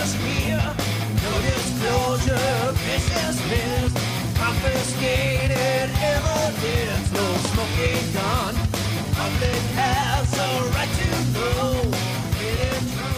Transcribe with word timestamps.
business 0.00 0.14
here. 0.24 0.74
No 1.22 1.32
disclosure, 1.42 2.72
business. 2.86 3.36
Confiscated 4.34 5.90
evidence, 6.00 7.12
no 7.12 7.34
smoking 7.52 8.12
gun. 8.14 8.54
Public 9.12 9.62
has 9.76 10.32
a 10.38 10.70
right 10.74 10.92
to. 10.98 11.10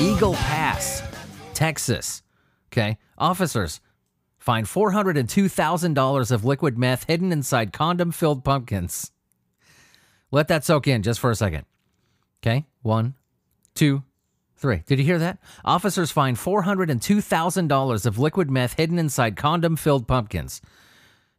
Eagle 0.02 0.34
Pass, 0.34 1.02
Texas. 1.54 2.22
Okay. 2.72 2.98
Officers 3.16 3.80
find 4.38 4.66
$402,000 4.66 6.32
of 6.32 6.44
liquid 6.44 6.76
meth 6.76 7.04
hidden 7.04 7.30
inside 7.30 7.72
condom 7.72 8.10
filled 8.10 8.42
pumpkins. 8.42 9.12
Let 10.32 10.48
that 10.48 10.64
soak 10.64 10.88
in 10.88 11.02
just 11.02 11.20
for 11.20 11.30
a 11.30 11.36
second. 11.36 11.66
Okay. 12.42 12.64
One, 12.80 13.14
two, 13.74 14.02
three. 14.62 14.82
Did 14.86 14.98
you 14.98 15.04
hear 15.04 15.18
that? 15.18 15.38
Officers 15.64 16.10
find 16.10 16.36
$402,000 16.38 18.06
of 18.06 18.18
liquid 18.18 18.50
meth 18.50 18.74
hidden 18.74 18.98
inside 18.98 19.36
condom 19.36 19.76
filled 19.76 20.08
pumpkins. 20.08 20.62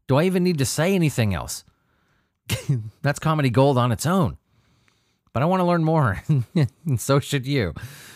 Do 0.08 0.18
I 0.18 0.26
even 0.26 0.44
need 0.44 0.60
to 0.60 0.66
say 0.66 0.94
anything 0.94 1.34
else? 1.34 1.64
That's 3.02 3.20
comedy 3.20 3.50
gold 3.50 3.80
on 3.80 3.92
its 3.92 4.06
own 4.06 4.38
but 5.34 5.42
I 5.42 5.48
want 5.48 5.60
to 5.60 5.66
learn 5.66 5.84
more. 5.84 6.24
and 6.86 7.02
so 7.02 7.20
should 7.20 7.46
you. 7.46 7.74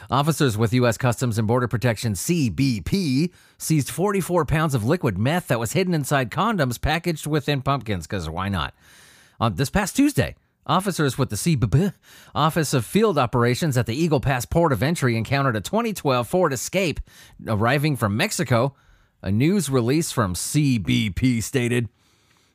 Officers 0.10 0.58
with 0.58 0.72
U.S. 0.74 0.98
Customs 0.98 1.38
and 1.38 1.48
Border 1.48 1.68
Protection 1.68 2.14
CBP 2.14 3.32
seized 3.58 3.90
44 3.90 4.46
pounds 4.46 4.76
of 4.76 4.86
liquid 4.86 5.18
meth 5.18 5.48
that 5.48 5.60
was 5.60 5.74
hidden 5.74 5.94
inside 5.94 6.30
condoms 6.30 6.80
packaged 6.80 7.28
within 7.28 7.62
pumpkins, 7.62 8.08
because 8.08 8.30
why 8.30 8.48
not? 8.48 8.74
On 9.40 9.56
this 9.56 9.70
past 9.70 9.96
Tuesday, 9.96 10.36
officers 10.68 11.18
with 11.18 11.30
the 11.30 11.36
CBP 11.36 11.94
Office 12.36 12.74
of 12.74 12.86
Field 12.86 13.18
Operations 13.18 13.78
at 13.78 13.86
the 13.86 13.96
Eagle 13.96 14.20
Pass 14.20 14.46
Port 14.46 14.72
of 14.72 14.84
Entry 14.84 15.16
encountered 15.16 15.56
a 15.56 15.62
2012 15.62 16.28
Ford 16.28 16.54
Escape 16.54 17.00
arriving 17.48 17.96
from 17.96 18.18
Mexico. 18.18 18.76
A 19.24 19.32
news 19.32 19.70
release 19.70 20.12
from 20.12 20.36
CBP 20.36 21.42
stated. 21.42 21.90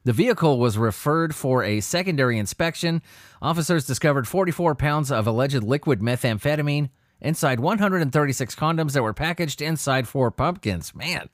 The 0.05 0.13
vehicle 0.13 0.59
was 0.59 0.79
referred 0.79 1.35
for 1.35 1.63
a 1.63 1.81
secondary 1.81 2.39
inspection. 2.39 3.03
Officers 3.41 3.87
discovered 3.87 4.29
44 4.29 4.75
pounds 4.75 5.11
of 5.11 5.27
alleged 5.27 5.63
liquid 5.63 6.01
methamphetamine 6.01 6.91
inside 7.21 7.61
136 7.61 8.55
condoms 8.55 8.93
that 8.93 9.03
were 9.03 9.15
packaged 9.15 9.63
inside 9.63 10.09
four 10.09 10.31
pumpkins. 10.31 10.95
Man, 10.95 11.29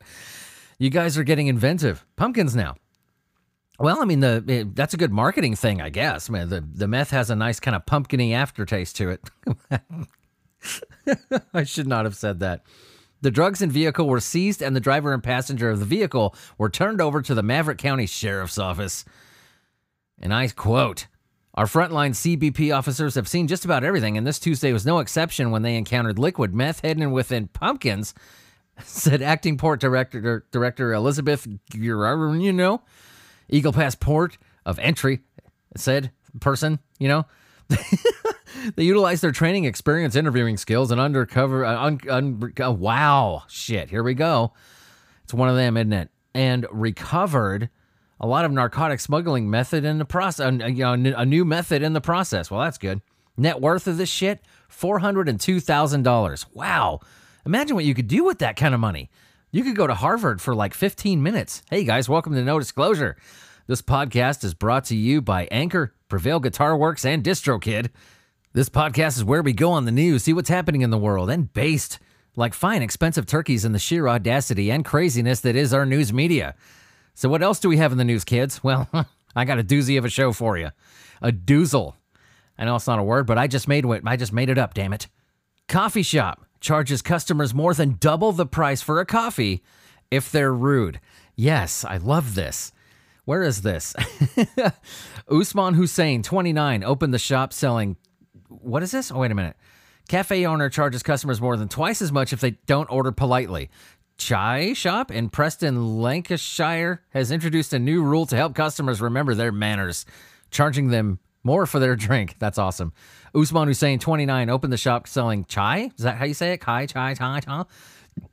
you 0.79 0.91
guys 0.91 1.17
are 1.17 1.25
getting 1.25 1.47
inventive. 1.47 2.05
Pumpkins 2.17 2.55
now. 2.55 2.77
Well, 3.79 4.01
I 4.03 4.05
mean, 4.05 4.21
the 4.21 4.45
it- 4.47 4.75
that's 4.75 4.95
a 4.95 4.99
good 4.99 5.13
marketing 5.13 5.55
thing, 5.57 5.81
I 5.81 5.89
guess. 5.89 6.29
Man, 6.29 6.49
the 6.49 6.61
the 6.61 6.89
meth 6.89 7.11
has 7.11 7.31
a 7.31 7.37
nice 7.37 7.61
kind 7.61 7.75
of 7.77 7.87
pumpkiny 7.87 8.35
aftertaste 8.35 8.97
to 8.97 9.11
it. 9.11 9.31
I 11.55 11.65
should 11.65 11.87
not 11.87 12.05
have 12.05 12.17
said 12.17 12.41
that. 12.41 12.63
The 13.21 13.31
drugs 13.31 13.63
and 13.63 13.73
vehicle 13.73 14.09
were 14.09 14.21
seized, 14.21 14.63
and 14.63 14.77
the 14.77 14.81
driver 14.81 15.13
and 15.13 15.23
passenger 15.23 15.71
of 15.71 15.81
the 15.81 15.85
vehicle 15.85 16.35
were 16.57 16.71
turned 16.71 17.01
over 17.01 17.21
to 17.23 17.35
the 17.35 17.43
Maverick 17.43 17.79
County 17.79 18.07
Sheriff's 18.07 18.59
Office. 18.59 19.05
And 20.21 20.33
I 20.35 20.49
quote 20.49 21.07
Our 21.55 21.67
frontline 21.67 22.11
CBP 22.15 22.77
officers 22.77 23.15
have 23.17 23.29
seen 23.29 23.49
just 23.49 23.65
about 23.65 23.85
everything, 23.85 24.17
and 24.17 24.27
this 24.27 24.39
Tuesday 24.39 24.73
was 24.73 24.87
no 24.87 24.99
exception 24.99 25.51
when 25.51 25.63
they 25.63 25.77
encountered 25.77 26.19
liquid 26.19 26.55
meth 26.55 26.81
hidden 26.83 27.11
within 27.11 27.49
pumpkins, 27.49 28.15
said 28.85 29.23
Acting 29.23 29.57
Port 29.59 29.81
Director, 29.81 30.45
Director 30.53 30.93
Elizabeth 30.93 31.47
Guerrero, 31.71 32.33
you 32.35 32.53
know. 32.53 32.83
Eagle 33.49 33.73
Pass 33.73 33.95
Port 33.95 34.39
of 34.65 34.79
Entry 34.79 35.21
said 35.77 36.13
person, 36.41 36.79
you 36.99 37.09
know. 37.09 37.27
They 38.77 38.85
utilize 38.85 39.21
their 39.21 39.33
training, 39.33 39.65
experience, 39.65 40.17
interviewing 40.17 40.57
skills, 40.57 40.91
and 40.91 41.01
undercover. 41.01 41.65
Uh, 41.65 41.81
un, 41.81 42.01
un, 42.09 42.53
uh, 42.61 42.73
wow, 42.73 43.45
shit. 43.49 43.91
Here 43.91 44.03
we 44.03 44.15
go. 44.15 44.53
It's 45.25 45.35
one 45.35 45.49
of 45.49 45.57
them, 45.57 45.77
isn't 45.77 45.93
it? 45.93 46.11
And 46.35 46.67
recovered 46.71 47.71
a 48.21 48.27
lot 48.27 48.45
of 48.45 48.53
narcotic 48.53 49.01
smuggling 49.01 49.49
method 49.51 49.85
in 49.85 49.99
the 49.99 50.05
process. 50.05 50.47
Uh, 50.47 50.67
you 50.67 50.85
know, 50.85 51.15
a 51.17 51.27
new 51.27 51.45
method 51.45 51.83
in 51.83 51.93
the 51.93 52.01
process. 52.01 52.51
Well, 52.51 52.61
that's 52.61 52.79
good. 52.79 53.01
Net 53.37 53.61
worth 53.61 53.87
of 53.87 53.97
this 53.97 54.09
shit: 54.09 54.41
four 54.69 54.99
hundred 54.99 55.29
and 55.29 55.41
two 55.41 55.61
thousand 55.61 56.03
dollars. 56.03 56.47
Wow. 56.53 57.01
Imagine 57.47 57.77
what 57.77 57.85
you 57.85 57.95
could 57.95 58.09
do 58.09 58.25
with 58.25 58.39
that 58.41 58.57
kind 58.57 58.75
of 58.75 58.81
money. 58.81 59.11
You 59.51 59.65
could 59.65 59.77
go 59.77 59.87
to 59.87 59.95
Harvard 59.95 60.43
for 60.43 60.55
like 60.55 60.75
15 60.75 61.23
minutes. 61.23 61.63
Hey 61.71 61.83
guys, 61.83 62.07
welcome 62.07 62.35
to 62.35 62.45
No 62.45 62.59
Disclosure. 62.59 63.17
This 63.67 63.81
podcast 63.81 64.45
is 64.45 64.53
brought 64.53 64.85
to 64.87 64.97
you 64.97 65.23
by 65.23 65.49
Anchor, 65.51 65.95
Prevail 66.09 66.39
Guitar 66.39 66.77
Works, 66.77 67.07
and 67.07 67.25
DistroKid. 67.25 67.89
This 68.53 68.69
podcast 68.69 69.17
is 69.17 69.25
where 69.25 69.41
we 69.41 69.55
go 69.55 69.71
on 69.71 69.87
the 69.87 69.91
news, 69.91 70.25
see 70.25 70.35
what's 70.35 70.51
happening 70.51 70.83
in 70.83 70.91
the 70.91 70.99
world, 70.99 71.31
and 71.31 71.51
based 71.51 71.99
like 72.37 72.53
fine, 72.53 72.83
expensive 72.83 73.25
turkeys 73.25 73.65
in 73.65 73.73
the 73.73 73.79
sheer 73.79 74.07
audacity 74.07 74.71
and 74.71 74.85
craziness 74.85 75.41
that 75.41 75.57
is 75.57 75.73
our 75.73 75.87
news 75.87 76.13
media. 76.13 76.55
So, 77.15 77.31
what 77.31 77.43
else 77.43 77.59
do 77.59 77.71
we 77.71 77.79
have 77.79 77.91
in 77.91 77.97
the 77.97 78.05
news, 78.05 78.25
kids? 78.25 78.63
Well, 78.63 78.87
I 79.35 79.47
got 79.47 79.59
a 79.59 79.65
doozy 79.65 79.97
of 79.97 80.05
a 80.05 80.11
show 80.11 80.33
for 80.35 80.59
you. 80.59 80.73
A 81.23 81.33
doozle. 81.33 81.95
I 82.59 82.67
know 82.67 82.77
it's 82.77 82.87
not 82.87 82.99
a 82.99 83.03
word, 83.03 83.27
but 83.27 83.39
I 83.39 83.47
just 83.47 83.67
made 83.67 83.87
it. 83.87 84.03
I 84.05 84.17
just 84.17 84.35
made 84.35 84.51
it 84.51 84.59
up. 84.59 84.75
Damn 84.75 84.93
it. 84.93 85.07
Coffee 85.69 86.03
shop 86.03 86.45
charges 86.61 87.03
customers 87.03 87.55
more 87.55 87.75
than 87.75 87.97
double 88.01 88.33
the 88.33 88.47
price 88.47 88.83
for 88.83 89.01
a 89.01 89.07
coffee 89.07 89.63
if 90.11 90.31
they're 90.31 90.55
rude. 90.55 91.01
Yes, 91.37 91.85
I 91.85 91.99
love 91.99 92.35
this. 92.35 92.73
Where 93.25 93.43
is 93.43 93.63
this? 93.63 93.95
Usman 95.31 95.75
Hussein, 95.75 96.23
29, 96.23 96.83
opened 96.83 97.13
the 97.13 97.19
shop 97.19 97.53
selling. 97.53 97.97
What 98.49 98.83
is 98.83 98.91
this? 98.91 99.13
Oh, 99.13 99.19
wait 99.19 99.31
a 99.31 99.35
minute. 99.35 99.57
Cafe 100.09 100.47
owner 100.47 100.71
charges 100.71 101.03
customers 101.03 101.41
more 101.41 101.57
than 101.57 101.69
twice 101.69 102.01
as 102.01 102.11
much 102.11 102.33
if 102.33 102.41
they 102.41 102.53
don't 102.67 102.91
order 102.91 103.13
politely. 103.13 103.69
Chai 104.17 104.73
Shop 104.73 105.11
in 105.11 105.29
Preston, 105.29 106.01
Lancashire 106.01 107.03
has 107.11 107.31
introduced 107.31 107.73
a 107.73 107.79
new 107.79 108.03
rule 108.03 108.27
to 108.27 108.37
help 108.37 108.55
customers 108.55 109.01
remember 109.01 109.35
their 109.35 109.53
manners, 109.53 110.07
charging 110.51 110.89
them 110.89 111.21
more 111.49 111.65
for 111.67 111.79
their 111.79 111.97
drink. 111.97 112.37
That's 112.39 112.59
awesome. 112.59 112.93
Usman 113.35 113.69
Hussein, 113.69 113.99
29, 113.99 114.51
opened 114.51 114.73
the 114.73 114.77
shop 114.77 115.09
selling 115.09 115.47
chai. 115.47 115.91
Is 115.97 116.05
that 116.05 116.17
how 116.19 116.27
you 116.27 116.35
say 116.35 116.53
it? 116.53 116.59
Kai, 116.59 116.85
chai, 116.85 117.15
chai, 117.15 117.41
chai? 117.41 117.65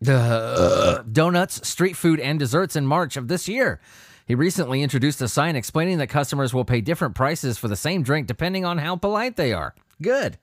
Uh, 0.06 1.02
donuts, 1.12 1.66
street 1.68 1.96
food, 1.96 2.20
and 2.20 2.38
desserts 2.38 2.75
in 2.75 2.86
March 2.86 3.16
of 3.16 3.30
this 3.30 3.48
year. 3.48 3.80
He 4.28 4.36
recently 4.36 4.81
introduced 4.81 5.22
a 5.22 5.28
sign 5.30 5.56
explaining 5.56 6.00
that 6.00 6.08
customers 6.08 6.54
will 6.54 6.66
pay 6.66 6.81
different 6.81 7.16
prices 7.16 7.58
for 7.58 7.70
the 7.70 7.75
same 7.78 8.04
drink 8.04 8.28
depending 8.28 8.66
on 8.66 8.80
how 8.80 8.98
polite 8.98 9.38
they 9.38 9.54
are. 9.54 9.74
Good. 10.02 10.38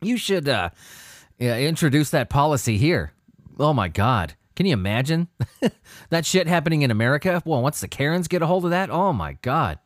You 0.00 0.16
should 0.16 0.48
uh, 0.48 0.70
introduce 1.38 2.10
that 2.10 2.30
policy 2.30 2.78
here. 2.78 3.12
Oh 3.60 3.72
my 3.72 3.88
God. 3.88 4.34
Can 4.56 4.66
you 4.66 4.72
imagine 4.72 5.28
that 6.08 6.26
shit 6.26 6.48
happening 6.48 6.82
in 6.82 6.90
America? 6.90 7.42
Well, 7.44 7.62
once 7.62 7.80
the 7.80 7.88
Karens 7.88 8.26
get 8.26 8.42
a 8.42 8.46
hold 8.46 8.64
of 8.64 8.70
that, 8.70 8.90
oh 8.90 9.12
my 9.12 9.34
God. 9.42 9.78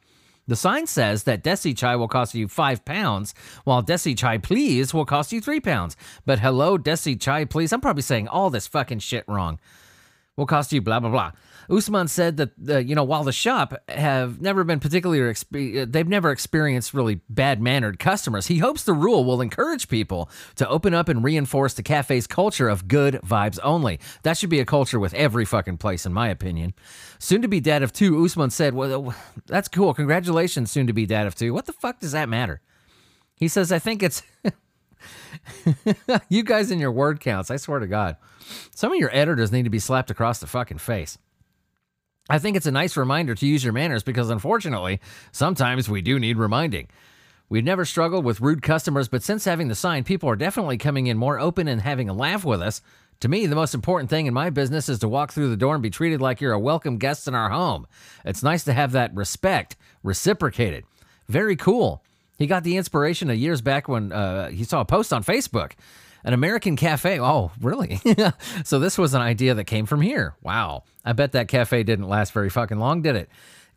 The 0.50 0.56
sign 0.56 0.88
says 0.88 1.22
that 1.24 1.44
Desi 1.44 1.78
Chai 1.78 1.94
will 1.94 2.08
cost 2.08 2.34
you 2.34 2.48
five 2.48 2.84
pounds, 2.84 3.34
while 3.62 3.84
Desi 3.84 4.18
Chai 4.18 4.36
Please 4.38 4.92
will 4.92 5.04
cost 5.04 5.30
you 5.30 5.40
three 5.40 5.60
pounds. 5.60 5.96
But 6.26 6.40
hello, 6.40 6.76
Desi 6.76 7.20
Chai 7.20 7.44
Please, 7.44 7.72
I'm 7.72 7.80
probably 7.80 8.02
saying 8.02 8.26
all 8.26 8.50
this 8.50 8.66
fucking 8.66 8.98
shit 8.98 9.22
wrong. 9.28 9.60
Will 10.36 10.46
cost 10.46 10.72
you 10.72 10.80
blah 10.80 10.98
blah 10.98 11.10
blah. 11.10 11.30
Usman 11.70 12.08
said 12.08 12.36
that 12.38 12.50
uh, 12.68 12.78
you 12.78 12.94
know 12.94 13.04
while 13.04 13.22
the 13.22 13.32
shop 13.32 13.74
have 13.88 14.40
never 14.40 14.64
been 14.64 14.80
particularly 14.80 15.20
expe- 15.20 15.82
uh, 15.82 15.86
they've 15.88 16.08
never 16.08 16.30
experienced 16.30 16.92
really 16.92 17.20
bad 17.28 17.62
mannered 17.62 17.98
customers. 17.98 18.48
He 18.48 18.58
hopes 18.58 18.84
the 18.84 18.92
rule 18.92 19.24
will 19.24 19.40
encourage 19.40 19.88
people 19.88 20.30
to 20.56 20.68
open 20.68 20.94
up 20.94 21.08
and 21.08 21.22
reinforce 21.22 21.74
the 21.74 21.82
cafe's 21.82 22.26
culture 22.26 22.68
of 22.68 22.88
good 22.88 23.20
vibes 23.24 23.58
only. 23.62 24.00
That 24.22 24.36
should 24.36 24.50
be 24.50 24.60
a 24.60 24.64
culture 24.64 24.98
with 24.98 25.14
every 25.14 25.44
fucking 25.44 25.78
place, 25.78 26.04
in 26.04 26.12
my 26.12 26.28
opinion. 26.28 26.74
Soon 27.18 27.42
to 27.42 27.48
be 27.48 27.60
dad 27.60 27.82
of 27.82 27.92
two, 27.92 28.24
Usman 28.24 28.50
said, 28.50 28.74
"Well, 28.74 29.14
that's 29.46 29.68
cool. 29.68 29.94
Congratulations, 29.94 30.70
soon 30.70 30.86
to 30.88 30.92
be 30.92 31.06
dad 31.06 31.26
of 31.26 31.34
two. 31.34 31.54
What 31.54 31.66
the 31.66 31.72
fuck 31.72 32.00
does 32.00 32.12
that 32.12 32.28
matter?" 32.28 32.60
He 33.36 33.48
says, 33.48 33.70
"I 33.70 33.78
think 33.78 34.02
it's." 34.02 34.22
you 36.28 36.42
guys 36.42 36.70
and 36.70 36.80
your 36.80 36.92
word 36.92 37.20
counts, 37.20 37.50
I 37.50 37.56
swear 37.56 37.78
to 37.78 37.86
God. 37.86 38.16
Some 38.74 38.92
of 38.92 38.98
your 38.98 39.14
editors 39.14 39.52
need 39.52 39.64
to 39.64 39.70
be 39.70 39.78
slapped 39.78 40.10
across 40.10 40.40
the 40.40 40.46
fucking 40.46 40.78
face. 40.78 41.16
I 42.30 42.38
think 42.38 42.56
it's 42.56 42.66
a 42.66 42.70
nice 42.70 42.96
reminder 42.96 43.34
to 43.34 43.46
use 43.46 43.64
your 43.64 43.72
manners 43.72 44.02
because 44.04 44.30
unfortunately, 44.30 45.00
sometimes 45.32 45.88
we 45.88 46.00
do 46.00 46.18
need 46.18 46.36
reminding. 46.36 46.88
We've 47.48 47.64
never 47.64 47.84
struggled 47.84 48.24
with 48.24 48.40
rude 48.40 48.62
customers, 48.62 49.08
but 49.08 49.24
since 49.24 49.44
having 49.44 49.66
the 49.66 49.74
sign, 49.74 50.04
people 50.04 50.30
are 50.30 50.36
definitely 50.36 50.78
coming 50.78 51.08
in 51.08 51.18
more 51.18 51.40
open 51.40 51.66
and 51.66 51.80
having 51.80 52.08
a 52.08 52.14
laugh 52.14 52.44
with 52.44 52.62
us. 52.62 52.80
To 53.20 53.28
me, 53.28 53.46
the 53.46 53.56
most 53.56 53.74
important 53.74 54.08
thing 54.08 54.26
in 54.26 54.32
my 54.32 54.48
business 54.48 54.88
is 54.88 55.00
to 55.00 55.08
walk 55.08 55.32
through 55.32 55.50
the 55.50 55.56
door 55.56 55.74
and 55.74 55.82
be 55.82 55.90
treated 55.90 56.20
like 56.20 56.40
you're 56.40 56.52
a 56.52 56.58
welcome 56.60 56.96
guest 56.96 57.26
in 57.26 57.34
our 57.34 57.50
home. 57.50 57.88
It's 58.24 58.44
nice 58.44 58.62
to 58.64 58.72
have 58.72 58.92
that 58.92 59.12
respect 59.14 59.76
reciprocated. 60.04 60.84
Very 61.28 61.56
cool. 61.56 62.02
He 62.38 62.46
got 62.46 62.62
the 62.62 62.76
inspiration 62.76 63.28
a 63.28 63.34
years 63.34 63.60
back 63.60 63.88
when 63.88 64.12
uh, 64.12 64.50
he 64.50 64.64
saw 64.64 64.80
a 64.80 64.86
post 64.86 65.12
on 65.12 65.24
Facebook. 65.24 65.72
An 66.24 66.32
American 66.32 66.76
cafe. 66.76 67.20
Oh, 67.20 67.50
really? 67.60 68.00
so 68.64 68.78
this 68.78 68.98
was 68.98 69.14
an 69.14 69.22
idea 69.22 69.54
that 69.54 69.64
came 69.64 69.86
from 69.86 70.00
here. 70.00 70.34
Wow. 70.42 70.84
I 71.04 71.12
bet 71.12 71.32
that 71.32 71.48
cafe 71.48 71.82
didn't 71.82 72.08
last 72.08 72.32
very 72.32 72.50
fucking 72.50 72.78
long, 72.78 73.02
did 73.02 73.16
it? 73.16 73.30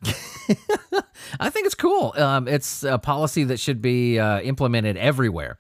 I 1.40 1.50
think 1.50 1.66
it's 1.66 1.76
cool. 1.76 2.14
Um, 2.18 2.48
it's 2.48 2.84
a 2.84 2.98
policy 2.98 3.46
that 3.46 3.60
should 3.60 3.82
be 3.82 4.20
uh, 4.20 4.42
implemented 4.42 4.98
everywhere. 4.98 5.58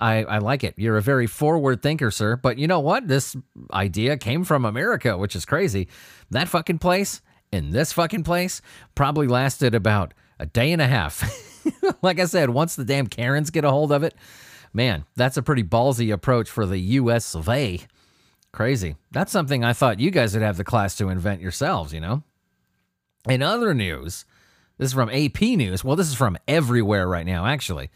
I, 0.00 0.24
I 0.24 0.38
like 0.38 0.64
it. 0.64 0.74
You're 0.76 0.96
a 0.96 1.02
very 1.02 1.26
forward 1.26 1.82
thinker, 1.82 2.10
sir. 2.10 2.36
But 2.36 2.58
you 2.58 2.66
know 2.66 2.80
what? 2.80 3.08
This 3.08 3.36
idea 3.72 4.16
came 4.16 4.44
from 4.44 4.64
America, 4.64 5.18
which 5.18 5.34
is 5.34 5.44
crazy. 5.44 5.88
That 6.30 6.48
fucking 6.48 6.78
place 6.78 7.20
in 7.52 7.70
this 7.70 7.92
fucking 7.92 8.24
place 8.24 8.62
probably 8.94 9.26
lasted 9.26 9.74
about 9.74 10.14
a 10.38 10.46
day 10.46 10.72
and 10.72 10.80
a 10.80 10.86
half. 10.86 11.22
like 12.02 12.20
I 12.20 12.26
said, 12.26 12.50
once 12.50 12.76
the 12.76 12.84
damn 12.84 13.06
Karens 13.06 13.50
get 13.50 13.64
a 13.64 13.70
hold 13.70 13.90
of 13.90 14.02
it, 14.02 14.14
man, 14.72 15.04
that's 15.16 15.36
a 15.36 15.42
pretty 15.42 15.62
ballsy 15.62 16.12
approach 16.12 16.48
for 16.48 16.66
the 16.66 16.78
US 16.78 17.34
of 17.34 17.48
A. 17.48 17.80
Crazy. 18.52 18.96
That's 19.10 19.32
something 19.32 19.64
I 19.64 19.72
thought 19.72 20.00
you 20.00 20.10
guys 20.10 20.34
would 20.34 20.42
have 20.42 20.56
the 20.56 20.64
class 20.64 20.96
to 20.96 21.08
invent 21.08 21.40
yourselves, 21.40 21.92
you 21.92 22.00
know? 22.00 22.22
In 23.28 23.42
other 23.42 23.74
news, 23.74 24.24
this 24.78 24.88
is 24.88 24.94
from 24.94 25.10
AP 25.10 25.40
News. 25.42 25.84
Well, 25.84 25.96
this 25.96 26.08
is 26.08 26.14
from 26.14 26.38
everywhere 26.46 27.06
right 27.06 27.26
now, 27.26 27.46
actually. 27.46 27.90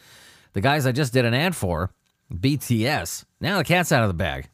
The 0.52 0.60
guys 0.60 0.86
I 0.86 0.92
just 0.92 1.12
did 1.12 1.24
an 1.24 1.34
ad 1.34 1.56
for, 1.56 1.90
BTS, 2.32 3.25
now 3.40 3.58
the 3.58 3.64
cat's 3.64 3.92
out 3.92 4.02
of 4.02 4.08
the 4.08 4.14
bag. 4.14 4.48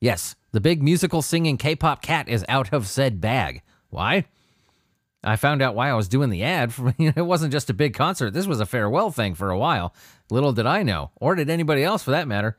Yes, 0.00 0.34
the 0.52 0.60
big 0.60 0.82
musical 0.82 1.22
singing 1.22 1.56
K 1.56 1.76
pop 1.76 2.02
cat 2.02 2.28
is 2.28 2.44
out 2.48 2.72
of 2.72 2.86
said 2.86 3.20
bag. 3.20 3.62
Why? 3.90 4.26
I 5.24 5.36
found 5.36 5.62
out 5.62 5.74
why 5.74 5.90
I 5.90 5.94
was 5.94 6.08
doing 6.08 6.30
the 6.30 6.44
ad. 6.44 6.72
it 6.98 7.24
wasn't 7.24 7.52
just 7.52 7.70
a 7.70 7.74
big 7.74 7.94
concert. 7.94 8.32
This 8.32 8.46
was 8.46 8.60
a 8.60 8.66
farewell 8.66 9.10
thing 9.10 9.34
for 9.34 9.50
a 9.50 9.58
while. 9.58 9.94
Little 10.30 10.52
did 10.52 10.66
I 10.66 10.82
know, 10.82 11.10
or 11.16 11.34
did 11.34 11.50
anybody 11.50 11.82
else 11.82 12.02
for 12.02 12.12
that 12.12 12.28
matter. 12.28 12.56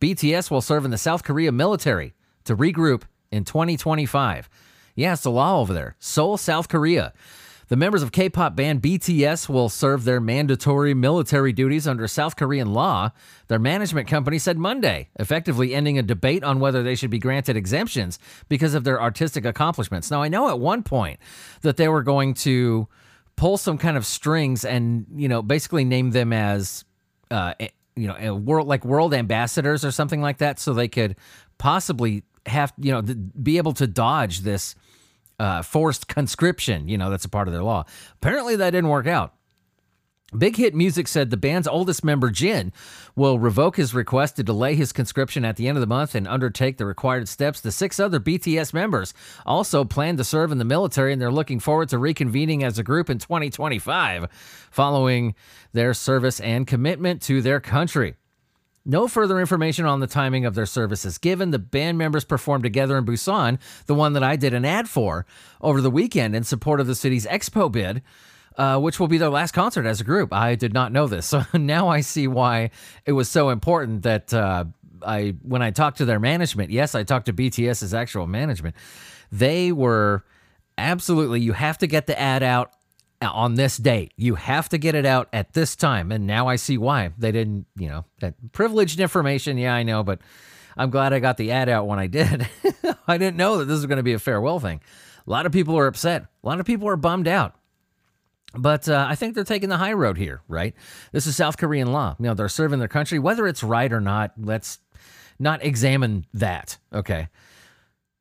BTS 0.00 0.50
will 0.50 0.62
serve 0.62 0.84
in 0.84 0.90
the 0.90 0.98
South 0.98 1.22
Korea 1.22 1.52
military 1.52 2.14
to 2.44 2.56
regroup 2.56 3.02
in 3.30 3.44
2025. 3.44 4.48
Yeah, 4.94 5.12
it's 5.12 5.22
the 5.22 5.30
law 5.30 5.60
over 5.60 5.72
there. 5.72 5.96
Seoul, 5.98 6.36
South 6.36 6.68
Korea. 6.68 7.12
The 7.70 7.76
members 7.76 8.02
of 8.02 8.10
K 8.10 8.28
pop 8.28 8.56
band 8.56 8.82
BTS 8.82 9.48
will 9.48 9.68
serve 9.68 10.02
their 10.02 10.20
mandatory 10.20 10.92
military 10.92 11.52
duties 11.52 11.86
under 11.86 12.08
South 12.08 12.34
Korean 12.34 12.72
law, 12.72 13.10
their 13.46 13.60
management 13.60 14.08
company 14.08 14.40
said 14.40 14.58
Monday, 14.58 15.08
effectively 15.20 15.72
ending 15.72 15.96
a 15.96 16.02
debate 16.02 16.42
on 16.42 16.58
whether 16.58 16.82
they 16.82 16.96
should 16.96 17.10
be 17.10 17.20
granted 17.20 17.56
exemptions 17.56 18.18
because 18.48 18.74
of 18.74 18.82
their 18.82 19.00
artistic 19.00 19.44
accomplishments. 19.44 20.10
Now, 20.10 20.20
I 20.20 20.26
know 20.28 20.48
at 20.48 20.58
one 20.58 20.82
point 20.82 21.20
that 21.60 21.76
they 21.76 21.86
were 21.86 22.02
going 22.02 22.34
to 22.34 22.88
pull 23.36 23.56
some 23.56 23.78
kind 23.78 23.96
of 23.96 24.04
strings 24.04 24.64
and, 24.64 25.06
you 25.14 25.28
know, 25.28 25.40
basically 25.40 25.84
name 25.84 26.10
them 26.10 26.32
as, 26.32 26.84
uh, 27.30 27.54
you 27.94 28.08
know, 28.08 28.34
world 28.34 28.66
like 28.66 28.84
world 28.84 29.14
ambassadors 29.14 29.84
or 29.84 29.92
something 29.92 30.20
like 30.20 30.38
that, 30.38 30.58
so 30.58 30.74
they 30.74 30.88
could 30.88 31.14
possibly 31.56 32.24
have, 32.46 32.72
you 32.78 32.90
know, 32.90 33.00
be 33.00 33.58
able 33.58 33.74
to 33.74 33.86
dodge 33.86 34.40
this 34.40 34.74
uh, 35.40 35.62
forced 35.62 36.06
conscription. 36.06 36.86
You 36.86 36.98
know, 36.98 37.10
that's 37.10 37.24
a 37.24 37.30
part 37.30 37.48
of 37.48 37.54
their 37.54 37.62
law. 37.62 37.84
Apparently, 38.14 38.56
that 38.56 38.70
didn't 38.70 38.90
work 38.90 39.06
out. 39.06 39.34
Big 40.36 40.54
Hit 40.54 40.76
Music 40.76 41.08
said 41.08 41.30
the 41.30 41.36
band's 41.36 41.66
oldest 41.66 42.04
member, 42.04 42.30
Jin, 42.30 42.72
will 43.16 43.40
revoke 43.40 43.76
his 43.76 43.94
request 43.94 44.36
to 44.36 44.44
delay 44.44 44.76
his 44.76 44.92
conscription 44.92 45.44
at 45.44 45.56
the 45.56 45.66
end 45.66 45.76
of 45.76 45.80
the 45.80 45.88
month 45.88 46.14
and 46.14 46.28
undertake 46.28 46.76
the 46.76 46.86
required 46.86 47.26
steps. 47.26 47.60
The 47.60 47.72
six 47.72 47.98
other 47.98 48.20
BTS 48.20 48.72
members 48.72 49.12
also 49.44 49.82
plan 49.84 50.16
to 50.18 50.24
serve 50.24 50.52
in 50.52 50.58
the 50.58 50.64
military, 50.64 51.12
and 51.12 51.20
they're 51.20 51.32
looking 51.32 51.58
forward 51.58 51.88
to 51.88 51.96
reconvening 51.96 52.62
as 52.62 52.78
a 52.78 52.84
group 52.84 53.10
in 53.10 53.18
2025 53.18 54.26
following 54.70 55.34
their 55.72 55.94
service 55.94 56.38
and 56.38 56.64
commitment 56.64 57.22
to 57.22 57.42
their 57.42 57.58
country. 57.58 58.14
No 58.84 59.06
further 59.08 59.38
information 59.38 59.84
on 59.84 60.00
the 60.00 60.06
timing 60.06 60.46
of 60.46 60.54
their 60.54 60.66
services 60.66 61.18
given. 61.18 61.50
The 61.50 61.58
band 61.58 61.98
members 61.98 62.24
performed 62.24 62.64
together 62.64 62.96
in 62.96 63.04
Busan, 63.04 63.58
the 63.86 63.94
one 63.94 64.14
that 64.14 64.22
I 64.22 64.36
did 64.36 64.54
an 64.54 64.64
ad 64.64 64.88
for 64.88 65.26
over 65.60 65.80
the 65.80 65.90
weekend 65.90 66.34
in 66.34 66.44
support 66.44 66.80
of 66.80 66.86
the 66.86 66.94
city's 66.94 67.26
expo 67.26 67.70
bid, 67.70 68.02
uh, 68.56 68.78
which 68.78 68.98
will 68.98 69.08
be 69.08 69.18
their 69.18 69.28
last 69.28 69.52
concert 69.52 69.84
as 69.84 70.00
a 70.00 70.04
group. 70.04 70.32
I 70.32 70.54
did 70.54 70.72
not 70.72 70.92
know 70.92 71.06
this. 71.06 71.26
So 71.30 71.44
now 71.58 71.88
I 71.88 72.00
see 72.00 72.26
why 72.26 72.70
it 73.04 73.12
was 73.12 73.28
so 73.28 73.50
important 73.50 74.02
that 74.02 74.32
uh, 74.32 74.64
I, 75.02 75.34
when 75.42 75.62
I 75.62 75.70
talked 75.70 75.98
to 75.98 76.04
their 76.06 76.20
management, 76.20 76.70
yes, 76.70 76.94
I 76.94 77.02
talked 77.02 77.26
to 77.26 77.32
BTS's 77.32 77.92
actual 77.92 78.26
management, 78.26 78.76
they 79.30 79.72
were 79.72 80.24
absolutely, 80.78 81.40
you 81.40 81.52
have 81.52 81.78
to 81.78 81.86
get 81.86 82.06
the 82.06 82.18
ad 82.18 82.42
out 82.42 82.72
on 83.22 83.54
this 83.54 83.76
date. 83.76 84.12
You 84.16 84.36
have 84.36 84.68
to 84.70 84.78
get 84.78 84.94
it 84.94 85.04
out 85.04 85.28
at 85.32 85.52
this 85.52 85.76
time. 85.76 86.10
And 86.10 86.26
now 86.26 86.48
I 86.48 86.56
see 86.56 86.78
why 86.78 87.10
they 87.18 87.32
didn't, 87.32 87.66
you 87.76 87.88
know, 87.88 88.04
that 88.20 88.34
privileged 88.52 89.00
information. 89.00 89.58
Yeah, 89.58 89.74
I 89.74 89.82
know, 89.82 90.02
but 90.02 90.20
I'm 90.76 90.90
glad 90.90 91.12
I 91.12 91.18
got 91.18 91.36
the 91.36 91.50
ad 91.52 91.68
out 91.68 91.86
when 91.86 91.98
I 91.98 92.06
did. 92.06 92.48
I 93.06 93.18
didn't 93.18 93.36
know 93.36 93.58
that 93.58 93.66
this 93.66 93.76
was 93.76 93.86
going 93.86 93.98
to 93.98 94.02
be 94.02 94.14
a 94.14 94.18
farewell 94.18 94.60
thing. 94.60 94.80
A 95.26 95.30
lot 95.30 95.46
of 95.46 95.52
people 95.52 95.78
are 95.78 95.86
upset. 95.86 96.22
A 96.42 96.46
lot 96.46 96.60
of 96.60 96.66
people 96.66 96.88
are 96.88 96.96
bummed 96.96 97.28
out. 97.28 97.54
But 98.54 98.88
uh, 98.88 99.06
I 99.08 99.14
think 99.14 99.34
they're 99.34 99.44
taking 99.44 99.68
the 99.68 99.76
high 99.76 99.92
road 99.92 100.18
here, 100.18 100.42
right? 100.48 100.74
This 101.12 101.26
is 101.26 101.36
South 101.36 101.56
Korean 101.56 101.92
law. 101.92 102.16
You 102.18 102.26
know, 102.26 102.34
they're 102.34 102.48
serving 102.48 102.80
their 102.80 102.88
country. 102.88 103.18
Whether 103.18 103.46
it's 103.46 103.62
right 103.62 103.92
or 103.92 104.00
not, 104.00 104.32
let's 104.36 104.80
not 105.38 105.64
examine 105.64 106.26
that, 106.34 106.78
okay? 106.92 107.28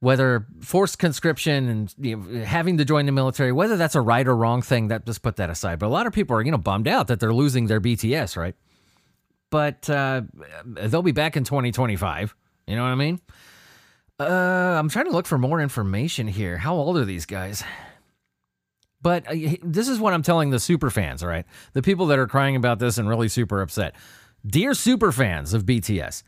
Whether 0.01 0.45
forced 0.61 0.97
conscription 0.97 1.67
and 1.67 1.95
you 1.99 2.15
know, 2.15 2.45
having 2.45 2.77
to 2.77 2.85
join 2.85 3.05
the 3.05 3.11
military, 3.11 3.51
whether 3.51 3.75
that's 3.75 3.95
a 3.95 4.01
right 4.01 4.27
or 4.27 4.35
wrong 4.35 4.61
thing, 4.61 4.87
that 4.87 5.05
just 5.05 5.21
put 5.21 5.35
that 5.37 5.49
aside. 5.49 5.79
But 5.79 5.87
a 5.87 5.89
lot 5.89 6.07
of 6.07 6.13
people 6.13 6.37
are, 6.37 6.41
you 6.41 6.51
know, 6.51 6.57
bummed 6.57 6.87
out 6.87 7.07
that 7.07 7.19
they're 7.19 7.33
losing 7.33 7.67
their 7.67 7.81
BTS, 7.81 8.37
right? 8.37 8.55
But 9.49 9.89
uh, 9.89 10.21
they'll 10.65 11.01
be 11.01 11.11
back 11.11 11.35
in 11.35 11.43
2025. 11.43 12.35
You 12.67 12.75
know 12.75 12.83
what 12.83 12.89
I 12.89 12.95
mean? 12.95 13.19
Uh, 14.19 14.77
I'm 14.77 14.89
trying 14.89 15.05
to 15.05 15.11
look 15.11 15.25
for 15.25 15.37
more 15.37 15.59
information 15.59 16.27
here. 16.27 16.57
How 16.57 16.75
old 16.75 16.97
are 16.97 17.05
these 17.05 17.25
guys? 17.25 17.63
But 19.01 19.27
uh, 19.27 19.55
this 19.63 19.87
is 19.87 19.99
what 19.99 20.13
I'm 20.13 20.23
telling 20.23 20.49
the 20.49 20.59
super 20.59 20.89
fans, 20.89 21.23
all 21.23 21.29
right? 21.29 21.45
The 21.73 21.81
people 21.81 22.05
that 22.07 22.19
are 22.19 22.27
crying 22.27 22.55
about 22.55 22.79
this 22.79 22.97
and 22.97 23.09
really 23.09 23.29
super 23.29 23.61
upset. 23.61 23.95
Dear 24.45 24.73
super 24.73 25.11
fans 25.11 25.53
of 25.53 25.65
BTS, 25.65 26.23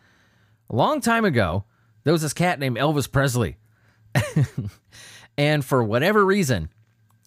a 0.70 0.76
long 0.76 1.00
time 1.00 1.26
ago, 1.26 1.66
there 2.04 2.14
was 2.14 2.22
this 2.22 2.34
cat 2.34 2.60
named 2.60 2.78
Elvis 2.78 3.12
Presley 3.12 3.58
and 5.38 5.64
for 5.64 5.84
whatever 5.84 6.26
reason, 6.26 6.70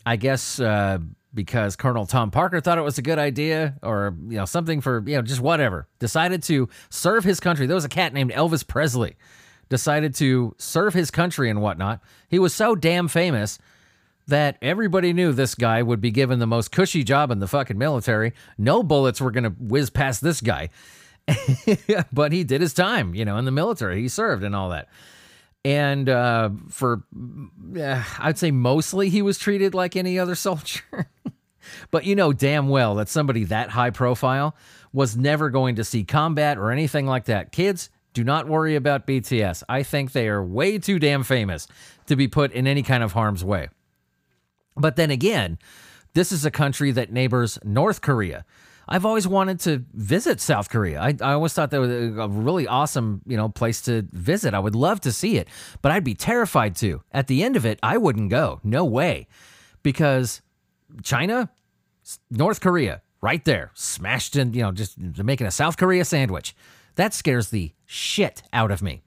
I 0.06 0.16
guess 0.16 0.60
uh, 0.60 0.98
because 1.32 1.76
Colonel 1.76 2.06
Tom 2.06 2.30
Parker 2.30 2.60
thought 2.60 2.78
it 2.78 2.82
was 2.82 2.98
a 2.98 3.02
good 3.02 3.18
idea, 3.18 3.74
or 3.82 4.14
you 4.28 4.36
know 4.36 4.44
something 4.44 4.80
for 4.80 5.02
you 5.06 5.16
know 5.16 5.22
just 5.22 5.40
whatever, 5.40 5.88
decided 5.98 6.42
to 6.44 6.68
serve 6.88 7.24
his 7.24 7.40
country. 7.40 7.66
There 7.66 7.74
was 7.74 7.84
a 7.84 7.90
cat 7.90 8.12
named 8.12 8.30
Elvis 8.32 8.66
Presley, 8.66 9.16
decided 9.68 10.14
to 10.16 10.54
serve 10.58 10.94
his 10.94 11.10
country 11.10 11.50
and 11.50 11.60
whatnot. 11.60 12.00
He 12.28 12.38
was 12.38 12.54
so 12.54 12.74
damn 12.74 13.08
famous 13.08 13.58
that 14.26 14.56
everybody 14.62 15.12
knew 15.12 15.32
this 15.32 15.54
guy 15.54 15.82
would 15.82 16.00
be 16.00 16.10
given 16.10 16.38
the 16.38 16.46
most 16.46 16.72
cushy 16.72 17.04
job 17.04 17.30
in 17.30 17.40
the 17.40 17.48
fucking 17.48 17.76
military. 17.76 18.32
No 18.56 18.82
bullets 18.82 19.20
were 19.20 19.30
going 19.30 19.44
to 19.44 19.50
whiz 19.50 19.90
past 19.90 20.22
this 20.22 20.40
guy. 20.40 20.70
but 22.12 22.32
he 22.32 22.42
did 22.42 22.60
his 22.60 22.72
time, 22.72 23.14
you 23.14 23.24
know, 23.24 23.36
in 23.36 23.44
the 23.44 23.50
military. 23.50 24.00
He 24.00 24.08
served 24.08 24.42
and 24.42 24.56
all 24.56 24.70
that 24.70 24.88
and 25.64 26.08
uh, 26.08 26.50
for 26.68 27.02
uh, 27.78 28.02
I'd 28.18 28.38
say 28.38 28.50
mostly 28.50 29.08
he 29.08 29.22
was 29.22 29.38
treated 29.38 29.74
like 29.74 29.96
any 29.96 30.18
other 30.18 30.34
soldier. 30.34 30.82
but 31.90 32.04
you 32.04 32.14
know 32.14 32.32
damn 32.32 32.68
well 32.68 32.96
that 32.96 33.08
somebody 33.08 33.44
that 33.44 33.70
high 33.70 33.90
profile 33.90 34.54
was 34.92 35.16
never 35.16 35.50
going 35.50 35.76
to 35.76 35.84
see 35.84 36.04
combat 36.04 36.58
or 36.58 36.70
anything 36.70 37.06
like 37.06 37.24
that. 37.24 37.50
Kids, 37.50 37.90
do 38.12 38.22
not 38.22 38.46
worry 38.46 38.76
about 38.76 39.06
BTS. 39.06 39.64
I 39.68 39.82
think 39.82 40.12
they 40.12 40.28
are 40.28 40.42
way 40.42 40.78
too 40.78 41.00
damn 41.00 41.24
famous 41.24 41.66
to 42.06 42.14
be 42.14 42.28
put 42.28 42.52
in 42.52 42.66
any 42.66 42.82
kind 42.82 43.02
of 43.02 43.12
harm's 43.12 43.44
way. 43.44 43.68
But 44.76 44.94
then 44.96 45.10
again, 45.10 45.58
this 46.14 46.30
is 46.30 46.44
a 46.44 46.50
country 46.50 46.92
that 46.92 47.12
neighbors 47.12 47.58
North 47.64 48.00
Korea. 48.00 48.44
I've 48.88 49.04
always 49.04 49.26
wanted 49.26 49.60
to 49.60 49.84
visit 49.92 50.40
South 50.40 50.68
Korea. 50.68 51.00
I, 51.00 51.16
I 51.20 51.32
always 51.32 51.52
thought 51.52 51.70
that 51.70 51.80
was 51.80 51.90
a 51.90 52.28
really 52.28 52.66
awesome, 52.66 53.22
you 53.26 53.36
know, 53.36 53.48
place 53.48 53.80
to 53.82 54.06
visit. 54.12 54.54
I 54.54 54.58
would 54.58 54.74
love 54.74 55.00
to 55.02 55.12
see 55.12 55.36
it, 55.36 55.48
but 55.82 55.92
I'd 55.92 56.04
be 56.04 56.14
terrified 56.14 56.76
to. 56.76 57.02
At 57.12 57.26
the 57.26 57.42
end 57.42 57.56
of 57.56 57.64
it, 57.64 57.78
I 57.82 57.96
wouldn't 57.96 58.30
go. 58.30 58.60
No 58.62 58.84
way. 58.84 59.26
Because 59.82 60.42
China, 61.02 61.50
North 62.30 62.60
Korea, 62.60 63.02
right 63.20 63.44
there, 63.44 63.70
smashed 63.74 64.36
in, 64.36 64.52
you 64.52 64.62
know, 64.62 64.72
just 64.72 64.98
making 64.98 65.46
a 65.46 65.50
South 65.50 65.76
Korea 65.76 66.04
sandwich. 66.04 66.54
That 66.96 67.14
scares 67.14 67.48
the 67.48 67.72
shit 67.86 68.42
out 68.52 68.70
of 68.70 68.82
me. 68.82 69.02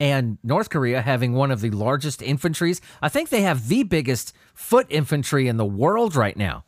And 0.00 0.38
North 0.42 0.70
Korea 0.70 1.00
having 1.00 1.34
one 1.34 1.50
of 1.50 1.60
the 1.60 1.70
largest 1.70 2.20
infantries, 2.20 2.80
I 3.00 3.08
think 3.08 3.28
they 3.28 3.42
have 3.42 3.68
the 3.68 3.84
biggest 3.84 4.34
foot 4.52 4.86
infantry 4.90 5.46
in 5.46 5.56
the 5.56 5.64
world 5.64 6.16
right 6.16 6.36
now, 6.36 6.64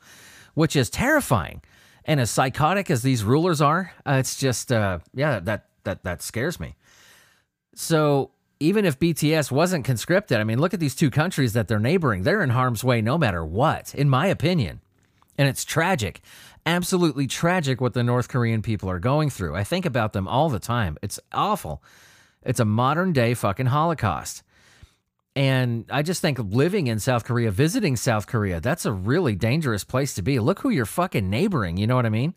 which 0.54 0.76
is 0.76 0.88
terrifying. 0.88 1.60
And 2.06 2.20
as 2.20 2.30
psychotic 2.30 2.90
as 2.90 3.02
these 3.02 3.24
rulers 3.24 3.60
are, 3.60 3.92
uh, 4.06 4.12
it's 4.12 4.38
just 4.38 4.72
uh, 4.72 5.00
yeah, 5.12 5.40
that 5.40 5.66
that 5.84 6.04
that 6.04 6.22
scares 6.22 6.58
me. 6.58 6.76
So 7.74 8.30
even 8.60 8.86
if 8.86 8.98
BTS 8.98 9.50
wasn't 9.50 9.84
conscripted, 9.84 10.38
I 10.38 10.44
mean, 10.44 10.58
look 10.58 10.72
at 10.72 10.80
these 10.80 10.94
two 10.94 11.10
countries 11.10 11.52
that 11.52 11.68
they're 11.68 11.78
neighboring. 11.78 12.22
They're 12.22 12.42
in 12.42 12.50
harm's 12.50 12.82
way 12.82 13.02
no 13.02 13.18
matter 13.18 13.44
what, 13.44 13.94
in 13.94 14.08
my 14.08 14.28
opinion. 14.28 14.80
And 15.36 15.48
it's 15.48 15.64
tragic, 15.64 16.22
absolutely 16.64 17.26
tragic 17.26 17.80
what 17.80 17.92
the 17.92 18.02
North 18.02 18.28
Korean 18.28 18.62
people 18.62 18.88
are 18.88 18.98
going 18.98 19.28
through. 19.28 19.54
I 19.54 19.64
think 19.64 19.84
about 19.84 20.14
them 20.14 20.26
all 20.26 20.48
the 20.48 20.58
time. 20.58 20.96
It's 21.02 21.20
awful. 21.32 21.82
It's 22.42 22.60
a 22.60 22.64
modern 22.64 23.12
day 23.12 23.34
fucking 23.34 23.66
Holocaust. 23.66 24.42
And 25.36 25.84
I 25.90 26.02
just 26.02 26.22
think 26.22 26.38
living 26.38 26.88
in 26.88 26.98
South 26.98 27.24
Korea, 27.24 27.50
visiting 27.50 27.94
South 27.94 28.26
Korea, 28.26 28.60
that's 28.60 28.86
a 28.86 28.92
really 28.92 29.36
dangerous 29.36 29.84
place 29.84 30.14
to 30.14 30.22
be. 30.22 30.38
Look 30.38 30.60
who 30.60 30.70
you're 30.70 30.86
fucking 30.86 31.28
neighboring. 31.28 31.76
You 31.76 31.86
know 31.86 31.94
what 31.94 32.06
I 32.06 32.10
mean? 32.10 32.34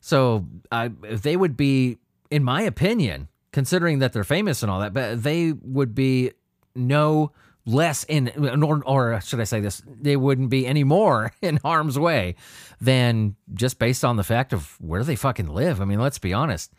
So 0.00 0.46
if 0.72 1.22
they 1.22 1.36
would 1.36 1.56
be 1.56 1.98
in 2.30 2.44
my 2.44 2.62
opinion, 2.62 3.28
considering 3.52 3.98
that 3.98 4.12
they're 4.12 4.24
famous 4.24 4.62
and 4.62 4.70
all 4.70 4.80
that, 4.80 4.92
but 4.92 5.22
they 5.22 5.52
would 5.52 5.94
be 5.94 6.30
no 6.74 7.32
less 7.66 8.04
in, 8.04 8.28
or, 8.64 8.82
or 8.86 9.20
should 9.20 9.40
I 9.40 9.44
say 9.44 9.60
this, 9.60 9.82
they 9.86 10.16
wouldn't 10.16 10.50
be 10.50 10.66
any 10.66 10.84
more 10.84 11.32
in 11.42 11.56
harm's 11.56 11.98
way 11.98 12.36
than 12.80 13.36
just 13.52 13.78
based 13.78 14.04
on 14.04 14.16
the 14.16 14.24
fact 14.24 14.52
of 14.52 14.76
where 14.80 15.04
they 15.04 15.16
fucking 15.16 15.48
live. 15.48 15.80
I 15.80 15.84
mean, 15.84 16.00
let's 16.00 16.18
be 16.18 16.32
honest. 16.32 16.72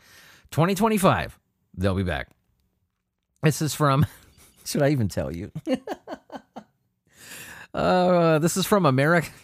2025, 0.51 1.37
they'll 1.75 1.95
be 1.95 2.03
back. 2.03 2.29
This 3.43 3.61
is 3.61 3.73
from, 3.73 4.05
should 4.65 4.81
I 4.81 4.89
even 4.89 5.07
tell 5.07 5.31
you? 5.35 5.51
uh, 7.73 8.39
this 8.39 8.57
is 8.57 8.65
from 8.65 8.85
America. 8.85 9.29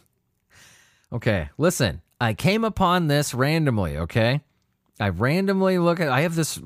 Okay, 1.09 1.47
listen, 1.57 2.01
I 2.19 2.33
came 2.33 2.65
upon 2.65 3.07
this 3.07 3.33
randomly, 3.33 3.95
okay? 3.95 4.41
I 4.99 5.09
randomly 5.09 5.77
look 5.77 5.99
at. 5.99 6.09
I 6.09 6.21
have 6.21 6.33
this. 6.33 6.59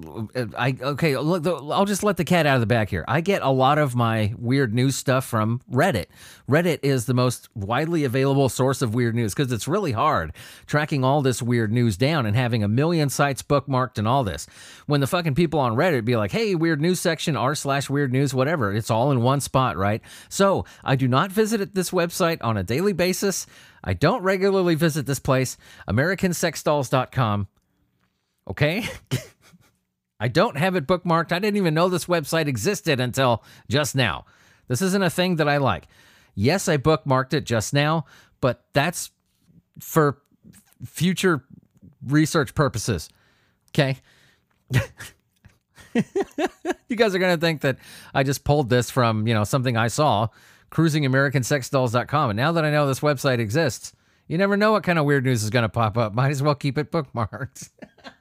I 0.58 0.78
okay. 0.82 1.18
Look, 1.18 1.46
I'll 1.46 1.84
just 1.84 2.02
let 2.02 2.16
the 2.16 2.24
cat 2.24 2.46
out 2.46 2.56
of 2.56 2.62
the 2.62 2.66
bag 2.66 2.88
here. 2.88 3.04
I 3.06 3.20
get 3.20 3.42
a 3.42 3.50
lot 3.50 3.78
of 3.78 3.94
my 3.94 4.34
weird 4.38 4.74
news 4.74 4.96
stuff 4.96 5.26
from 5.26 5.62
Reddit. 5.70 6.06
Reddit 6.50 6.80
is 6.82 7.08
the 7.08 7.14
most 7.14 7.50
widely 7.56 8.06
available 8.06 8.48
source 8.48 8.82
of 8.82 8.96
weird 8.96 9.16
news 9.16 9.34
because 9.34 9.52
it's 9.52 9.68
really 9.68 9.92
hard 9.92 10.32
tracking 10.66 11.04
all 11.04 11.22
this 11.22 11.42
weird 11.42 11.74
news 11.74 11.98
down 11.98 12.26
and 12.26 12.38
having 12.38 12.64
a 12.64 12.70
million 12.70 13.10
sites 13.10 13.44
bookmarked 13.44 13.98
and 13.98 14.08
all 14.08 14.24
this. 14.24 14.48
When 14.86 15.02
the 15.02 15.08
fucking 15.08 15.36
people 15.36 15.60
on 15.60 15.76
Reddit 15.76 16.06
be 16.06 16.16
like, 16.16 16.32
"Hey, 16.32 16.56
weird 16.56 16.80
news 16.80 17.02
section 17.02 17.36
r 17.36 17.54
slash 17.54 17.90
weird 17.90 18.14
news, 18.14 18.34
whatever," 18.34 18.74
it's 18.74 18.90
all 18.90 19.12
in 19.12 19.22
one 19.22 19.42
spot, 19.42 19.76
right? 19.76 20.02
So 20.30 20.64
I 20.86 20.96
do 20.96 21.10
not 21.10 21.34
visit 21.34 21.76
this 21.76 21.92
website 21.92 22.38
on 22.40 22.56
a 22.56 22.64
daily 22.64 22.94
basis. 22.94 23.46
I 23.84 23.92
don't 23.92 24.24
regularly 24.24 24.76
visit 24.76 25.06
this 25.06 25.20
place, 25.20 25.58
AmericanSexDolls.com. 25.90 27.48
Okay? 28.48 28.86
I 30.20 30.28
don't 30.28 30.58
have 30.58 30.76
it 30.76 30.86
bookmarked. 30.86 31.32
I 31.32 31.40
didn't 31.40 31.58
even 31.58 31.74
know 31.74 31.90
this 31.90 32.06
website 32.06 32.48
existed 32.48 33.00
until 33.00 33.44
just 33.70 33.96
now. 33.96 34.26
This 34.68 34.82
isn't 34.82 35.04
a 35.04 35.10
thing 35.10 35.38
that 35.38 35.50
I 35.50 35.58
like. 35.58 35.88
Yes, 36.36 36.70
I 36.70 36.78
bookmarked 36.78 37.34
it 37.34 37.46
just 37.46 37.74
now, 37.74 38.06
but 38.40 38.64
that's 38.74 39.12
for 39.80 40.22
future 40.86 41.44
research 42.06 42.54
purposes. 42.54 43.10
Okay? 43.70 43.98
you 45.94 46.96
guys 46.96 47.16
are 47.16 47.20
going 47.20 47.36
to 47.38 47.42
think 47.42 47.62
that 47.62 47.78
I 48.14 48.24
just 48.24 48.44
pulled 48.44 48.70
this 48.70 48.90
from, 48.90 49.28
you 49.28 49.34
know, 49.34 49.44
something 49.44 49.76
I 49.76 49.88
saw 49.88 50.28
cruisingamericansexdolls.com. 50.72 52.30
And 52.30 52.38
now 52.38 52.52
that 52.54 52.64
I 52.64 52.72
know 52.72 52.88
this 52.88 53.02
website 53.02 53.40
exists, 53.40 53.94
you 54.28 54.38
never 54.38 54.56
know 54.56 54.72
what 54.72 54.84
kind 54.84 54.98
of 54.98 55.06
weird 55.06 55.26
news 55.26 55.44
is 55.44 55.50
going 55.50 55.64
to 55.64 55.70
pop 55.70 55.98
up. 55.98 56.14
Might 56.14 56.32
as 56.32 56.42
well 56.42 56.56
keep 56.56 56.78
it 56.78 56.92
bookmarked. 56.92 57.70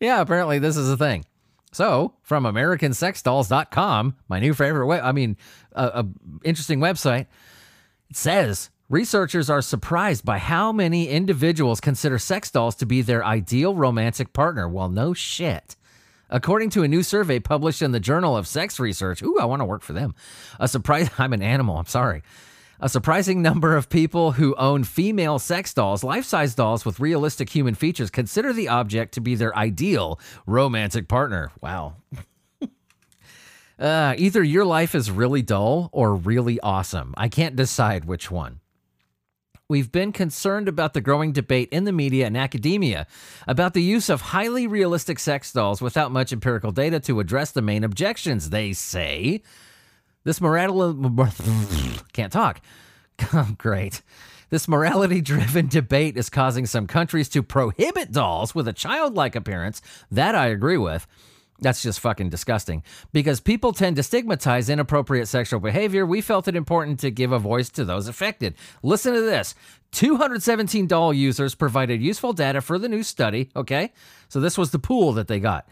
yeah, 0.00 0.20
apparently 0.20 0.58
this 0.58 0.76
is 0.76 0.90
a 0.90 0.96
thing. 0.96 1.24
So, 1.72 2.14
from 2.22 2.44
AmericanSexDolls.com, 2.44 4.16
my 4.28 4.40
new 4.40 4.54
favorite 4.54 4.86
way, 4.86 5.00
I 5.00 5.12
mean, 5.12 5.36
a 5.72 6.06
interesting 6.42 6.80
website, 6.80 7.26
it 8.08 8.16
says 8.16 8.70
researchers 8.88 9.50
are 9.50 9.60
surprised 9.60 10.24
by 10.24 10.38
how 10.38 10.72
many 10.72 11.08
individuals 11.08 11.80
consider 11.80 12.18
sex 12.18 12.50
dolls 12.50 12.74
to 12.76 12.86
be 12.86 13.02
their 13.02 13.24
ideal 13.24 13.74
romantic 13.74 14.32
partner. 14.32 14.68
Well, 14.68 14.88
no 14.88 15.12
shit. 15.12 15.76
According 16.30 16.70
to 16.70 16.82
a 16.82 16.88
new 16.88 17.02
survey 17.02 17.38
published 17.38 17.80
in 17.80 17.92
the 17.92 18.00
Journal 18.00 18.36
of 18.36 18.46
Sex 18.46 18.78
Research, 18.78 19.22
ooh, 19.22 19.38
I 19.38 19.46
want 19.46 19.60
to 19.60 19.66
work 19.66 19.82
for 19.82 19.94
them. 19.94 20.14
A 20.60 20.68
surprise, 20.68 21.10
I'm 21.18 21.32
an 21.32 21.42
animal, 21.42 21.78
I'm 21.78 21.86
sorry. 21.86 22.22
A 22.80 22.88
surprising 22.88 23.42
number 23.42 23.74
of 23.74 23.88
people 23.88 24.32
who 24.32 24.54
own 24.54 24.84
female 24.84 25.40
sex 25.40 25.74
dolls, 25.74 26.04
life 26.04 26.24
size 26.24 26.54
dolls 26.54 26.84
with 26.84 27.00
realistic 27.00 27.50
human 27.50 27.74
features, 27.74 28.08
consider 28.08 28.52
the 28.52 28.68
object 28.68 29.14
to 29.14 29.20
be 29.20 29.34
their 29.34 29.56
ideal 29.56 30.20
romantic 30.46 31.08
partner. 31.08 31.50
Wow. 31.60 31.96
uh, 33.80 34.14
either 34.16 34.44
your 34.44 34.64
life 34.64 34.94
is 34.94 35.10
really 35.10 35.42
dull 35.42 35.90
or 35.92 36.14
really 36.14 36.60
awesome. 36.60 37.14
I 37.16 37.28
can't 37.28 37.56
decide 37.56 38.04
which 38.04 38.30
one. 38.30 38.60
We've 39.68 39.90
been 39.90 40.12
concerned 40.12 40.68
about 40.68 40.94
the 40.94 41.00
growing 41.00 41.32
debate 41.32 41.70
in 41.72 41.82
the 41.82 41.92
media 41.92 42.26
and 42.26 42.36
academia 42.36 43.08
about 43.48 43.74
the 43.74 43.82
use 43.82 44.08
of 44.08 44.20
highly 44.20 44.68
realistic 44.68 45.18
sex 45.18 45.52
dolls 45.52 45.82
without 45.82 46.12
much 46.12 46.32
empirical 46.32 46.70
data 46.70 47.00
to 47.00 47.18
address 47.18 47.50
the 47.50 47.60
main 47.60 47.82
objections, 47.82 48.50
they 48.50 48.72
say. 48.72 49.42
This 50.28 50.42
morality 50.42 51.98
can't 52.12 52.30
talk. 52.30 52.60
Great. 53.56 54.02
This 54.50 54.68
morality 54.68 55.22
driven 55.22 55.68
debate 55.68 56.18
is 56.18 56.28
causing 56.28 56.66
some 56.66 56.86
countries 56.86 57.30
to 57.30 57.42
prohibit 57.42 58.12
dolls 58.12 58.54
with 58.54 58.68
a 58.68 58.74
childlike 58.74 59.34
appearance. 59.34 59.80
That 60.10 60.34
I 60.34 60.48
agree 60.48 60.76
with. 60.76 61.06
That's 61.60 61.82
just 61.82 62.00
fucking 62.00 62.28
disgusting. 62.28 62.82
Because 63.10 63.40
people 63.40 63.72
tend 63.72 63.96
to 63.96 64.02
stigmatize 64.02 64.68
inappropriate 64.68 65.28
sexual 65.28 65.60
behavior, 65.60 66.04
we 66.04 66.20
felt 66.20 66.46
it 66.46 66.56
important 66.56 67.00
to 67.00 67.10
give 67.10 67.32
a 67.32 67.38
voice 67.38 67.70
to 67.70 67.86
those 67.86 68.06
affected. 68.06 68.52
Listen 68.82 69.14
to 69.14 69.22
this 69.22 69.54
217 69.92 70.86
doll 70.86 71.14
users 71.14 71.54
provided 71.54 72.02
useful 72.02 72.34
data 72.34 72.60
for 72.60 72.78
the 72.78 72.90
new 72.90 73.02
study. 73.02 73.48
Okay. 73.56 73.94
So 74.28 74.40
this 74.40 74.58
was 74.58 74.72
the 74.72 74.78
pool 74.78 75.14
that 75.14 75.26
they 75.26 75.40
got. 75.40 75.66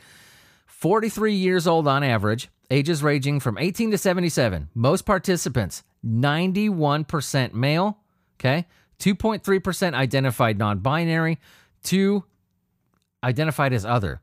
43 0.65 1.35
years 1.35 1.67
old 1.67 1.87
on 1.87 2.03
average, 2.03 2.49
ages 2.71 3.03
ranging 3.03 3.41
from 3.41 3.59
18 3.59 3.91
to 3.93 3.99
77. 3.99 4.69
Most 4.75 5.07
participants, 5.07 5.83
91% 6.05 7.53
male, 7.53 7.99
okay? 8.39 8.67
2.3% 8.99 9.95
identified 9.95 10.59
non 10.59 10.79
binary, 10.79 11.39
2 11.85 12.25
identified 13.23 13.73
as 13.73 13.85
other. 13.85 14.21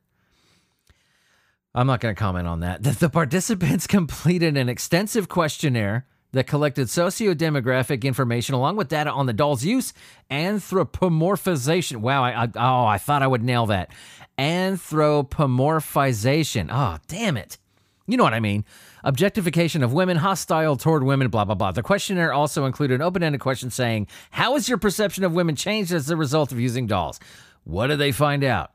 I'm 1.75 1.87
not 1.87 2.01
going 2.01 2.13
to 2.13 2.19
comment 2.19 2.47
on 2.47 2.59
that. 2.61 2.83
The 2.99 3.09
participants 3.09 3.87
completed 3.87 4.55
an 4.57 4.69
extensive 4.69 5.27
questionnaire 5.27 6.05
that 6.31 6.45
collected 6.47 6.89
socio-demographic 6.89 8.03
information 8.03 8.55
along 8.55 8.75
with 8.75 8.89
data 8.89 9.11
on 9.11 9.27
the 9.27 9.33
doll's 9.33 9.63
use, 9.63 9.93
anthropomorphization. 10.31 11.97
Wow, 11.97 12.23
I, 12.23 12.45
I, 12.45 12.47
oh, 12.55 12.85
I 12.85 12.97
thought 12.97 13.21
I 13.21 13.27
would 13.27 13.43
nail 13.43 13.67
that. 13.67 13.91
Anthropomorphization. 14.37 16.69
Oh, 16.71 16.97
damn 17.07 17.37
it. 17.37 17.59
You 18.05 18.17
know 18.17 18.23
what 18.23 18.33
I 18.33 18.39
mean. 18.39 18.65
Objectification 19.03 19.81
of 19.81 19.93
women, 19.93 20.17
hostile 20.17 20.75
toward 20.75 21.03
women, 21.03 21.29
blah, 21.29 21.45
blah, 21.45 21.55
blah. 21.55 21.71
The 21.71 21.83
questionnaire 21.83 22.33
also 22.33 22.65
included 22.65 22.95
an 22.95 23.01
open 23.01 23.23
ended 23.23 23.39
question 23.41 23.69
saying, 23.69 24.07
How 24.31 24.53
has 24.53 24.67
your 24.67 24.77
perception 24.77 25.23
of 25.23 25.33
women 25.33 25.55
changed 25.55 25.93
as 25.93 26.09
a 26.09 26.17
result 26.17 26.51
of 26.51 26.59
using 26.59 26.85
dolls? 26.85 27.19
What 27.63 27.87
did 27.87 27.99
they 27.99 28.11
find 28.11 28.43
out? 28.43 28.71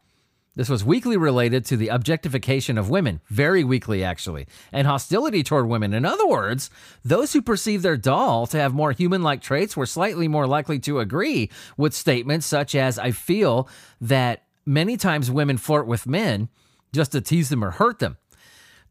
This 0.59 0.69
was 0.69 0.85
weakly 0.85 1.17
related 1.17 1.65
to 1.67 1.77
the 1.77 1.87
objectification 1.87 2.79
of 2.79 2.91
women, 2.91 3.21
very 3.29 3.63
weakly 3.63 4.03
actually, 4.03 4.49
and 4.73 4.89
hostility 4.89 5.45
toward 5.45 5.69
women. 5.69 5.95
In 5.95 6.05
other 6.05 6.27
words, 6.27 6.69
those 7.05 7.33
who 7.33 7.41
perceive 7.41 7.83
their 7.83 7.97
doll 7.97 8.45
to 8.49 8.59
have 8.59 8.75
more 8.75 8.91
human 8.91 9.23
like 9.23 9.41
traits 9.41 9.77
were 9.77 9.87
slightly 9.87 10.27
more 10.27 10.49
likely 10.49 10.81
to 10.81 10.99
agree 10.99 11.49
with 11.77 11.95
statements 11.95 12.45
such 12.45 12.75
as, 12.75 12.99
I 12.99 13.13
feel 13.13 13.69
that 14.01 14.47
many 14.67 14.97
times 14.97 15.31
women 15.31 15.59
flirt 15.59 15.87
with 15.87 16.09
men 16.09 16.49
just 16.93 17.13
to 17.13 17.21
tease 17.21 17.51
them 17.51 17.63
or 17.63 17.71
hurt 17.71 18.01
them. 18.01 18.17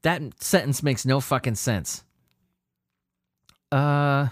That 0.07 0.41
sentence 0.41 0.81
makes 0.81 1.05
no 1.05 1.19
fucking 1.19 1.55
sense. 1.55 2.01
Uh, 3.73 4.27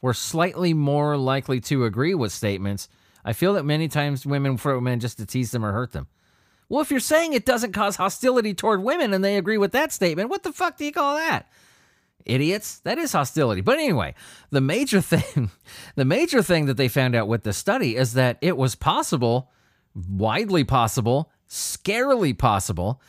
we're 0.00 0.12
slightly 0.12 0.72
more 0.72 1.16
likely 1.16 1.58
to 1.62 1.86
agree 1.86 2.14
with 2.14 2.30
statements. 2.30 2.88
I 3.24 3.32
feel 3.32 3.54
that 3.54 3.64
many 3.64 3.88
times 3.88 4.24
women 4.24 4.56
flirt 4.56 4.80
men 4.80 5.00
just 5.00 5.18
to 5.18 5.26
tease 5.26 5.50
them 5.50 5.64
or 5.64 5.72
hurt 5.72 5.90
them. 5.90 6.06
Well, 6.68 6.82
if 6.82 6.92
you're 6.92 7.00
saying 7.00 7.32
it 7.32 7.44
doesn't 7.44 7.72
cause 7.72 7.96
hostility 7.96 8.54
toward 8.54 8.84
women 8.84 9.12
and 9.12 9.24
they 9.24 9.36
agree 9.36 9.58
with 9.58 9.72
that 9.72 9.90
statement, 9.90 10.30
what 10.30 10.44
the 10.44 10.52
fuck 10.52 10.76
do 10.76 10.84
you 10.84 10.92
call 10.92 11.16
that? 11.16 11.48
Idiots. 12.24 12.78
That 12.84 12.98
is 12.98 13.10
hostility. 13.10 13.60
But 13.60 13.80
anyway, 13.80 14.14
the 14.50 14.60
major 14.60 15.00
thing, 15.00 15.50
the 15.96 16.04
major 16.04 16.44
thing 16.44 16.66
that 16.66 16.76
they 16.76 16.86
found 16.86 17.16
out 17.16 17.26
with 17.26 17.42
the 17.42 17.52
study 17.52 17.96
is 17.96 18.12
that 18.12 18.38
it 18.40 18.56
was 18.56 18.76
possible, 18.76 19.50
widely 19.96 20.62
possible, 20.62 21.32
scarily 21.48 22.38
possible 22.38 23.02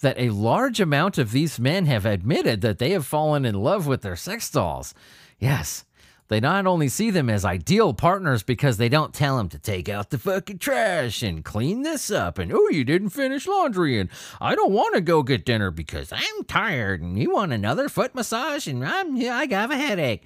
that 0.00 0.18
a 0.18 0.30
large 0.30 0.80
amount 0.80 1.18
of 1.18 1.32
these 1.32 1.58
men 1.58 1.86
have 1.86 2.06
admitted 2.06 2.60
that 2.60 2.78
they 2.78 2.90
have 2.90 3.06
fallen 3.06 3.44
in 3.44 3.54
love 3.54 3.86
with 3.86 4.02
their 4.02 4.16
sex 4.16 4.50
dolls. 4.50 4.94
Yes, 5.38 5.84
they 6.30 6.38
not 6.38 6.66
only 6.66 6.88
see 6.88 7.10
them 7.10 7.28
as 7.28 7.44
ideal 7.44 7.92
partners 7.92 8.44
because 8.44 8.76
they 8.76 8.88
don't 8.88 9.12
tell 9.12 9.36
them 9.36 9.48
to 9.48 9.58
take 9.58 9.88
out 9.88 10.10
the 10.10 10.18
fucking 10.18 10.58
trash 10.58 11.24
and 11.24 11.44
clean 11.44 11.82
this 11.82 12.08
up 12.08 12.38
and 12.38 12.52
oh 12.52 12.68
you 12.68 12.84
didn't 12.84 13.10
finish 13.10 13.48
laundry 13.48 13.98
and 13.98 14.08
I 14.40 14.54
don't 14.54 14.72
want 14.72 14.94
to 14.94 15.00
go 15.00 15.24
get 15.24 15.44
dinner 15.44 15.72
because 15.72 16.12
I'm 16.12 16.44
tired 16.46 17.02
and 17.02 17.18
you 17.18 17.32
want 17.32 17.52
another 17.52 17.88
foot 17.88 18.14
massage 18.14 18.68
and 18.68 18.86
I'm 18.86 19.16
yeah, 19.16 19.36
I 19.36 19.46
have 19.50 19.72
a 19.72 19.76
headache. 19.76 20.22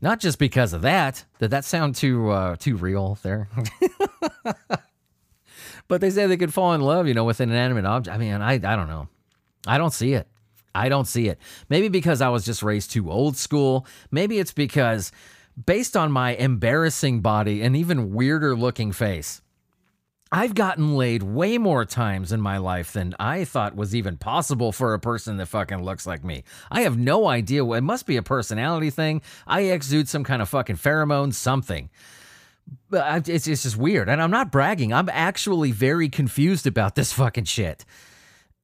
Not 0.00 0.20
just 0.20 0.38
because 0.38 0.72
of 0.72 0.82
that. 0.82 1.24
Did 1.40 1.50
that 1.50 1.64
sound 1.64 1.96
too 1.96 2.30
uh, 2.30 2.54
too 2.56 2.76
real 2.76 3.18
there? 3.22 3.48
But 5.90 6.00
they 6.00 6.10
say 6.10 6.28
they 6.28 6.36
could 6.36 6.54
fall 6.54 6.72
in 6.72 6.80
love, 6.80 7.08
you 7.08 7.14
know, 7.14 7.24
with 7.24 7.40
an 7.40 7.50
inanimate 7.50 7.84
object. 7.84 8.14
I 8.14 8.18
mean, 8.18 8.40
I, 8.40 8.52
I 8.52 8.58
don't 8.76 8.86
know. 8.86 9.08
I 9.66 9.76
don't 9.76 9.92
see 9.92 10.12
it. 10.12 10.28
I 10.72 10.88
don't 10.88 11.06
see 11.06 11.28
it. 11.28 11.40
Maybe 11.68 11.88
because 11.88 12.22
I 12.22 12.28
was 12.28 12.44
just 12.44 12.62
raised 12.62 12.92
too 12.92 13.10
old 13.10 13.36
school. 13.36 13.84
Maybe 14.12 14.38
it's 14.38 14.52
because, 14.52 15.10
based 15.66 15.96
on 15.96 16.12
my 16.12 16.36
embarrassing 16.36 17.22
body 17.22 17.60
and 17.60 17.74
even 17.74 18.14
weirder 18.14 18.54
looking 18.54 18.92
face, 18.92 19.42
I've 20.30 20.54
gotten 20.54 20.94
laid 20.94 21.24
way 21.24 21.58
more 21.58 21.84
times 21.84 22.30
in 22.30 22.40
my 22.40 22.58
life 22.58 22.92
than 22.92 23.16
I 23.18 23.44
thought 23.44 23.74
was 23.74 23.92
even 23.92 24.16
possible 24.16 24.70
for 24.70 24.94
a 24.94 25.00
person 25.00 25.38
that 25.38 25.46
fucking 25.46 25.82
looks 25.82 26.06
like 26.06 26.22
me. 26.22 26.44
I 26.70 26.82
have 26.82 26.96
no 26.96 27.26
idea. 27.26 27.64
It 27.64 27.80
must 27.80 28.06
be 28.06 28.16
a 28.16 28.22
personality 28.22 28.90
thing. 28.90 29.22
I 29.44 29.62
exude 29.62 30.08
some 30.08 30.22
kind 30.22 30.40
of 30.40 30.48
fucking 30.48 30.76
pheromone, 30.76 31.34
something. 31.34 31.90
It's, 32.92 33.46
it's 33.46 33.62
just 33.62 33.76
weird. 33.76 34.08
And 34.08 34.22
I'm 34.22 34.30
not 34.30 34.50
bragging. 34.50 34.92
I'm 34.92 35.08
actually 35.10 35.72
very 35.72 36.08
confused 36.08 36.66
about 36.66 36.94
this 36.94 37.12
fucking 37.12 37.44
shit. 37.44 37.84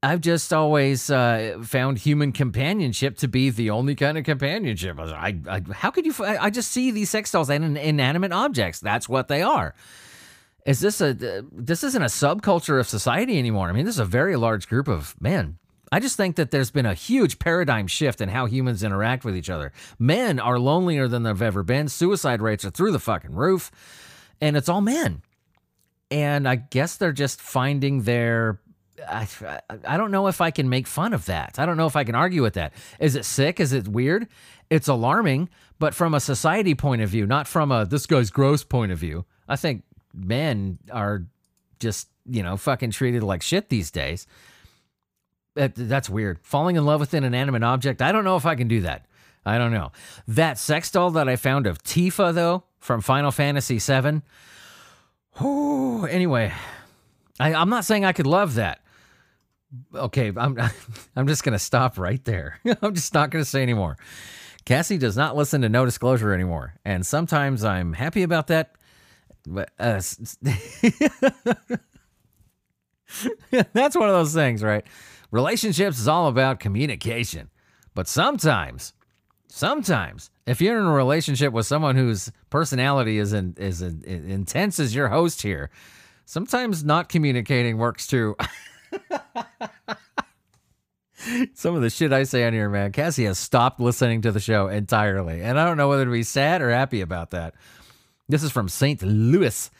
I've 0.03 0.21
just 0.21 0.53
always 0.53 1.11
uh, 1.11 1.59
found 1.65 1.99
human 1.99 2.33
companionship 2.33 3.17
to 3.19 3.29
be 3.29 3.51
the 3.51 3.71
only 3.71 3.95
kind 3.95 4.19
of 4.19 4.25
companionship. 4.25 5.01
I, 5.01 5.37
I 5.49 5.63
how 5.73 5.91
could 5.91 6.07
you? 6.07 6.15
I 6.25 6.51
just 6.51 6.71
see 6.71 6.91
these 6.91 7.11
sex 7.11 7.31
dolls 7.33 7.51
and 7.51 7.77
inanimate 7.77 8.33
objects. 8.33 8.79
That's 8.79 9.09
what 9.09 9.29
they 9.29 9.43
are. 9.43 9.75
Is 10.67 10.81
this 10.81 11.01
a? 11.01 11.15
This 11.51 11.83
isn't 11.83 12.03
a 12.03 12.07
subculture 12.07 12.79
of 12.79 12.89
society 12.89 13.39
anymore. 13.39 13.69
I 13.69 13.73
mean, 13.73 13.85
this 13.85 13.97
is 13.97 14.01
a 14.01 14.05
very 14.05 14.37
large 14.37 14.69
group 14.69 14.87
of 14.87 15.15
men. 15.21 15.59
I 15.97 15.99
just 15.99 16.19
think 16.19 16.37
that 16.37 16.51
there's 16.51 16.71
been 16.71 16.85
a 16.85 16.93
huge 16.93 17.39
paradigm 17.39 17.87
shift 17.87 18.21
in 18.21 18.29
how 18.29 18.45
humans 18.45 18.83
interact 18.83 19.25
with 19.25 19.35
each 19.35 19.49
other. 19.49 19.73
Men 19.99 20.39
are 20.39 20.59
lonelier 20.59 21.09
than 21.09 21.23
they've 21.23 21.41
ever 21.41 21.63
been. 21.63 21.89
Suicide 21.89 22.43
rates 22.43 22.67
are 22.67 22.71
through 22.71 22.93
the 22.93 22.99
fucking 22.99 23.35
roof, 23.35 23.71
and 24.39 24.59
it's 24.59 24.69
all 24.69 24.83
men. 24.83 25.23
And 26.11 26.47
I 26.47 26.57
guess 26.57 26.99
they're 26.99 27.15
just 27.15 27.41
finding 27.41 28.03
their 28.03 28.61
I, 29.09 29.27
I 29.87 29.97
don't 29.97 30.11
know 30.11 30.27
if 30.27 30.43
I 30.43 30.51
can 30.51 30.69
make 30.69 30.87
fun 30.87 31.15
of 31.15 31.25
that. 31.27 31.59
I 31.59 31.65
don't 31.65 31.79
know 31.79 31.87
if 31.87 31.97
I 31.97 32.05
can 32.05 32.15
argue 32.15 32.43
with 32.43 32.55
that. 32.55 32.75
Is 33.01 33.17
it 33.17 33.25
sick? 33.25 33.59
Is 33.59 33.73
it 33.73 33.89
weird? 33.89 34.27
It's 34.69 34.89
alarming, 34.89 35.49
but 35.79 35.95
from 35.95 36.13
a 36.13 36.21
society 36.21 36.75
point 36.75 37.01
of 37.01 37.09
view, 37.09 37.27
not 37.27 37.47
from 37.47 37.73
a 37.73 37.87
this 37.87 38.05
guy's 38.05 38.29
gross 38.29 38.63
point 38.63 38.93
of 38.93 38.99
view. 38.99 39.25
I 39.49 39.57
think 39.57 39.83
men 40.13 40.79
are 40.93 41.25
just, 41.81 42.09
you 42.27 42.43
know, 42.43 42.59
fucking 42.59 42.91
treated 42.91 43.23
like 43.23 43.41
shit 43.41 43.71
these 43.71 43.91
days. 43.91 44.27
That, 45.57 45.75
that's 45.75 46.09
weird. 46.09 46.39
Falling 46.43 46.77
in 46.77 46.85
love 46.85 47.01
with 47.01 47.13
an 47.15 47.25
inanimate 47.25 47.63
object, 47.63 48.01
I 48.01 48.13
don't 48.13 48.25
know 48.25 48.37
if 48.37 48.47
I 48.47 48.55
can 48.55 48.69
do 48.69 48.83
that. 48.83 49.07
I 49.45 49.59
don't 49.59 49.73
know. 49.73 49.93
That 50.29 50.59
sex 50.59 50.91
doll 50.91 51.11
that 51.13 51.29
I 51.29 51.37
found 51.37 51.67
of 51.67 51.83
Tifa, 51.83 52.33
though, 52.33 52.65
from 52.79 53.01
Final 53.01 53.31
Fantasy 53.31 53.79
VII. 53.79 54.23
Oh, 55.41 56.05
anyway, 56.05 56.53
I, 57.39 57.55
I'm 57.55 57.69
not 57.69 57.85
saying 57.85 58.05
I 58.05 58.13
could 58.13 58.27
love 58.27 58.55
that 58.55 58.81
okay, 59.95 60.33
I'm 60.37 60.59
I'm 61.17 61.27
just 61.27 61.45
gonna 61.45 61.59
stop 61.59 61.99
right 61.99 62.25
there. 62.25 62.61
I'm 62.83 62.95
just 62.95 63.15
not 63.15 63.31
gonna 63.31 63.45
say 63.45 63.63
anymore. 63.63 63.97
Cassie 64.65 64.99
does 64.99 65.17
not 65.17 65.37
listen 65.37 65.63
to 65.63 65.69
no 65.69 65.85
disclosure 65.85 66.33
anymore, 66.33 66.75
and 66.85 67.07
sometimes 67.07 67.65
I'm 67.65 67.93
happy 67.93 68.23
about 68.23 68.49
that. 68.49 68.73
But 69.47 69.71
uh, 69.79 70.01
that's 73.73 73.97
one 73.97 74.09
of 74.09 74.15
those 74.15 74.35
things, 74.35 74.63
right? 74.65 74.85
Relationships 75.31 75.99
is 75.99 76.09
all 76.09 76.29
about 76.29 76.61
communication, 76.61 77.51
but 77.95 78.09
sometimes, 78.09 78.93
sometimes 79.49 80.31
if 80.47 80.61
you're 80.61 80.79
in 80.79 80.87
a 80.87 80.93
relationship 80.93 81.53
with 81.53 81.67
someone 81.67 81.97
whose 81.97 82.31
personality 82.51 83.19
is 83.19 83.33
in, 83.33 83.55
is 83.59 83.83
in, 83.83 84.03
in, 84.05 84.31
intense 84.31 84.79
as 84.79 84.95
your 84.95 85.09
host 85.09 85.43
here, 85.43 85.71
sometimes 86.25 86.85
not 86.85 87.09
communicating 87.09 87.79
works 87.79 88.07
too. 88.07 88.37
Some 91.55 91.75
of 91.75 91.83
the 91.83 91.91
shit 91.91 92.13
I 92.13 92.23
say 92.23 92.47
on 92.47 92.53
here, 92.53 92.69
man. 92.69 92.93
Cassie 92.93 93.25
has 93.25 93.39
stopped 93.39 93.81
listening 93.81 94.23
to 94.23 94.31
the 94.31 94.39
show 94.39 94.69
entirely. 94.69 95.43
And 95.43 95.59
I 95.59 95.67
don't 95.67 95.77
know 95.77 95.89
whether 95.89 96.05
to 96.05 96.11
be 96.11 96.23
sad 96.23 96.63
or 96.63 96.71
happy 96.71 97.01
about 97.01 97.31
that. 97.33 97.55
This 98.29 98.45
is 98.45 98.53
from 98.53 98.69
St. 98.69 99.03
Louis. 99.03 99.71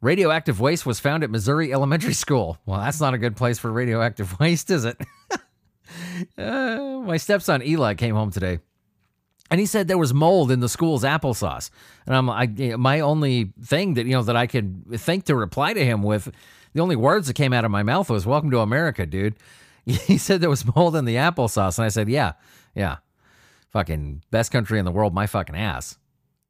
Radioactive 0.00 0.60
waste 0.60 0.84
was 0.86 1.00
found 1.00 1.24
at 1.24 1.30
Missouri 1.30 1.72
Elementary 1.72 2.12
School. 2.14 2.58
Well, 2.66 2.80
that's 2.80 3.00
not 3.00 3.14
a 3.14 3.18
good 3.18 3.36
place 3.36 3.58
for 3.58 3.70
radioactive 3.70 4.38
waste, 4.40 4.70
is 4.70 4.84
it? 4.84 5.00
uh, 6.38 7.00
my 7.04 7.16
stepson 7.16 7.62
Eli 7.62 7.94
came 7.94 8.14
home 8.14 8.30
today 8.30 8.58
and 9.50 9.60
he 9.60 9.66
said 9.66 9.88
there 9.88 9.98
was 9.98 10.12
mold 10.12 10.50
in 10.50 10.60
the 10.60 10.68
school's 10.68 11.04
applesauce. 11.04 11.70
And 12.06 12.16
I'm 12.16 12.30
I, 12.30 12.46
my 12.76 13.00
only 13.00 13.52
thing 13.62 13.94
that 13.94 14.06
you 14.06 14.12
know 14.12 14.22
that 14.22 14.36
I 14.36 14.46
could 14.46 14.84
think 15.00 15.24
to 15.24 15.36
reply 15.36 15.72
to 15.72 15.84
him 15.84 16.02
with 16.02 16.30
the 16.72 16.80
only 16.80 16.96
words 16.96 17.26
that 17.28 17.34
came 17.34 17.52
out 17.52 17.64
of 17.64 17.70
my 17.70 17.82
mouth 17.82 18.10
was 18.10 18.26
"Welcome 18.26 18.50
to 18.50 18.60
America, 18.60 19.06
dude." 19.06 19.36
He 19.86 20.18
said 20.18 20.40
there 20.40 20.50
was 20.50 20.74
mold 20.74 20.96
in 20.96 21.04
the 21.04 21.14
applesauce, 21.14 21.78
and 21.78 21.84
I 21.84 21.90
said, 21.90 22.08
"Yeah, 22.08 22.32
yeah, 22.74 22.96
fucking 23.70 24.24
best 24.32 24.50
country 24.50 24.80
in 24.80 24.84
the 24.84 24.90
world, 24.90 25.14
my 25.14 25.28
fucking 25.28 25.54
ass." 25.54 25.96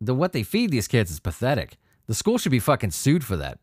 The 0.01 0.15
what 0.15 0.33
they 0.33 0.43
feed 0.43 0.71
these 0.71 0.89
kids 0.89 1.11
is 1.11 1.21
pathetic. 1.21 1.77
The 2.07 2.15
school 2.15 2.39
should 2.39 2.53
be 2.53 2.59
fucking 2.59 2.93
sued 2.93 3.25
for 3.25 3.37
that. 3.37 3.59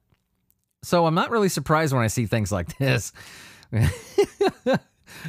So 0.84 1.06
I'm 1.06 1.16
not 1.16 1.32
really 1.32 1.50
surprised 1.50 1.94
when 1.94 2.04
I 2.04 2.08
see 2.08 2.26
things 2.26 2.52
like 2.52 2.78
this. 2.78 3.14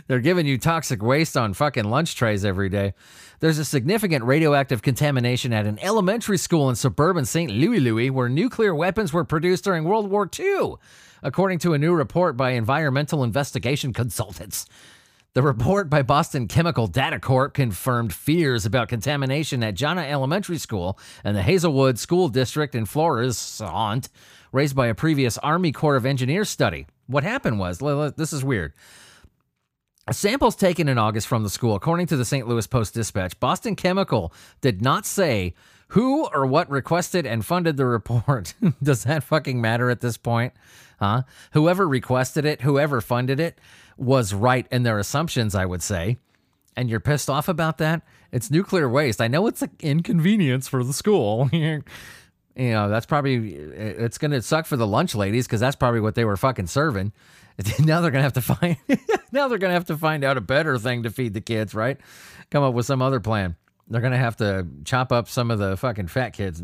They're 0.07 0.21
giving 0.21 0.47
you 0.47 0.59
toxic 0.59 1.03
waste 1.03 1.37
on 1.37 1.55
fucking 1.55 1.85
lunch 1.85 2.17
trays 2.17 2.45
every 2.45 2.69
day. 2.69 2.95
There's 3.41 3.59
a 3.59 3.65
significant 3.65 4.25
radioactive 4.25 4.83
contamination 4.83 5.53
at 5.53 5.67
an 5.67 5.79
elementary 5.81 6.39
school 6.39 6.69
in 6.71 6.77
suburban 6.77 7.25
St. 7.25 7.51
Louis, 7.51 7.81
Louis, 7.81 8.11
where 8.11 8.29
nuclear 8.29 8.75
weapons 8.75 9.13
were 9.13 9.25
produced 9.25 9.65
during 9.65 9.85
World 9.85 10.11
War 10.11 10.29
II 10.39 10.75
according 11.25 11.59
to 11.59 11.73
a 11.73 11.79
new 11.79 11.95
report 11.95 12.37
by 12.37 12.51
environmental 12.51 13.25
investigation 13.25 13.93
consultants. 13.93 14.67
The 15.35 15.43
report 15.43 15.91
by 15.91 16.03
Boston 16.03 16.47
Chemical 16.47 16.87
Data 16.87 17.19
Corp 17.19 17.55
confirmed 17.55 18.15
fears 18.15 18.65
about 18.65 18.87
contamination 18.87 19.65
at 19.65 19.75
Jana 19.75 20.03
Elementary 20.03 20.59
School 20.59 20.97
and 21.25 21.37
the 21.37 21.43
Hazelwood 21.43 21.99
School 21.99 22.29
District 22.29 22.73
in 22.73 22.85
Florissant, 22.85 24.11
raised 24.53 24.77
by 24.77 24.87
a 24.87 24.95
previous 24.95 25.37
Army 25.39 25.73
Corps 25.73 25.97
of 25.97 26.07
Engineers 26.07 26.51
study. 26.51 26.87
What 27.09 27.25
happened 27.25 27.59
was 27.59 27.81
this 28.17 28.33
is 28.33 28.45
weird. 28.45 28.75
Samples 30.13 30.55
taken 30.55 30.89
in 30.89 30.99
August 30.99 31.27
from 31.27 31.43
the 31.43 31.51
school, 31.51 31.75
according 31.75 32.07
to 32.07 32.17
the 32.17 32.25
St. 32.25 32.47
Louis 32.47 32.69
Post 32.69 32.95
Dispatch, 32.95 33.41
Boston 33.41 33.75
Chemical 33.75 34.33
did 34.61 34.83
not 34.83 35.05
say 35.05 35.55
who 35.89 36.29
or 36.29 36.47
what 36.47 36.71
requested 36.71 37.27
and 37.27 37.45
funded 37.45 37.77
the 37.77 37.87
report. 37.87 38.55
Does 38.85 39.03
that 39.03 39.25
fucking 39.25 39.61
matter 39.61 39.91
at 39.91 40.01
this 40.01 40.17
point? 40.17 40.53
Huh? 41.01 41.23
Whoever 41.55 41.89
requested 41.89 42.45
it, 42.45 42.61
whoever 42.61 43.01
funded 43.01 43.41
it, 43.41 43.59
was 43.97 44.35
right 44.35 44.67
in 44.71 44.83
their 44.83 44.99
assumptions, 44.99 45.55
I 45.55 45.67
would 45.67 45.83
say. 45.83 46.19
And 46.77 46.91
you're 46.91 47.01
pissed 47.01 47.31
off 47.31 47.49
about 47.49 47.79
that? 47.79 48.03
It's 48.33 48.51
nuclear 48.51 48.89
waste. 48.89 49.21
I 49.21 49.29
know 49.29 49.47
it's 49.47 49.63
an 49.63 49.71
inconvenience 49.81 50.67
for 50.67 50.83
the 50.83 50.93
school. 50.93 51.49
you 51.53 51.83
know, 52.57 52.89
that's 52.89 53.07
probably, 53.07 53.55
it's 53.55 54.19
going 54.19 54.33
to 54.33 54.43
suck 54.43 54.67
for 54.67 54.77
the 54.77 54.87
lunch 54.87 55.15
ladies 55.15 55.47
because 55.47 55.61
that's 55.61 55.77
probably 55.77 56.01
what 56.01 56.17
they 56.17 56.25
were 56.25 56.37
fucking 56.37 56.67
serving. 56.67 57.13
now 57.79 58.01
they're 58.01 58.11
going 58.11 58.21
to 58.21 58.23
have 58.23 58.33
to 58.33 58.41
find, 58.41 58.77
now 59.33 59.47
they're 59.47 59.59
going 59.59 59.71
to 59.71 59.75
have 59.75 59.87
to 59.87 59.97
find 59.97 60.25
out 60.25 60.37
a 60.37 60.41
better 60.41 60.79
thing 60.79 61.05
to 61.05 61.11
feed 61.11 61.35
the 61.35 61.41
kids, 61.41 61.75
right? 61.75 61.99
Come 62.51 62.65
up 62.65 62.75
with 62.75 62.87
some 62.87 63.03
other 63.03 63.21
plan. 63.21 63.55
They're 63.89 64.01
going 64.01 64.13
to 64.13 64.19
have 64.19 64.37
to 64.39 64.67
chop 64.85 65.13
up 65.13 65.29
some 65.29 65.51
of 65.51 65.59
the 65.59 65.77
fucking 65.77 66.09
fat 66.09 66.31
kids. 66.31 66.63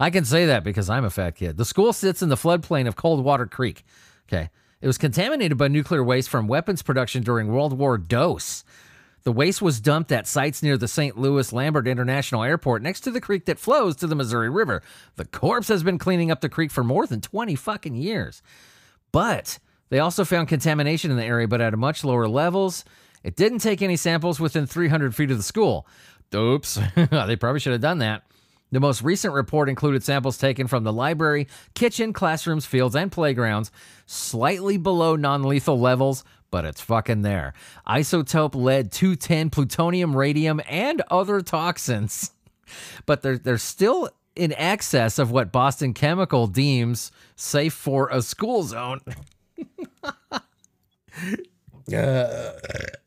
I 0.00 0.10
can 0.10 0.24
say 0.24 0.46
that 0.46 0.64
because 0.64 0.90
I'm 0.90 1.04
a 1.04 1.10
fat 1.10 1.34
kid. 1.34 1.56
The 1.56 1.64
school 1.64 1.92
sits 1.92 2.22
in 2.22 2.28
the 2.28 2.36
floodplain 2.36 2.86
of 2.86 2.96
Coldwater 2.96 3.46
Creek. 3.46 3.84
Okay. 4.28 4.50
It 4.80 4.86
was 4.86 4.98
contaminated 4.98 5.58
by 5.58 5.68
nuclear 5.68 6.04
waste 6.04 6.28
from 6.28 6.46
weapons 6.46 6.82
production 6.82 7.22
during 7.22 7.48
World 7.48 7.76
War 7.76 7.98
Dose. 7.98 8.64
The 9.24 9.32
waste 9.32 9.60
was 9.60 9.80
dumped 9.80 10.12
at 10.12 10.28
sites 10.28 10.62
near 10.62 10.78
the 10.78 10.86
St. 10.86 11.18
Louis 11.18 11.52
Lambert 11.52 11.88
International 11.88 12.44
Airport 12.44 12.82
next 12.82 13.00
to 13.00 13.10
the 13.10 13.20
creek 13.20 13.46
that 13.46 13.58
flows 13.58 13.96
to 13.96 14.06
the 14.06 14.14
Missouri 14.14 14.48
River. 14.48 14.82
The 15.16 15.24
corps 15.24 15.66
has 15.66 15.82
been 15.82 15.98
cleaning 15.98 16.30
up 16.30 16.40
the 16.40 16.48
creek 16.48 16.70
for 16.70 16.84
more 16.84 17.06
than 17.06 17.20
20 17.20 17.56
fucking 17.56 17.96
years. 17.96 18.40
But 19.10 19.58
they 19.88 19.98
also 19.98 20.24
found 20.24 20.46
contamination 20.46 21.10
in 21.10 21.16
the 21.16 21.24
area, 21.24 21.48
but 21.48 21.60
at 21.60 21.76
much 21.76 22.04
lower 22.04 22.28
levels. 22.28 22.84
It 23.24 23.34
didn't 23.34 23.58
take 23.58 23.82
any 23.82 23.96
samples 23.96 24.38
within 24.38 24.66
300 24.66 25.14
feet 25.14 25.32
of 25.32 25.36
the 25.36 25.42
school. 25.42 25.88
Oops, 26.32 26.78
they 26.94 27.36
probably 27.36 27.58
should 27.58 27.72
have 27.72 27.80
done 27.80 27.98
that. 27.98 28.22
The 28.70 28.80
most 28.80 29.02
recent 29.02 29.32
report 29.32 29.68
included 29.68 30.04
samples 30.04 30.36
taken 30.36 30.66
from 30.66 30.84
the 30.84 30.92
library, 30.92 31.48
kitchen, 31.74 32.12
classrooms, 32.12 32.66
fields, 32.66 32.94
and 32.94 33.10
playgrounds, 33.10 33.70
slightly 34.06 34.76
below 34.76 35.16
non 35.16 35.42
lethal 35.42 35.80
levels, 35.80 36.22
but 36.50 36.64
it's 36.64 36.80
fucking 36.80 37.22
there. 37.22 37.54
Isotope 37.86 38.54
lead 38.54 38.92
210, 38.92 39.50
plutonium, 39.50 40.16
radium, 40.16 40.60
and 40.68 41.02
other 41.10 41.40
toxins. 41.40 42.32
But 43.06 43.22
they're, 43.22 43.38
they're 43.38 43.56
still 43.56 44.10
in 44.36 44.52
excess 44.52 45.18
of 45.18 45.30
what 45.30 45.50
Boston 45.50 45.94
Chemical 45.94 46.46
deems 46.46 47.10
safe 47.34 47.72
for 47.72 48.10
a 48.10 48.20
school 48.20 48.62
zone. 48.62 49.00
uh, 50.30 50.40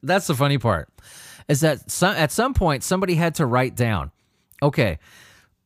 that's 0.02 0.26
the 0.26 0.34
funny 0.34 0.58
part. 0.58 0.90
Is 1.48 1.62
that 1.62 1.92
some, 1.92 2.16
at 2.16 2.32
some 2.32 2.56
point 2.56 2.84
somebody 2.84 3.14
had 3.14 3.36
to 3.36 3.46
write 3.46 3.76
down, 3.76 4.10
okay, 4.64 4.98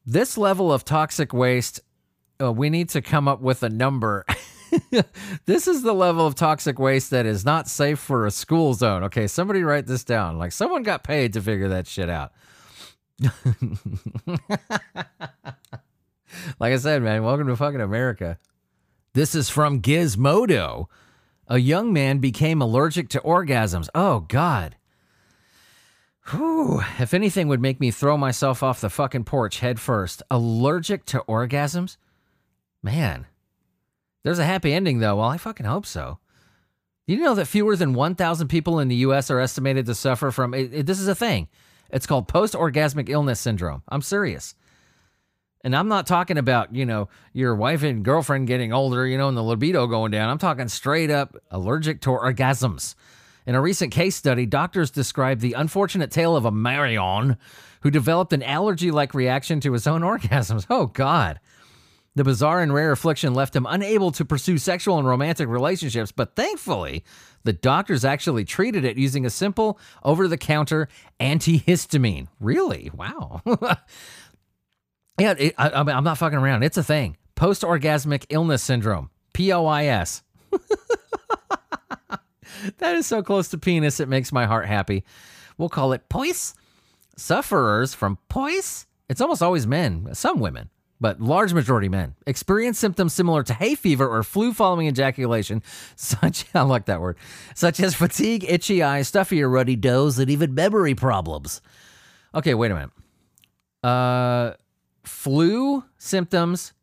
this 0.05 0.37
level 0.37 0.71
of 0.71 0.85
toxic 0.85 1.33
waste, 1.33 1.81
uh, 2.41 2.51
we 2.51 2.69
need 2.69 2.89
to 2.89 3.01
come 3.01 3.27
up 3.27 3.41
with 3.41 3.63
a 3.63 3.69
number. 3.69 4.25
this 5.45 5.67
is 5.67 5.81
the 5.81 5.93
level 5.93 6.27
of 6.27 6.35
toxic 6.35 6.79
waste 6.79 7.09
that 7.11 7.25
is 7.25 7.45
not 7.45 7.67
safe 7.67 7.99
for 7.99 8.25
a 8.25 8.31
school 8.31 8.73
zone. 8.73 9.03
Okay, 9.03 9.27
somebody 9.27 9.63
write 9.63 9.87
this 9.87 10.03
down. 10.03 10.37
Like 10.37 10.51
someone 10.51 10.83
got 10.83 11.03
paid 11.03 11.33
to 11.33 11.41
figure 11.41 11.69
that 11.69 11.87
shit 11.87 12.09
out. 12.09 12.33
like 16.59 16.73
I 16.73 16.77
said, 16.77 17.01
man, 17.01 17.23
welcome 17.23 17.47
to 17.47 17.55
fucking 17.55 17.81
America. 17.81 18.37
This 19.13 19.33
is 19.33 19.49
from 19.49 19.81
Gizmodo. 19.81 20.87
A 21.47 21.57
young 21.57 21.93
man 21.93 22.17
became 22.17 22.61
allergic 22.61 23.07
to 23.09 23.19
orgasms. 23.19 23.87
Oh, 23.95 24.21
God. 24.21 24.75
Whew. 26.31 26.81
If 26.99 27.13
anything 27.13 27.47
would 27.47 27.61
make 27.61 27.79
me 27.79 27.91
throw 27.91 28.17
myself 28.17 28.63
off 28.63 28.81
the 28.81 28.89
fucking 28.89 29.25
porch 29.25 29.59
head 29.59 29.79
first. 29.79 30.23
Allergic 30.31 31.05
to 31.05 31.19
orgasms? 31.27 31.97
Man. 32.81 33.27
There's 34.23 34.39
a 34.39 34.45
happy 34.45 34.73
ending, 34.73 34.99
though. 34.99 35.17
Well, 35.17 35.29
I 35.29 35.37
fucking 35.37 35.67
hope 35.67 35.85
so. 35.85 36.17
You 37.05 37.17
know 37.17 37.35
that 37.35 37.45
fewer 37.45 37.75
than 37.75 37.93
1,000 37.93 38.47
people 38.47 38.79
in 38.79 38.87
the 38.87 38.95
U.S. 38.97 39.29
are 39.29 39.39
estimated 39.39 39.85
to 39.85 39.93
suffer 39.93 40.31
from 40.31 40.55
it, 40.55 40.73
it- 40.73 40.85
this 40.87 40.99
is 40.99 41.07
a 41.07 41.13
thing. 41.13 41.47
It's 41.91 42.07
called 42.07 42.27
post 42.27 42.55
orgasmic 42.55 43.09
illness 43.09 43.39
syndrome. 43.39 43.83
I'm 43.87 44.01
serious. 44.01 44.55
And 45.63 45.75
I'm 45.75 45.87
not 45.87 46.07
talking 46.07 46.39
about, 46.39 46.75
you 46.75 46.85
know, 46.85 47.09
your 47.33 47.55
wife 47.55 47.83
and 47.83 48.03
girlfriend 48.03 48.47
getting 48.47 48.73
older, 48.73 49.05
you 49.05 49.17
know, 49.19 49.27
and 49.27 49.37
the 49.37 49.43
libido 49.43 49.85
going 49.85 50.11
down. 50.11 50.29
I'm 50.29 50.37
talking 50.39 50.67
straight 50.67 51.11
up 51.11 51.35
allergic 51.51 52.01
to 52.01 52.09
orgasms. 52.09 52.95
In 53.45 53.55
a 53.55 53.61
recent 53.61 53.91
case 53.91 54.15
study, 54.15 54.45
doctors 54.45 54.89
described 54.91 55.41
the 55.41 55.53
unfortunate 55.53 56.11
tale 56.11 56.35
of 56.35 56.45
a 56.45 56.51
Marion 56.51 57.37
who 57.81 57.91
developed 57.91 58.33
an 58.33 58.41
allergy 58.41 58.89
like 58.89 59.13
reaction 59.13 59.59
to 59.61 59.73
his 59.73 59.85
own 59.85 60.01
orgasms. 60.03 60.65
Oh, 60.69 60.87
God. 60.87 61.39
The 62.15 62.23
bizarre 62.23 62.61
and 62.61 62.73
rare 62.73 62.93
affliction 62.93 63.33
left 63.33 63.55
him 63.55 63.67
unable 63.69 64.11
to 64.13 64.23
pursue 64.23 64.57
sexual 64.57 64.97
and 64.97 65.07
romantic 65.07 65.49
relationships, 65.49 66.13
but 66.13 66.35
thankfully, 66.35 67.03
the 67.43 67.51
doctors 67.51 68.05
actually 68.05 68.45
treated 68.45 68.85
it 68.85 68.97
using 68.97 69.25
a 69.25 69.29
simple 69.29 69.77
over 70.01 70.27
the 70.27 70.37
counter 70.37 70.87
antihistamine. 71.19 72.27
Really? 72.39 72.89
Wow. 72.93 73.41
yeah, 75.19 75.35
it, 75.37 75.55
I, 75.57 75.69
I'm 75.71 76.05
not 76.05 76.17
fucking 76.17 76.39
around. 76.39 76.63
It's 76.63 76.77
a 76.77 76.83
thing. 76.83 77.17
Post 77.35 77.63
orgasmic 77.63 78.25
illness 78.29 78.63
syndrome. 78.63 79.09
POIS. 79.33 80.23
that 82.77 82.95
is 82.95 83.05
so 83.05 83.21
close 83.21 83.47
to 83.49 83.57
penis, 83.57 83.99
it 83.99 84.09
makes 84.09 84.31
my 84.31 84.45
heart 84.45 84.67
happy. 84.67 85.03
We'll 85.57 85.69
call 85.69 85.93
it 85.93 86.09
poise. 86.09 86.53
Sufferers 87.17 87.93
from 87.93 88.17
poise, 88.27 88.87
it's 89.07 89.21
almost 89.21 89.41
always 89.41 89.65
men, 89.65 90.09
some 90.13 90.39
women, 90.39 90.69
but 90.99 91.21
large 91.21 91.53
majority 91.53 91.87
men, 91.87 92.15
experience 92.27 92.77
symptoms 92.77 93.13
similar 93.13 93.41
to 93.43 93.53
hay 93.53 93.75
fever 93.75 94.07
or 94.07 94.21
flu 94.21 94.53
following 94.53 94.87
ejaculation, 94.87 95.63
such 95.95 96.45
I 96.53 96.61
like 96.61 96.85
that 96.85 96.99
word, 96.99 97.17
such 97.53 97.79
as 97.79 97.95
fatigue, 97.95 98.45
itchy 98.47 98.83
eyes, 98.83 99.07
stuffy 99.07 99.41
or 99.41 99.49
ruddy 99.49 99.77
nose, 99.77 100.19
and 100.19 100.29
even 100.29 100.53
memory 100.53 100.93
problems. 100.93 101.61
Okay, 102.33 102.53
wait 102.53 102.71
a 102.71 102.75
minute. 102.75 102.91
Uh, 103.81 104.53
flu 105.03 105.83
symptoms. 105.97 106.73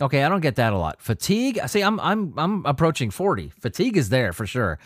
Okay, 0.00 0.22
I 0.22 0.28
don't 0.28 0.40
get 0.40 0.56
that 0.56 0.72
a 0.72 0.78
lot. 0.78 1.00
Fatigue. 1.00 1.58
See, 1.68 1.80
I'm 1.82 1.98
I'm 2.00 2.34
I'm 2.36 2.66
approaching 2.66 3.10
40. 3.10 3.52
Fatigue 3.60 3.96
is 3.96 4.10
there 4.10 4.32
for 4.32 4.46
sure. 4.46 4.78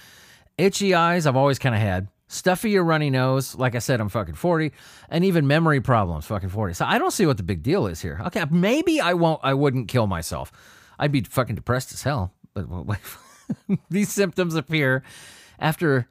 Itchy 0.56 0.94
eyes, 0.94 1.26
I've 1.26 1.36
always 1.36 1.58
kind 1.58 1.74
of 1.74 1.80
had. 1.80 2.08
Stuffy 2.28 2.76
or 2.78 2.84
runny 2.84 3.10
nose, 3.10 3.56
like 3.56 3.74
I 3.74 3.80
said, 3.80 4.00
I'm 4.00 4.08
fucking 4.08 4.36
40, 4.36 4.70
and 5.08 5.24
even 5.24 5.48
memory 5.48 5.80
problems, 5.80 6.26
fucking 6.26 6.50
40. 6.50 6.74
So 6.74 6.84
I 6.84 6.96
don't 6.96 7.10
see 7.10 7.26
what 7.26 7.38
the 7.38 7.42
big 7.42 7.64
deal 7.64 7.88
is 7.88 8.00
here. 8.00 8.20
Okay, 8.26 8.44
maybe 8.52 9.00
I 9.00 9.14
won't. 9.14 9.40
I 9.42 9.54
wouldn't 9.54 9.88
kill 9.88 10.06
myself. 10.06 10.52
I'd 10.96 11.10
be 11.10 11.22
fucking 11.22 11.56
depressed 11.56 11.92
as 11.92 12.04
hell. 12.04 12.32
But 12.54 12.68
these 13.90 14.12
symptoms 14.12 14.54
appear 14.54 15.02
after 15.58 16.08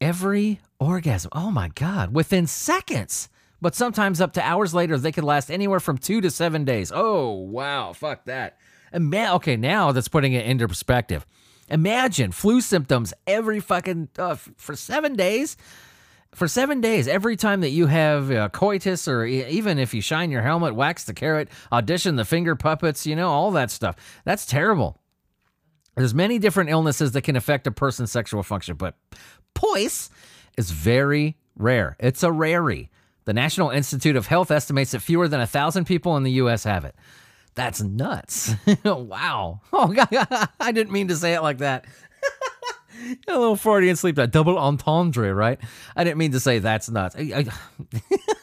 every 0.00 0.60
orgasm. 0.80 1.30
Oh 1.34 1.50
my 1.50 1.68
god, 1.68 2.14
within 2.14 2.46
seconds. 2.46 3.28
But 3.64 3.74
sometimes 3.74 4.20
up 4.20 4.34
to 4.34 4.42
hours 4.42 4.74
later, 4.74 4.98
they 4.98 5.10
could 5.10 5.24
last 5.24 5.50
anywhere 5.50 5.80
from 5.80 5.96
two 5.96 6.20
to 6.20 6.30
seven 6.30 6.66
days. 6.66 6.92
Oh 6.94 7.30
wow, 7.30 7.94
fuck 7.94 8.26
that. 8.26 8.58
Man, 8.92 9.32
okay, 9.36 9.56
now 9.56 9.90
that's 9.90 10.08
putting 10.08 10.34
it 10.34 10.44
into 10.44 10.68
perspective. 10.68 11.24
Imagine 11.70 12.30
flu 12.30 12.60
symptoms 12.60 13.14
every 13.26 13.60
fucking 13.60 14.10
uh, 14.18 14.34
for 14.34 14.76
seven 14.76 15.16
days. 15.16 15.56
For 16.34 16.46
seven 16.46 16.82
days, 16.82 17.08
every 17.08 17.36
time 17.36 17.62
that 17.62 17.70
you 17.70 17.86
have 17.86 18.30
uh, 18.30 18.50
coitus, 18.50 19.08
or 19.08 19.24
e- 19.24 19.46
even 19.46 19.78
if 19.78 19.94
you 19.94 20.02
shine 20.02 20.30
your 20.30 20.42
helmet, 20.42 20.74
wax 20.74 21.04
the 21.04 21.14
carrot, 21.14 21.48
audition 21.72 22.16
the 22.16 22.26
finger 22.26 22.54
puppets, 22.56 23.06
you 23.06 23.16
know, 23.16 23.30
all 23.30 23.50
that 23.52 23.70
stuff. 23.70 23.96
That's 24.26 24.44
terrible. 24.44 25.00
There's 25.96 26.12
many 26.12 26.38
different 26.38 26.68
illnesses 26.68 27.12
that 27.12 27.22
can 27.22 27.34
affect 27.34 27.66
a 27.66 27.70
person's 27.70 28.12
sexual 28.12 28.42
function, 28.42 28.76
but 28.76 28.98
poise 29.54 30.10
is 30.58 30.70
very 30.70 31.38
rare. 31.56 31.96
It's 31.98 32.22
a 32.22 32.30
rarity. 32.30 32.90
The 33.24 33.32
National 33.32 33.70
Institute 33.70 34.16
of 34.16 34.26
Health 34.26 34.50
estimates 34.50 34.90
that 34.92 35.00
fewer 35.00 35.28
than 35.28 35.40
a 35.40 35.46
thousand 35.46 35.86
people 35.86 36.16
in 36.16 36.22
the 36.22 36.32
U.S. 36.32 36.64
have 36.64 36.84
it. 36.84 36.94
That's 37.54 37.82
nuts. 37.82 38.54
wow. 38.84 39.60
Oh, 39.72 39.88
God. 39.88 40.08
I 40.60 40.72
didn't 40.72 40.92
mean 40.92 41.08
to 41.08 41.16
say 41.16 41.34
it 41.34 41.40
like 41.40 41.58
that. 41.58 41.84
a 43.28 43.38
little 43.38 43.56
Freudian 43.56 43.96
sleep, 43.96 44.16
that 44.16 44.30
double 44.30 44.58
entendre, 44.58 45.32
right? 45.34 45.58
I 45.96 46.04
didn't 46.04 46.18
mean 46.18 46.32
to 46.32 46.40
say 46.40 46.58
that's 46.58 46.90
nuts. 46.90 47.16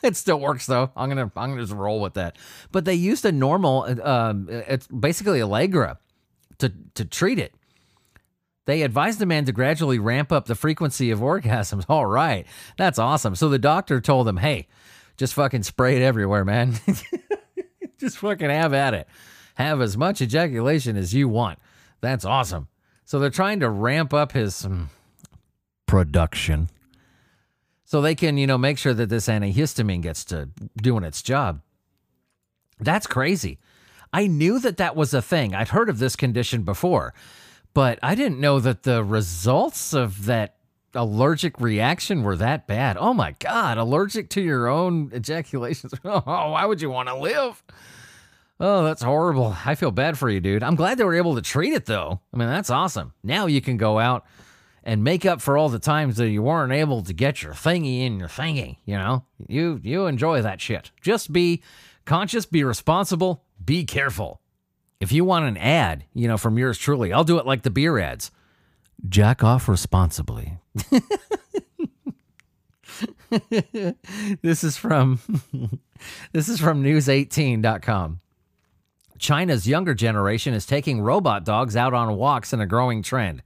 It 0.04 0.16
still 0.16 0.40
works 0.40 0.66
though. 0.66 0.92
I'm 0.96 1.10
gonna 1.10 1.32
I'm 1.36 1.52
gonna 1.52 1.62
just 1.62 1.74
roll 1.74 2.00
with 2.02 2.16
that. 2.16 2.38
But 2.72 2.86
they 2.86 2.96
used 2.96 3.26
a 3.26 3.32
normal, 3.32 3.84
um, 4.04 4.48
it's 4.50 4.88
basically 4.88 5.42
Allegra 5.42 6.00
to 6.60 6.72
to 6.96 7.06
treat 7.06 7.40
it. 7.40 7.54
They 8.66 8.84
advised 8.84 9.20
the 9.20 9.26
man 9.26 9.46
to 9.46 9.52
gradually 9.52 10.00
ramp 10.00 10.32
up 10.32 10.46
the 10.46 10.56
frequency 10.56 11.12
of 11.12 11.20
orgasms. 11.20 11.86
All 11.90 12.06
right, 12.06 12.46
that's 12.78 13.00
awesome. 13.00 13.36
So 13.36 13.50
the 13.50 13.60
doctor 13.60 14.00
told 14.00 14.28
him, 14.28 14.38
"Hey, 14.38 14.68
just 15.18 15.34
fucking 15.34 15.64
spray 15.64 15.98
it 15.98 16.02
everywhere, 16.02 16.46
man. 16.46 16.76
just 18.00 18.18
fucking 18.18 18.50
have 18.50 18.74
at 18.74 18.94
it. 18.94 19.08
Have 19.56 19.82
as 19.82 19.98
much 19.98 20.22
ejaculation 20.22 20.98
as 20.98 21.14
you 21.14 21.28
want. 21.28 21.60
That's 22.02 22.26
awesome." 22.26 22.68
So 23.06 23.20
they're 23.20 23.30
trying 23.30 23.60
to 23.60 23.70
ramp 23.70 24.14
up 24.14 24.32
his 24.32 24.64
um, 24.64 24.90
production 25.86 26.70
so 27.84 28.02
they 28.02 28.16
can, 28.16 28.38
you 28.38 28.48
know, 28.48 28.58
make 28.58 28.78
sure 28.78 28.94
that 28.94 29.10
this 29.10 29.28
antihistamine 29.28 30.02
gets 30.02 30.24
to 30.26 30.48
doing 30.78 31.04
its 31.04 31.22
job. 31.22 31.62
That's 32.80 33.06
crazy. 33.06 33.60
I 34.14 34.28
knew 34.28 34.60
that 34.60 34.78
that 34.78 34.96
was 34.96 35.14
a 35.14 35.22
thing. 35.22 35.54
I'd 35.54 35.68
heard 35.68 35.90
of 35.90 36.00
this 36.00 36.16
condition 36.16 36.64
before, 36.64 37.14
but 37.74 38.00
I 38.02 38.16
didn't 38.16 38.40
know 38.40 38.60
that 38.60 38.84
the 38.84 39.04
results 39.04 39.94
of 39.94 40.26
that 40.26 40.56
allergic 40.94 41.60
reaction 41.62 42.24
were 42.24 42.36
that 42.36 42.68
bad. 42.68 42.98
Oh 42.98 43.14
my 43.14 43.36
God, 43.40 43.78
allergic 43.78 44.30
to 44.32 44.42
your 44.42 44.68
own 44.68 45.10
ejaculations. 45.14 45.94
Oh, 46.04 46.22
why 46.52 46.66
would 46.66 46.82
you 46.82 46.90
want 46.90 47.10
to 47.10 47.16
live? 47.16 47.64
Oh, 48.60 48.84
that's 48.84 49.02
horrible. 49.02 49.56
I 49.66 49.76
feel 49.76 49.92
bad 49.92 50.18
for 50.18 50.30
you, 50.30 50.40
dude. 50.40 50.62
I'm 50.64 50.76
glad 50.76 50.98
they 50.98 51.04
were 51.04 51.16
able 51.16 51.36
to 51.36 51.42
treat 51.42 51.74
it, 51.74 51.86
though. 51.86 52.20
I 52.34 52.38
mean, 52.38 52.48
that's 52.48 52.70
awesome. 52.70 53.14
Now 53.24 53.48
you 53.48 53.62
can 53.62 53.78
go 53.78 53.98
out 53.98 54.26
and 54.84 55.04
make 55.04 55.26
up 55.26 55.42
for 55.42 55.58
all 55.58 55.70
the 55.70 55.80
times 55.80 56.18
that 56.18 56.30
you 56.30 56.44
weren't 56.44 56.74
able 56.74 57.02
to 57.04 57.14
get 57.14 57.42
your 57.42 57.54
thingy 57.54 58.02
in 58.06 58.20
your 58.20 58.28
thingy. 58.28 58.78
You 58.86 58.98
know, 58.98 59.26
you 59.48 59.80
you 59.84 60.06
enjoy 60.08 60.42
that 60.42 60.62
shit. 60.62 60.92
Just 61.02 61.32
be 61.32 61.64
conscious, 62.06 62.46
be 62.46 62.64
responsible, 62.64 63.44
be 63.64 63.84
careful. 63.86 64.41
If 65.02 65.12
you 65.12 65.26
want 65.26 65.46
an 65.46 65.58
ad, 65.58 66.06
you 66.14 66.28
know, 66.28 66.38
from 66.38 66.60
yours 66.60 66.78
truly, 66.78 67.12
I'll 67.12 67.24
do 67.24 67.40
it 67.40 67.46
like 67.46 67.64
the 67.64 67.72
beer 67.72 67.98
ads. 67.98 68.30
Jack 69.10 69.44
off 69.44 69.68
responsibly. 69.68 70.60
this 74.44 74.64
is 74.64 74.78
from 74.78 75.20
this 76.34 76.48
is 76.48 76.60
from 76.60 76.84
news18.com. 76.84 78.20
China's 79.18 79.68
younger 79.68 79.96
generation 79.96 80.54
is 80.54 80.68
taking 80.68 81.02
robot 81.02 81.46
dogs 81.46 81.76
out 81.76 81.96
on 81.96 82.16
walks 82.16 82.54
in 82.54 82.62
a 82.62 82.68
growing 82.68 83.02
trend. 83.02 83.42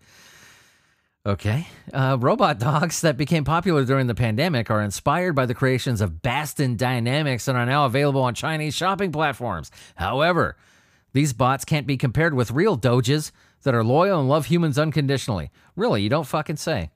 Okay. 1.26 1.68
Uh, 1.94 2.18
robot 2.20 2.60
dogs 2.70 3.00
that 3.00 3.16
became 3.16 3.46
popular 3.46 3.86
during 3.86 4.08
the 4.08 4.16
pandemic 4.16 4.70
are 4.70 4.82
inspired 4.82 5.34
by 5.34 5.46
the 5.46 5.54
creations 5.54 6.02
of 6.02 6.22
Boston 6.22 6.76
Dynamics 6.76 7.48
and 7.48 7.58
are 7.58 7.66
now 7.66 7.86
available 7.86 8.24
on 8.24 8.34
Chinese 8.36 8.76
shopping 8.76 9.14
platforms. 9.14 9.72
However, 9.96 10.58
these 11.16 11.32
bots 11.32 11.64
can't 11.64 11.88
be 11.88 11.96
compared 11.96 12.34
with 12.34 12.52
real 12.52 12.76
doges 12.76 13.32
that 13.64 13.74
are 13.74 13.86
loyal 13.86 14.20
and 14.20 14.28
love 14.28 14.48
humans 14.48 14.78
unconditionally. 14.78 15.50
Really, 15.78 16.02
you 16.02 16.10
don't 16.10 16.28
fucking 16.28 16.58
say. 16.58 16.90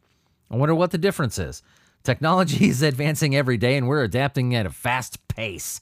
I 0.51 0.58
wonder 0.58 0.75
what 0.75 0.91
the 0.91 0.97
difference 0.97 1.39
is. 1.39 1.63
Technology 2.03 2.65
is 2.69 2.82
advancing 2.82 3.34
every 3.34 3.55
day 3.55 3.77
and 3.77 3.88
we're 3.88 4.03
adapting 4.03 4.53
at 4.53 4.65
a 4.65 4.71
fast 4.71 5.25
pace. 5.29 5.79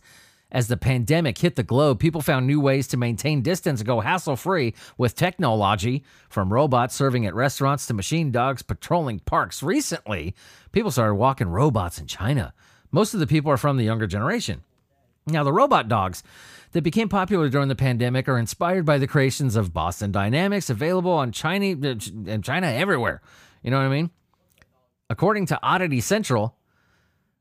As 0.52 0.68
the 0.68 0.78
pandemic 0.78 1.40
hit 1.40 1.56
the 1.56 1.64
globe, 1.64 2.00
people 2.00 2.22
found 2.22 2.46
new 2.46 2.62
ways 2.62 2.88
to 2.90 2.96
maintain 2.96 3.42
distance 3.42 3.80
and 3.80 3.88
go 3.88 4.02
hassle 4.02 4.36
free 4.36 4.76
with 5.00 5.16
technology, 5.16 6.04
from 6.30 6.54
robots 6.54 6.94
serving 6.94 7.26
at 7.26 7.34
restaurants 7.34 7.88
to 7.88 7.96
machine 7.96 8.32
dogs 8.32 8.62
patrolling 8.62 9.18
parks. 9.18 9.64
Recently, 9.64 10.36
people 10.72 10.92
started 10.92 11.16
walking 11.16 11.50
robots 11.50 11.98
in 11.98 12.06
China. 12.06 12.54
Most 12.92 13.16
of 13.16 13.20
the 13.20 13.26
people 13.26 13.52
are 13.52 13.58
from 13.58 13.78
the 13.78 13.84
younger 13.84 14.06
generation. 14.06 14.62
Now, 15.26 15.44
the 15.44 15.52
robot 15.52 15.90
dogs 15.90 16.24
that 16.72 16.82
became 16.82 17.10
popular 17.10 17.50
during 17.50 17.70
the 17.70 17.76
pandemic 17.76 18.28
are 18.28 18.38
inspired 18.38 18.86
by 18.86 18.98
the 18.98 19.08
creations 19.08 19.56
of 19.56 19.74
Boston 19.74 20.12
Dynamics, 20.12 20.70
available 20.70 21.12
on 21.12 21.32
China 21.32 21.72
uh, 21.88 21.96
and 22.28 22.44
China 22.44 22.68
everywhere. 22.68 23.22
You 23.64 23.72
know 23.72 23.78
what 23.78 23.86
I 23.86 23.90
mean? 23.90 24.12
According 25.10 25.46
to 25.48 25.60
Oddity 25.64 26.02
Central, 26.02 26.57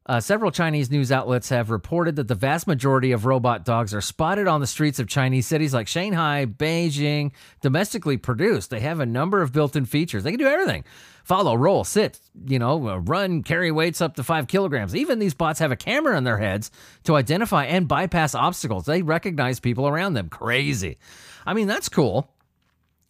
Uh, 0.09 0.21
several 0.21 0.53
Chinese 0.53 0.89
news 0.89 1.11
outlets 1.11 1.49
have 1.49 1.69
reported 1.69 2.15
that 2.15 2.29
the 2.29 2.35
vast 2.37 2.69
majority 2.69 3.11
of 3.11 3.27
robot 3.27 3.65
dogs 3.65 3.93
are 3.93 4.01
spotted 4.01 4.47
on 4.47 4.61
the 4.61 4.67
streets 4.67 5.01
of 5.01 5.09
Chinese 5.09 5.49
cities 5.49 5.75
like 5.75 5.89
Shanghai, 5.89 6.47
Beijing, 6.47 7.33
domestically 7.61 8.17
produced. 8.17 8.71
They 8.71 8.79
have 8.81 9.01
a 9.01 9.07
number 9.07 9.43
of 9.43 9.53
built 9.53 9.75
in 9.75 9.85
features. 9.85 10.23
They 10.23 10.31
can 10.31 10.39
do 10.39 10.47
everything 10.47 10.85
follow, 11.25 11.57
roll, 11.57 11.83
sit, 11.83 12.21
you 12.47 12.57
know, 12.57 12.89
uh, 12.89 12.99
run, 12.99 13.43
carry 13.43 13.73
weights 13.73 14.01
up 14.01 14.15
to 14.15 14.23
five 14.23 14.47
kilograms. 14.47 14.95
Even 14.95 15.19
these 15.19 15.35
bots 15.35 15.59
have 15.59 15.73
a 15.73 15.77
camera 15.77 16.17
in 16.17 16.23
their 16.23 16.39
heads 16.39 16.71
to 17.03 17.17
identify 17.17 17.65
and 17.65 17.89
bypass 17.89 18.33
obstacles. 18.33 18.87
They 18.87 19.03
recognize 19.03 19.59
people 19.59 19.89
around 19.89 20.15
them. 20.15 20.29
Crazy. 20.29 20.99
I 21.45 21.53
mean, 21.53 21.67
that's 21.67 21.89
cool 21.89 22.31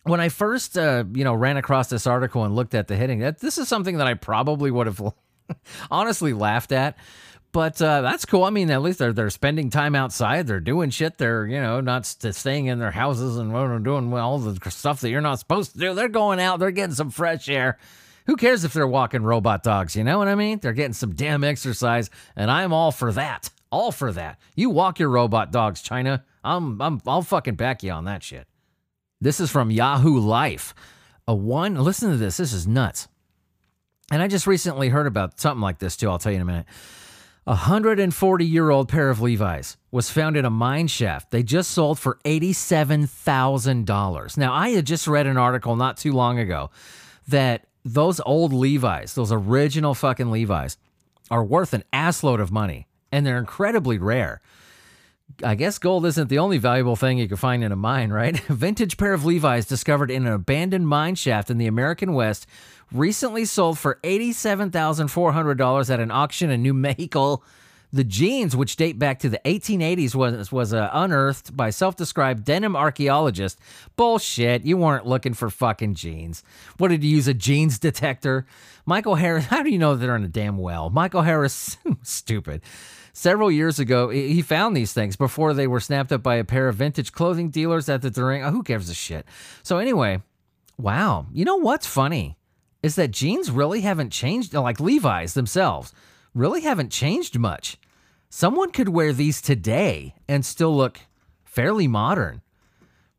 when 0.05 0.21
I 0.21 0.29
first, 0.29 0.79
uh, 0.79 1.05
you 1.13 1.25
know, 1.25 1.35
ran 1.35 1.57
across 1.57 1.89
this 1.89 2.07
article 2.07 2.45
and 2.45 2.55
looked 2.55 2.75
at 2.75 2.89
the 2.89 2.97
heading, 2.97 3.19
that 3.19 3.41
this 3.41 3.59
is 3.59 3.69
something 3.69 3.99
that 3.99 4.07
I 4.07 4.15
probably 4.15 4.71
would 4.71 4.87
have 4.87 5.03
honestly 5.91 6.33
laughed 6.33 6.73
at. 6.73 6.97
But 7.53 7.81
uh, 7.81 8.03
that's 8.03 8.27
cool. 8.27 8.45
I 8.45 8.51
mean, 8.51 8.71
at 8.71 8.83
least 8.83 8.99
they're 8.99 9.15
they're 9.15 9.31
spending 9.31 9.71
time 9.71 9.95
outside. 9.95 10.47
They're 10.47 10.61
doing 10.61 10.91
shit. 10.91 11.17
They're 11.17 11.47
you 11.47 11.59
know 11.61 11.81
not 11.81 12.05
st- 12.05 12.35
staying 12.35 12.67
in 12.67 12.79
their 12.79 12.91
houses 12.91 13.39
and 13.39 13.51
doing 13.83 14.13
all 14.13 14.39
the 14.39 14.71
stuff 14.71 15.01
that 15.01 15.09
you're 15.09 15.23
not 15.23 15.39
supposed 15.39 15.73
to 15.73 15.79
do. 15.79 15.95
They're 15.95 16.09
going 16.09 16.39
out. 16.39 16.61
They're 16.61 16.71
getting 16.71 16.95
some 16.95 17.11
fresh 17.11 17.49
air. 17.49 17.79
Who 18.27 18.37
cares 18.37 18.65
if 18.65 18.73
they're 18.75 18.87
walking 18.87 19.23
robot 19.23 19.63
dogs? 19.63 19.97
You 19.97 20.05
know 20.05 20.19
what 20.19 20.29
I 20.29 20.35
mean? 20.35 20.59
They're 20.59 20.73
getting 20.75 20.93
some 20.93 21.15
damn 21.15 21.45
exercise, 21.45 22.11
and 22.35 22.51
I'm 22.51 22.73
all 22.73 22.93
for 22.93 23.13
that. 23.13 23.49
All 23.71 23.93
for 23.93 24.13
that. 24.13 24.39
You 24.55 24.69
walk 24.69 24.99
your 24.99 25.09
robot 25.09 25.51
dogs, 25.51 25.81
China. 25.81 26.25
I'm 26.45 26.81
I'm 26.83 27.01
I'll 27.07 27.23
fucking 27.23 27.55
back 27.55 27.83
you 27.83 27.91
on 27.91 28.05
that 28.05 28.23
shit. 28.23 28.47
This 29.21 29.41
is 29.41 29.51
from 29.51 29.71
Yahoo 29.71 30.19
Life. 30.19 30.75
A 31.27 31.35
one. 31.35 31.77
Listen 31.77 32.11
to 32.11 32.17
this. 32.17 32.37
This 32.37 32.53
is 32.53 32.67
nuts. 32.67 33.09
And 34.11 34.23
I 34.23 34.29
just 34.29 34.47
recently 34.47 34.89
heard 34.89 35.07
about 35.07 35.39
something 35.41 35.61
like 35.61 35.79
this 35.79 35.97
too. 35.97 36.09
I'll 36.09 36.19
tell 36.19 36.33
you 36.33 36.37
in 36.37 36.43
a 36.43 36.47
minute. 36.47 36.67
A 37.49 37.51
140 37.51 38.45
year 38.45 38.71
old 38.71 38.89
pair 38.89 39.09
of 39.09 39.21
Levi's 39.21 39.77
was 39.93 40.11
found 40.11 40.37
in 40.37 40.45
a 40.45 40.51
mine 40.51 40.89
shaft. 40.89 41.31
They 41.31 41.45
just 41.45 41.71
sold 41.71 41.97
for 41.99 42.19
$87,000. 42.25 44.37
Now, 44.37 44.53
I 44.53 44.71
had 44.71 44.85
just 44.85 45.07
read 45.07 45.29
an 45.29 45.37
article 45.37 45.77
not 45.77 45.97
too 45.97 46.13
long 46.13 46.41
ago 46.41 46.71
that 47.29 47.69
those 47.85 48.21
old 48.27 48.53
Levi's, 48.53 49.15
those 49.15 49.31
original 49.31 49.95
fucking 49.95 50.33
Levi's, 50.33 50.77
are 51.31 51.45
worth 51.45 51.73
an 51.73 51.85
assload 51.93 52.41
of 52.41 52.51
money 52.51 52.89
and 53.13 53.25
they're 53.25 53.39
incredibly 53.39 53.99
rare. 53.99 54.41
I 55.43 55.55
guess 55.55 55.79
gold 55.79 56.07
isn't 56.07 56.29
the 56.29 56.39
only 56.39 56.59
valuable 56.59 56.97
thing 56.97 57.19
you 57.19 57.29
can 57.29 57.37
find 57.37 57.63
in 57.63 57.73
a 57.73 57.77
mine, 57.77 58.11
right? 58.11 58.49
A 58.49 58.55
vintage 58.55 58.97
pair 58.97 59.13
of 59.13 59.25
Levi's 59.25 59.67
discovered 59.67 60.11
in 60.11 60.27
an 60.27 60.33
abandoned 60.33 60.89
mine 60.89 61.15
shaft 61.15 61.51
in 61.51 61.59
the 61.59 61.67
American 61.67 62.15
West 62.15 62.47
recently 62.93 63.45
sold 63.45 63.79
for 63.79 63.99
$87,400 64.03 65.91
at 65.91 66.01
an 66.01 66.11
auction 66.11 66.51
in 66.51 66.63
New 66.63 66.73
Mexico. 66.75 67.43
The 67.93 68.05
jeans, 68.05 68.57
which 68.57 68.77
date 68.77 68.99
back 68.99 69.21
to 69.21 69.29
the 69.29 69.41
1880s, 69.45 70.15
was 70.15 70.51
was 70.51 70.75
uh, 70.75 70.91
unearthed 70.93 71.57
by 71.57 71.71
self-described 71.71 72.45
denim 72.45 72.75
archaeologist. 72.75 73.59
Bullshit! 73.95 74.65
You 74.65 74.77
weren't 74.77 75.07
looking 75.07 75.35
for 75.35 75.49
fucking 75.51 75.95
jeans. 75.95 76.43
What 76.79 76.89
did 76.89 77.05
you 77.05 77.11
use 77.11 77.29
a 77.29 77.35
jeans 77.35 77.79
detector? 77.79 78.45
Michael 78.85 79.15
Harris. 79.15 79.45
How 79.51 79.63
do 79.63 79.71
you 79.71 79.79
know 79.79 79.95
they're 79.95 80.17
in 80.17 80.25
a 80.25 80.29
damn 80.29 80.59
well? 80.59 80.91
Michael 80.91 81.23
Harris, 81.23 81.79
stupid. 82.03 82.61
Several 83.19 83.51
years 83.51 83.79
ago, 83.79 84.11
he 84.11 84.43
found 84.43 84.77
these 84.77 84.93
things 84.93 85.17
before 85.17 85.55
they 85.55 85.67
were 85.67 85.81
snapped 85.81 86.13
up 86.13 86.23
by 86.23 86.35
a 86.35 86.45
pair 86.45 86.69
of 86.69 86.75
vintage 86.75 87.13
clothing 87.13 87.49
dealers 87.49 87.89
at 87.89 88.03
the 88.03 88.11
Durango. 88.11 88.49
Oh, 88.49 88.51
who 88.51 88.63
gives 88.63 88.91
a 88.91 88.95
shit? 88.95 89.25
So 89.63 89.79
anyway, 89.79 90.21
wow. 90.77 91.25
You 91.33 91.47
know 91.47 91.57
what's 91.57 91.87
funny 91.87 92.37
is 92.83 92.95
that 92.97 93.13
jeans 93.13 93.51
really 93.51 93.81
haven't 93.81 94.11
changed. 94.11 94.53
Like 94.53 94.81
Levi's 94.81 95.33
themselves 95.33 95.95
really 96.35 96.61
haven't 96.61 96.93
changed 96.93 97.39
much. 97.39 97.79
Someone 98.29 98.71
could 98.71 98.91
wear 98.91 99.15
these 99.15 99.41
today 99.41 100.15
and 100.29 100.45
still 100.45 100.77
look 100.77 101.01
fairly 101.43 101.89
modern. 101.89 102.43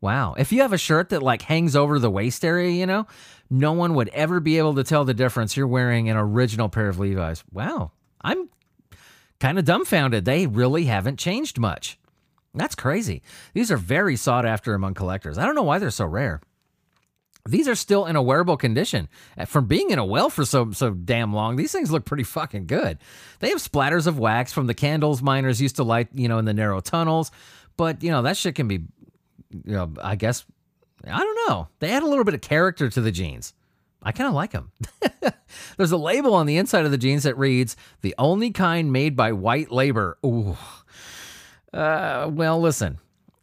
Wow. 0.00 0.34
If 0.38 0.52
you 0.52 0.62
have 0.62 0.72
a 0.72 0.78
shirt 0.78 1.08
that 1.08 1.24
like 1.24 1.42
hangs 1.42 1.74
over 1.74 1.98
the 1.98 2.08
waist 2.08 2.44
area, 2.44 2.70
you 2.70 2.86
know, 2.86 3.08
no 3.50 3.72
one 3.72 3.94
would 3.94 4.10
ever 4.10 4.38
be 4.38 4.58
able 4.58 4.76
to 4.76 4.84
tell 4.84 5.04
the 5.04 5.12
difference 5.12 5.56
you're 5.56 5.66
wearing 5.66 6.08
an 6.08 6.16
original 6.16 6.68
pair 6.68 6.88
of 6.88 7.00
Levi's. 7.00 7.42
Wow. 7.50 7.90
I'm 8.22 8.48
kind 9.40 9.58
of 9.58 9.64
dumbfounded. 9.64 10.24
They 10.24 10.46
really 10.46 10.84
haven't 10.84 11.18
changed 11.18 11.58
much. 11.58 11.98
That's 12.54 12.74
crazy. 12.74 13.22
These 13.54 13.70
are 13.70 13.76
very 13.76 14.16
sought 14.16 14.46
after 14.46 14.74
among 14.74 14.94
collectors. 14.94 15.38
I 15.38 15.46
don't 15.46 15.54
know 15.54 15.62
why 15.62 15.78
they're 15.78 15.90
so 15.90 16.06
rare. 16.06 16.40
These 17.48 17.68
are 17.68 17.74
still 17.74 18.04
in 18.04 18.16
a 18.16 18.22
wearable 18.22 18.56
condition. 18.56 19.08
Uh, 19.36 19.46
from 19.46 19.66
being 19.66 19.90
in 19.90 19.98
a 19.98 20.04
well 20.04 20.28
for 20.28 20.44
so 20.44 20.70
so 20.72 20.90
damn 20.90 21.32
long, 21.32 21.56
these 21.56 21.72
things 21.72 21.90
look 21.90 22.04
pretty 22.04 22.24
fucking 22.24 22.66
good. 22.66 22.98
They 23.38 23.48
have 23.50 23.58
splatters 23.58 24.06
of 24.06 24.18
wax 24.18 24.52
from 24.52 24.66
the 24.66 24.74
candles 24.74 25.22
miners 25.22 25.60
used 25.60 25.76
to 25.76 25.82
light, 25.82 26.08
you 26.12 26.28
know, 26.28 26.38
in 26.38 26.44
the 26.44 26.52
narrow 26.52 26.80
tunnels. 26.80 27.30
But 27.76 28.02
you 28.02 28.10
know 28.10 28.22
that 28.22 28.36
shit 28.36 28.54
can 28.54 28.68
be, 28.68 28.82
you 29.50 29.74
know, 29.74 29.92
I 30.02 30.16
guess 30.16 30.44
I 31.06 31.18
don't 31.18 31.48
know. 31.48 31.68
They 31.78 31.90
add 31.90 32.02
a 32.02 32.06
little 32.06 32.24
bit 32.24 32.34
of 32.34 32.42
character 32.42 32.90
to 32.90 33.00
the 33.00 33.12
jeans. 33.12 33.54
I 34.02 34.12
kind 34.12 34.28
of 34.28 34.34
like 34.34 34.52
them. 34.52 34.70
There's 35.76 35.92
a 35.92 35.96
label 35.96 36.34
on 36.34 36.46
the 36.46 36.56
inside 36.56 36.84
of 36.84 36.90
the 36.90 36.98
jeans 36.98 37.24
that 37.24 37.36
reads, 37.36 37.76
the 38.00 38.14
only 38.18 38.50
kind 38.50 38.92
made 38.92 39.16
by 39.16 39.32
white 39.32 39.72
labor. 39.72 40.18
Ooh. 40.24 40.56
Uh, 41.72 42.28
well, 42.30 42.60
listen. 42.60 42.98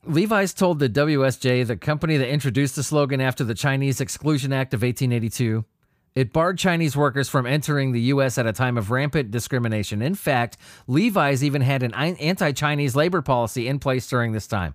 Levi's 0.07 0.53
told 0.53 0.79
the 0.79 0.89
WSJ, 0.89 1.65
the 1.65 1.75
company 1.75 2.17
that 2.17 2.29
introduced 2.29 2.75
the 2.75 2.83
slogan 2.83 3.19
after 3.19 3.43
the 3.43 3.55
Chinese 3.55 3.99
Exclusion 3.99 4.53
Act 4.53 4.73
of 4.73 4.81
1882, 4.81 5.65
it 6.13 6.31
barred 6.31 6.57
Chinese 6.57 6.95
workers 6.95 7.27
from 7.27 7.45
entering 7.45 7.91
the 7.91 8.01
U.S. 8.01 8.37
at 8.37 8.45
a 8.45 8.53
time 8.53 8.77
of 8.77 8.89
rampant 8.89 9.31
discrimination. 9.31 10.01
In 10.01 10.15
fact, 10.15 10.57
Levi's 10.87 11.43
even 11.43 11.61
had 11.61 11.83
an 11.83 11.93
anti 11.93 12.51
Chinese 12.53 12.95
labor 12.95 13.21
policy 13.21 13.67
in 13.67 13.79
place 13.79 14.07
during 14.07 14.31
this 14.31 14.47
time. 14.47 14.73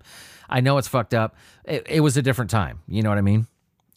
I 0.49 0.61
know 0.61 0.77
it's 0.77 0.87
fucked 0.87 1.13
up. 1.13 1.35
It, 1.65 1.87
it 1.89 1.99
was 2.01 2.17
a 2.17 2.21
different 2.21 2.51
time. 2.51 2.81
You 2.87 3.01
know 3.01 3.09
what 3.09 3.17
I 3.17 3.21
mean? 3.21 3.47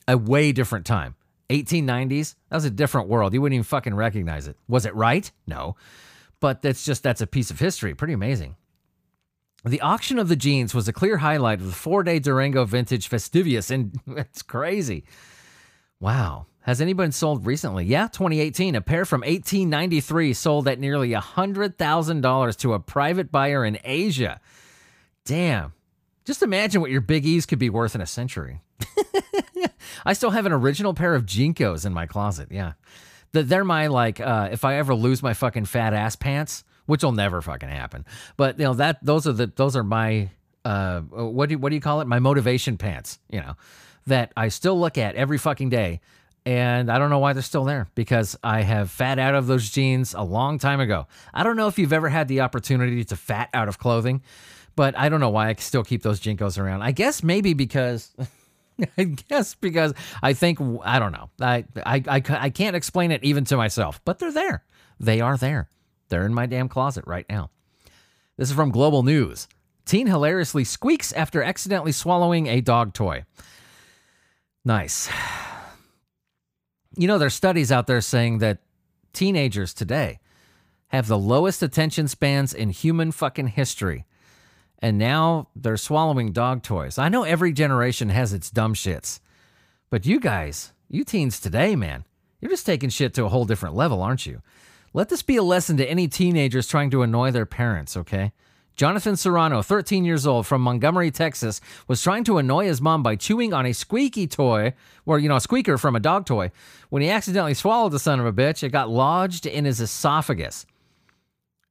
A 0.09 0.16
way 0.16 0.53
different 0.53 0.87
time. 0.87 1.16
1890s, 1.62 2.35
that 2.49 2.57
was 2.57 2.64
a 2.64 2.71
different 2.71 3.09
world. 3.09 3.35
You 3.35 3.43
wouldn't 3.43 3.55
even 3.55 3.64
fucking 3.64 3.95
recognize 3.95 4.47
it. 4.49 4.57
Was 4.69 4.87
it 4.87 4.95
right? 4.95 5.31
No. 5.47 5.77
But 6.40 6.62
that's 6.62 6.85
just, 6.85 7.03
that's 7.03 7.21
a 7.21 7.27
piece 7.27 7.51
of 7.51 7.59
history. 7.59 7.95
Pretty 7.95 8.14
amazing. 8.14 8.57
The 9.64 9.81
auction 9.81 10.19
of 10.19 10.29
the 10.29 10.37
jeans 10.37 10.75
was 10.75 10.88
a 10.88 10.93
clear 10.93 11.17
highlight 11.17 11.61
of 11.61 11.67
the 11.67 11.73
four 11.73 12.03
day 12.03 12.19
Durango 12.19 12.64
vintage 12.67 13.09
Festivus, 13.09 13.71
and 13.71 13.99
it's 14.07 14.43
crazy. 14.43 15.05
Wow. 16.01 16.47
Has 16.61 16.81
anybody 16.81 17.12
sold 17.12 17.47
recently? 17.47 17.85
Yeah, 17.85 18.09
2018. 18.09 18.75
A 18.75 18.81
pair 18.81 19.05
from 19.05 19.21
1893 19.21 20.33
sold 20.33 20.67
at 20.69 20.79
nearly 20.79 21.11
$100,000 21.11 22.57
to 22.59 22.73
a 22.73 22.81
private 22.81 23.31
buyer 23.31 23.64
in 23.64 23.79
Asia. 23.85 24.40
Damn. 25.27 25.75
Just 26.25 26.43
imagine 26.43 26.81
what 26.81 26.90
your 26.90 27.03
Big 27.03 27.27
E's 27.27 27.45
could 27.45 27.59
be 27.59 27.69
worth 27.69 27.95
in 27.95 28.01
a 28.01 28.07
century. 28.07 28.62
I 30.04 30.12
still 30.12 30.30
have 30.30 30.46
an 30.46 30.52
original 30.52 30.94
pair 30.94 31.14
of 31.14 31.26
JNCOs 31.26 31.87
in 31.87 31.92
my 31.92 32.07
closet. 32.07 32.48
Yeah. 32.50 32.72
They're 33.33 33.64
my, 33.64 33.88
like, 33.88 34.20
uh, 34.20 34.50
if 34.52 34.64
I 34.64 34.76
ever 34.76 34.94
lose 34.94 35.22
my 35.22 35.35
fucking 35.35 35.64
fat 35.64 35.92
ass 35.92 36.14
pants, 36.14 36.62
which 36.87 37.02
will 37.02 37.12
never 37.12 37.42
fucking 37.42 37.68
happen. 37.68 38.04
But, 38.37 38.59
you 38.59 38.64
know, 38.64 38.74
that, 38.74 39.04
those 39.04 39.26
are 39.26 39.33
the, 39.33 39.46
those 39.46 39.74
are 39.74 39.83
my, 39.83 40.30
uh, 40.64 41.00
what 41.00 41.48
do 41.48 41.59
what 41.59 41.70
do 41.70 41.74
you 41.74 41.80
call 41.80 42.00
it? 42.00 42.07
My 42.07 42.18
motivation 42.18 42.76
pants, 42.76 43.18
you 43.28 43.40
know, 43.40 43.54
that 44.07 44.33
I 44.37 44.48
still 44.48 44.78
look 44.78 44.98
at 44.98 45.14
every 45.14 45.38
fucking 45.38 45.70
day. 45.70 46.00
And 46.46 46.90
I 46.92 46.98
don't 46.98 47.09
know 47.09 47.20
why 47.20 47.33
they're 47.33 47.42
still 47.42 47.64
there 47.64 47.88
because 47.94 48.37
I 48.44 48.61
have 48.62 48.90
fat 48.90 49.18
out 49.18 49.35
of 49.35 49.46
those 49.46 49.70
jeans 49.70 50.12
a 50.12 50.22
long 50.22 50.59
time 50.59 50.78
ago. 50.78 51.07
I 51.33 51.42
don't 51.42 51.57
know 51.57 51.68
if 51.68 51.78
you've 51.78 51.92
ever 51.92 52.11
had 52.11 52.28
the 52.28 52.42
opportunity 52.42 53.02
to 53.04 53.16
fat 53.16 53.48
out 53.54 53.66
of 53.66 53.78
clothing, 53.78 54.22
but 54.76 54.96
I 54.96 55.09
don't 55.09 55.20
know 55.20 55.30
why 55.30 55.48
I 55.48 55.54
still 55.54 55.83
keep 55.85 56.02
those 56.02 56.20
JNCOs 56.20 56.59
around. 56.59 56.83
I 56.83 56.92
guess 56.92 57.22
maybe 57.22 57.54
because. 57.54 58.14
I 58.99 59.05
guess 59.05 59.55
because 59.55 59.95
I 60.23 60.33
think 60.33 60.59
I 60.85 60.99
don't 60.99 61.13
know. 61.13 61.31
I, 61.41 61.65
I 61.85 62.03
I 62.07 62.23
I 62.29 62.51
can't 62.51 62.77
explain 62.77 63.11
it 63.11 63.23
even 63.25 63.45
to 63.47 63.57
myself, 63.57 64.01
but 64.05 64.19
they're 64.19 64.33
there. 64.33 64.65
They 64.99 65.21
are 65.21 65.37
there. 65.37 65.69
They're 66.09 66.27
in 66.27 66.35
my 66.35 66.47
damn 66.47 66.69
closet 66.69 67.05
right 67.07 67.27
now. 67.29 67.51
This 68.37 68.51
is 68.51 68.55
from 68.55 68.71
Global 68.71 69.03
News. 69.03 69.49
Teen 69.85 70.07
hilariously 70.07 70.65
squeaks 70.65 71.13
after 71.13 71.43
accidentally 71.43 71.93
swallowing 71.93 72.47
a 72.47 72.61
dog 72.61 72.93
toy. 72.95 73.25
Nice. 74.65 75.09
You 76.97 77.09
know, 77.09 77.19
there's 77.19 77.35
studies 77.35 77.73
out 77.73 77.89
there 77.89 78.01
saying 78.01 78.39
that 78.39 78.59
teenagers 79.13 79.75
today 79.75 80.21
have 80.91 81.09
the 81.09 81.19
lowest 81.19 81.61
attention 81.61 82.07
spans 82.07 82.55
in 82.55 82.71
human 82.71 83.11
fucking 83.11 83.49
history 83.49 84.07
and 84.81 84.99
now 84.99 85.49
they're 85.55 85.77
swallowing 85.77 86.33
dog 86.33 86.63
toys. 86.63 86.99
I 86.99 87.09
know 87.09 87.23
every 87.23 87.53
generation 87.53 88.09
has 88.11 88.33
its 88.33 88.51
dumb 88.51 88.75
shits, 88.75 89.21
but 89.91 90.07
you 90.07 90.21
guys, 90.21 90.73
you 90.89 91.05
teens 91.05 91.41
today, 91.41 91.77
man, 91.77 92.05
you're 92.41 92.51
just 92.51 92.67
taking 92.67 92.91
shit 92.91 93.15
to 93.15 93.25
a 93.25 93.29
whole 93.29 93.45
different 93.45 93.75
level, 93.75 94.03
aren't 94.03 94.27
you? 94.27 94.43
Let 94.93 95.09
this 95.09 95.23
be 95.23 95.37
a 95.37 95.43
lesson 95.43 95.77
to 95.79 95.91
any 95.91 96.07
teenagers 96.07 96.69
trying 96.69 96.91
to 96.91 97.03
annoy 97.03 97.31
their 97.31 97.47
parents, 97.47 97.97
okay? 97.97 98.33
Jonathan 98.77 99.17
Serrano, 99.17 99.63
13 99.63 100.05
years 100.05 100.27
old 100.27 100.47
from 100.47 100.61
Montgomery, 100.61 101.13
Texas, 101.13 101.61
was 101.87 102.03
trying 102.03 102.25
to 102.25 102.39
annoy 102.39 102.67
his 102.67 102.81
mom 102.81 103.05
by 103.05 103.15
chewing 103.15 103.55
on 103.55 103.67
a 103.67 103.73
squeaky 103.73 104.27
toy, 104.27 104.75
or, 105.07 105.19
you 105.19 105.29
know, 105.29 105.37
a 105.37 105.41
squeaker 105.41 105.79
from 105.79 105.95
a 105.95 106.01
dog 106.01 106.27
toy. 106.27 106.51
When 106.91 107.01
he 107.01 107.09
accidentally 107.09 107.55
swallowed 107.55 107.93
the 107.93 108.01
son 108.01 108.19
of 108.19 108.27
a 108.27 108.33
bitch, 108.33 108.65
it 108.65 108.71
got 108.71 108.91
lodged 108.91 109.47
in 109.47 109.65
his 109.65 109.81
esophagus. 109.81 110.67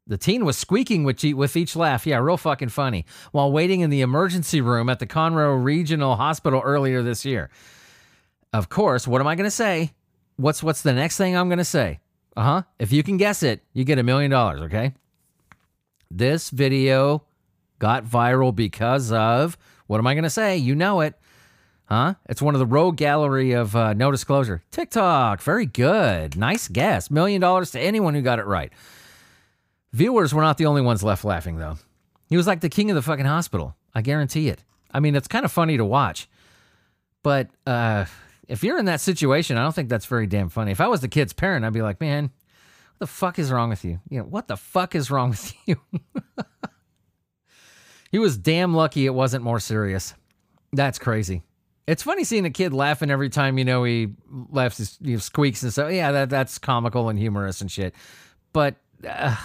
The 0.06 0.18
teen 0.18 0.44
was 0.44 0.58
squeaking 0.58 1.06
with, 1.06 1.24
with 1.24 1.56
each 1.56 1.76
laugh. 1.76 2.06
Yeah, 2.06 2.18
real 2.18 2.38
fucking 2.38 2.70
funny. 2.70 3.06
While 3.32 3.52
waiting 3.52 3.80
in 3.80 3.90
the 3.90 4.02
emergency 4.02 4.60
room 4.60 4.90
at 4.90 5.00
the 5.00 5.08
Conroe 5.08 5.64
Regional 5.64 6.16
Hospital 6.16 6.62
earlier 6.64 7.02
this 7.02 7.24
year. 7.24 7.50
Of 8.52 8.70
course, 8.70 9.08
what 9.08 9.22
am 9.22 9.28
I 9.28 9.36
going 9.36 9.48
to 9.48 9.52
say? 9.52 9.94
What's 10.36 10.62
what's 10.62 10.82
the 10.82 10.94
next 10.94 11.18
thing 11.18 11.36
I'm 11.36 11.48
going 11.48 11.58
to 11.58 11.66
say? 11.66 12.00
Uh-huh. 12.36 12.64
If 12.80 12.92
you 12.92 13.04
can 13.04 13.18
guess 13.18 13.44
it, 13.44 13.62
you 13.74 13.84
get 13.84 14.00
a 14.00 14.04
million 14.04 14.30
dollars, 14.30 14.62
okay? 14.64 14.94
This 16.12 16.50
video 16.50 17.24
got 17.80 18.06
viral 18.06 18.56
because 18.56 19.12
of 19.12 19.58
what 19.88 19.98
am 19.98 20.08
I 20.08 20.14
going 20.14 20.24
to 20.24 20.30
say? 20.30 20.58
You 20.58 20.76
know 20.76 21.02
it. 21.02 21.16
Huh? 21.86 22.16
It's 22.28 22.42
one 22.42 22.56
of 22.56 22.60
the 22.60 22.66
rogue 22.66 22.98
gallery 22.98 23.52
of 23.52 23.76
uh, 23.76 23.94
no 23.94 24.10
disclosure. 24.10 24.64
TikTok. 24.72 25.42
Very 25.42 25.66
good. 25.66 26.38
Nice 26.38 26.68
guess. 26.68 27.12
Million 27.12 27.42
dollars 27.42 27.72
to 27.72 27.80
anyone 27.80 28.16
who 28.16 28.22
got 28.22 28.40
it 28.40 28.46
right. 28.46 28.72
Viewers 29.94 30.34
were 30.34 30.42
not 30.42 30.58
the 30.58 30.66
only 30.66 30.82
ones 30.82 31.04
left 31.04 31.24
laughing, 31.24 31.58
though. 31.58 31.78
He 32.28 32.36
was 32.36 32.48
like 32.48 32.62
the 32.62 32.70
king 32.70 32.90
of 32.90 32.96
the 32.96 33.02
fucking 33.02 33.26
hospital. 33.26 33.76
I 33.94 34.02
guarantee 34.02 34.50
it. 34.50 34.64
I 34.92 35.00
mean, 35.00 35.16
it's 35.16 35.28
kind 35.28 35.46
of 35.46 35.52
funny 35.52 35.78
to 35.78 35.86
watch. 35.86 36.28
But 37.22 37.50
uh, 37.68 38.06
if 38.48 38.64
you're 38.64 38.80
in 38.80 38.86
that 38.86 39.02
situation, 39.02 39.58
I 39.58 39.64
don't 39.64 39.74
think 39.74 39.90
that's 39.90 40.08
very 40.08 40.28
damn 40.28 40.50
funny. 40.50 40.72
If 40.72 40.82
I 40.82 40.88
was 40.88 41.02
the 41.02 41.08
kid's 41.08 41.34
parent, 41.34 41.64
I'd 41.64 41.74
be 41.74 41.82
like, 41.82 42.02
man, 42.02 42.24
what 42.24 43.00
the 43.00 43.08
fuck 43.08 43.38
is 43.40 43.52
wrong 43.52 43.70
with 43.70 43.86
you? 43.86 44.00
You 44.10 44.20
know, 44.20 44.26
what 44.26 44.48
the 44.48 44.58
fuck 44.58 44.96
is 44.96 45.12
wrong 45.12 45.30
with 45.30 45.54
you? 45.68 45.78
he 48.12 48.20
was 48.20 48.38
damn 48.38 48.74
lucky 48.74 49.06
it 49.06 49.14
wasn't 49.14 49.44
more 49.44 49.60
serious. 49.60 50.16
That's 50.72 50.98
crazy. 50.98 51.44
It's 51.86 52.02
funny 52.02 52.24
seeing 52.24 52.46
a 52.46 52.50
kid 52.50 52.74
laughing 52.74 53.12
every 53.12 53.30
time 53.30 53.58
you 53.58 53.66
know 53.66 53.84
he 53.84 54.10
laughs, 54.50 54.98
you 55.02 55.20
squeaks 55.20 55.62
and 55.64 55.72
stuff. 55.72 55.92
Yeah, 55.92 56.12
that 56.14 56.30
that's 56.30 56.58
comical 56.58 57.10
and 57.10 57.20
humorous 57.20 57.62
and 57.62 57.70
shit. 57.70 57.94
But 58.54 58.76
uh, 59.08 59.36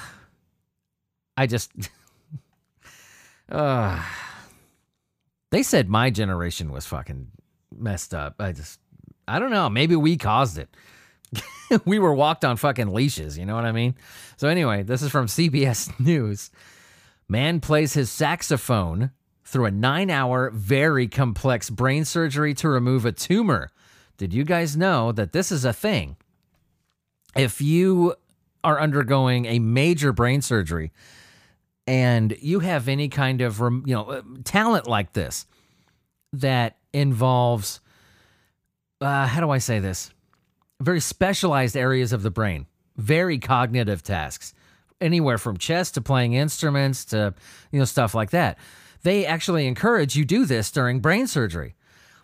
I 1.39 1.47
just, 1.47 1.71
uh, 3.53 4.03
they 5.51 5.63
said 5.63 5.89
my 5.89 6.11
generation 6.11 6.73
was 6.73 6.85
fucking 6.85 7.29
messed 7.73 8.13
up. 8.13 8.35
I 8.41 8.51
just, 8.51 8.81
I 9.29 9.39
don't 9.39 9.53
know. 9.53 9.71
Maybe 9.71 9.95
we 9.95 10.17
caused 10.17 10.59
it. 10.59 10.69
we 11.85 12.01
were 12.01 12.13
walked 12.13 12.45
on 12.45 12.57
fucking 12.57 12.93
leashes. 12.93 13.39
You 13.39 13.47
know 13.47 13.55
what 13.55 13.67
I 13.67 13.71
mean? 13.71 13.95
So 14.37 14.49
anyway, 14.49 14.83
this 14.83 15.01
is 15.01 15.13
from 15.13 15.27
CBS 15.27 15.93
News. 16.05 16.51
Man 17.29 17.61
plays 17.61 17.93
his 17.93 18.11
saxophone 18.11 19.13
through 19.45 19.67
a 19.67 19.71
nine 19.71 20.11
hour, 20.11 20.51
very 20.51 21.07
complex 21.07 21.71
brain 21.71 22.05
surgery 22.05 22.53
to 22.55 22.69
remove 22.69 23.05
a 23.05 23.13
tumor. 23.13 23.71
Did 24.17 24.35
you 24.35 24.43
guys 24.43 24.77
know 24.77 25.13
that 25.13 25.33
this 25.33 25.53
is 25.53 25.65
a 25.65 25.73
thing? 25.73 26.17
If 27.37 27.61
you 27.61 28.17
are 28.65 28.81
undergoing 28.81 29.47
a 29.47 29.61
major 29.61 30.13
brain 30.13 30.43
surgery 30.43 30.91
and 31.89 32.37
you 32.41 32.61
have 32.61 32.87
any 32.87 33.09
kind 33.09 33.41
of 33.41 33.59
you 33.59 33.83
know 33.87 34.05
uh, 34.05 34.23
talent 34.45 34.87
like 34.87 35.15
this 35.15 35.47
that 36.33 36.77
involves 36.93 37.81
uh, 39.01 39.27
how 39.27 39.41
do 39.41 39.51
I 39.51 39.59
say 39.59 39.79
this? 39.79 40.11
Very 40.81 41.01
specialized 41.01 41.77
areas 41.77 42.13
of 42.13 42.23
the 42.23 42.31
brain, 42.31 42.67
very 42.97 43.39
cognitive 43.39 44.03
tasks, 44.03 44.55
anywhere 45.01 45.39
from 45.39 45.57
chess 45.57 45.91
to 45.93 46.01
playing 46.01 46.35
instruments 46.35 47.05
to 47.07 47.35
you 47.73 47.79
know 47.79 47.85
stuff 47.85 48.15
like 48.15 48.31
that 48.31 48.59
they 49.03 49.27
actually 49.27 49.67
encourage 49.67 50.17
you 50.17 50.25
do 50.25 50.45
this 50.45 50.71
during 50.71 51.01
brain 51.01 51.27
surgery. 51.27 51.75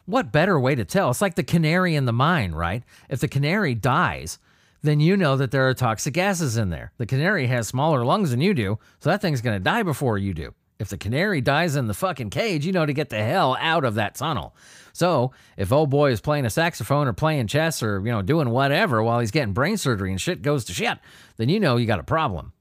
What 0.06 0.32
better 0.32 0.58
way 0.60 0.74
to 0.74 0.84
tell? 0.84 1.10
It's 1.10 1.22
like 1.22 1.34
the 1.34 1.42
canary 1.42 1.94
in 1.94 2.04
the 2.04 2.12
mine, 2.12 2.52
right? 2.52 2.82
If 3.08 3.20
the 3.20 3.28
canary 3.28 3.74
dies, 3.74 4.38
then 4.84 5.00
you 5.00 5.16
know 5.16 5.34
that 5.38 5.50
there 5.50 5.66
are 5.66 5.72
toxic 5.72 6.12
gases 6.12 6.58
in 6.58 6.68
there. 6.68 6.92
The 6.98 7.06
canary 7.06 7.46
has 7.46 7.66
smaller 7.66 8.04
lungs 8.04 8.30
than 8.30 8.42
you 8.42 8.52
do, 8.52 8.78
so 9.00 9.08
that 9.08 9.22
thing's 9.22 9.40
going 9.40 9.56
to 9.56 9.64
die 9.64 9.82
before 9.82 10.18
you 10.18 10.34
do. 10.34 10.52
If 10.78 10.88
the 10.88 10.98
canary 10.98 11.40
dies 11.40 11.74
in 11.74 11.86
the 11.86 11.94
fucking 11.94 12.28
cage, 12.28 12.66
you 12.66 12.72
know 12.72 12.84
to 12.84 12.92
get 12.92 13.08
the 13.08 13.22
hell 13.22 13.56
out 13.60 13.84
of 13.84 13.94
that 13.94 14.16
tunnel. 14.16 14.54
So, 14.92 15.32
if 15.56 15.72
old 15.72 15.88
boy 15.88 16.10
is 16.10 16.20
playing 16.20 16.44
a 16.44 16.50
saxophone 16.50 17.08
or 17.08 17.14
playing 17.14 17.46
chess 17.46 17.82
or, 17.82 17.98
you 18.00 18.12
know, 18.12 18.20
doing 18.20 18.50
whatever 18.50 19.02
while 19.02 19.20
he's 19.20 19.30
getting 19.30 19.54
brain 19.54 19.78
surgery 19.78 20.10
and 20.10 20.20
shit 20.20 20.42
goes 20.42 20.66
to 20.66 20.74
shit, 20.74 20.98
then 21.38 21.48
you 21.48 21.58
know 21.58 21.76
you 21.76 21.86
got 21.86 21.98
a 21.98 22.04
problem. 22.04 22.52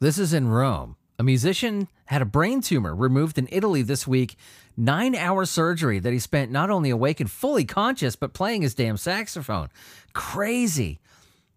This 0.00 0.18
is 0.18 0.34
in 0.34 0.48
Rome. 0.48 0.96
A 1.18 1.22
musician 1.22 1.88
had 2.06 2.20
a 2.20 2.26
brain 2.26 2.60
tumor 2.60 2.94
removed 2.94 3.38
in 3.38 3.48
Italy 3.50 3.80
this 3.80 4.06
week. 4.06 4.36
Nine 4.76 5.14
hour 5.14 5.46
surgery 5.46 5.98
that 5.98 6.12
he 6.12 6.18
spent 6.18 6.50
not 6.50 6.70
only 6.70 6.90
awake 6.90 7.20
and 7.20 7.30
fully 7.30 7.64
conscious, 7.64 8.16
but 8.16 8.34
playing 8.34 8.62
his 8.62 8.74
damn 8.74 8.98
saxophone. 8.98 9.68
Crazy. 10.12 11.00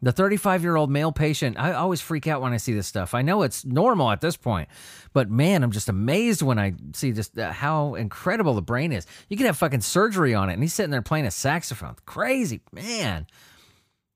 The 0.03 0.11
35 0.11 0.63
year 0.63 0.75
old 0.75 0.91
male 0.91 1.13
patient, 1.13 1.57
I 1.57 1.71
always 1.71 2.01
freak 2.01 2.27
out 2.27 2.41
when 2.41 2.51
I 2.51 2.57
see 2.57 2.73
this 2.73 2.87
stuff. 2.87 3.13
I 3.13 3.21
know 3.21 3.43
it's 3.43 3.63
normal 3.63 4.11
at 4.11 4.19
this 4.19 4.35
point, 4.35 4.67
but 5.13 5.29
man, 5.29 5.63
I'm 5.63 5.71
just 5.71 5.87
amazed 5.87 6.41
when 6.41 6.59
I 6.59 6.73
see 6.93 7.13
just 7.13 7.39
uh, 7.39 7.53
how 7.53 7.95
incredible 7.95 8.53
the 8.53 8.61
brain 8.61 8.91
is. 8.91 9.07
You 9.29 9.37
can 9.37 9.45
have 9.45 9.55
fucking 9.57 9.79
surgery 9.79 10.35
on 10.35 10.49
it, 10.49 10.53
and 10.53 10.61
he's 10.61 10.73
sitting 10.73 10.91
there 10.91 11.01
playing 11.01 11.25
a 11.25 11.31
saxophone. 11.31 11.95
Crazy, 12.05 12.59
man. 12.73 13.27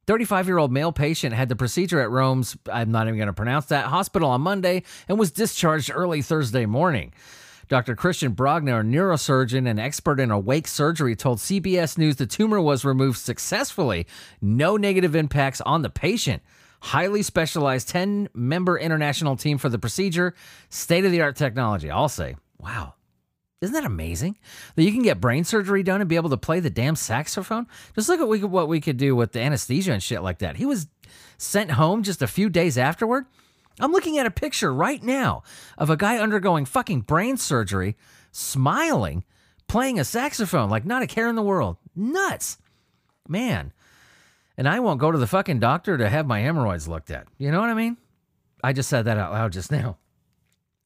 35 0.08 0.48
year 0.48 0.58
old 0.58 0.74
male 0.74 0.92
patient 0.92 1.34
had 1.34 1.48
the 1.48 1.56
procedure 1.56 2.02
at 2.02 2.10
Rome's, 2.10 2.58
I'm 2.70 2.92
not 2.92 3.08
even 3.08 3.18
going 3.18 3.28
to 3.28 3.34
pronounce 3.34 3.68
that, 3.68 3.86
hospital 3.86 4.30
on 4.30 4.42
Monday 4.42 4.84
and 5.08 5.18
was 5.18 5.32
discharged 5.32 5.90
early 5.94 6.22
Thursday 6.22 6.66
morning. 6.66 7.14
Dr. 7.68 7.96
Christian 7.96 8.34
Brogna, 8.34 8.80
a 8.80 8.84
neurosurgeon 8.84 9.70
and 9.70 9.80
expert 9.80 10.20
in 10.20 10.32
awake 10.32 10.68
surgery, 10.68 11.16
told 11.16 11.40
CBS 11.40 11.98
News 11.98 12.16
the 12.16 12.26
tumor 12.26 12.62
was 12.62 12.86
removed 12.86 13.20
successfully. 13.20 14.08
No 14.42 14.78
negative 14.78 15.16
impacts 15.16 15.60
on 15.62 15.82
the 15.82 15.90
patient. 15.90 16.42
Highly 16.82 17.24
specialized 17.24 17.90
10 17.90 18.30
member 18.34 18.78
international 18.78 19.36
team 19.36 19.58
for 19.58 19.68
the 19.68 19.80
procedure. 19.80 20.34
State 20.70 21.04
of 21.04 21.12
the 21.12 21.22
art 21.22 21.36
technology. 21.36 21.92
I'll 21.92 22.08
say, 22.08 22.36
wow, 22.58 22.94
isn't 23.62 23.74
that 23.74 23.84
amazing? 23.84 24.38
That 24.76 24.84
you 24.84 24.92
can 24.92 25.02
get 25.02 25.20
brain 25.20 25.44
surgery 25.44 25.84
done 25.84 26.00
and 26.00 26.10
be 26.10 26.16
able 26.16 26.30
to 26.30 26.38
play 26.38 26.60
the 26.60 26.70
damn 26.70 26.96
saxophone? 26.96 27.68
Just 27.96 28.08
look 28.08 28.22
at 28.22 28.50
what 28.50 28.68
we 28.70 28.80
could 28.80 28.98
do 28.98 29.16
with 29.16 29.34
the 29.34 29.42
anesthesia 29.42 29.92
and 29.92 30.02
shit 30.02 30.22
like 30.22 30.40
that. 30.40 30.58
He 30.58 30.66
was 30.66 30.88
sent 31.38 31.72
home 31.72 32.04
just 32.04 32.22
a 32.22 32.28
few 32.28 32.50
days 32.50 32.78
afterward. 32.78 33.26
I'm 33.80 33.92
looking 33.92 34.18
at 34.18 34.26
a 34.26 34.32
picture 34.32 34.74
right 34.74 35.02
now 35.02 35.44
of 35.78 35.90
a 35.90 35.98
guy 35.98 36.18
undergoing 36.18 36.66
fucking 36.66 37.02
brain 37.02 37.38
surgery, 37.38 37.96
smiling, 38.32 39.24
playing 39.68 40.00
a 40.00 40.04
saxophone 40.04 40.70
like 40.70 40.86
not 40.86 41.04
a 41.04 41.08
care 41.08 41.30
in 41.30 41.36
the 41.36 41.42
world. 41.42 41.78
Nuts. 41.96 42.58
Man. 43.28 43.74
And 44.58 44.68
I 44.68 44.80
won't 44.80 45.00
go 45.00 45.12
to 45.12 45.18
the 45.18 45.28
fucking 45.28 45.60
doctor 45.60 45.98
to 45.98 46.10
have 46.10 46.26
my 46.26 46.40
hemorrhoids 46.40 46.88
looked 46.88 47.12
at. 47.12 47.28
You 47.38 47.52
know 47.52 47.60
what 47.60 47.70
I 47.70 47.76
mean? 47.76 47.98
I 48.64 48.74
just 48.74 48.90
said 48.90 49.06
that 49.06 49.18
out 49.18 49.32
loud 49.32 49.52
just 49.52 49.72
now. 49.72 49.98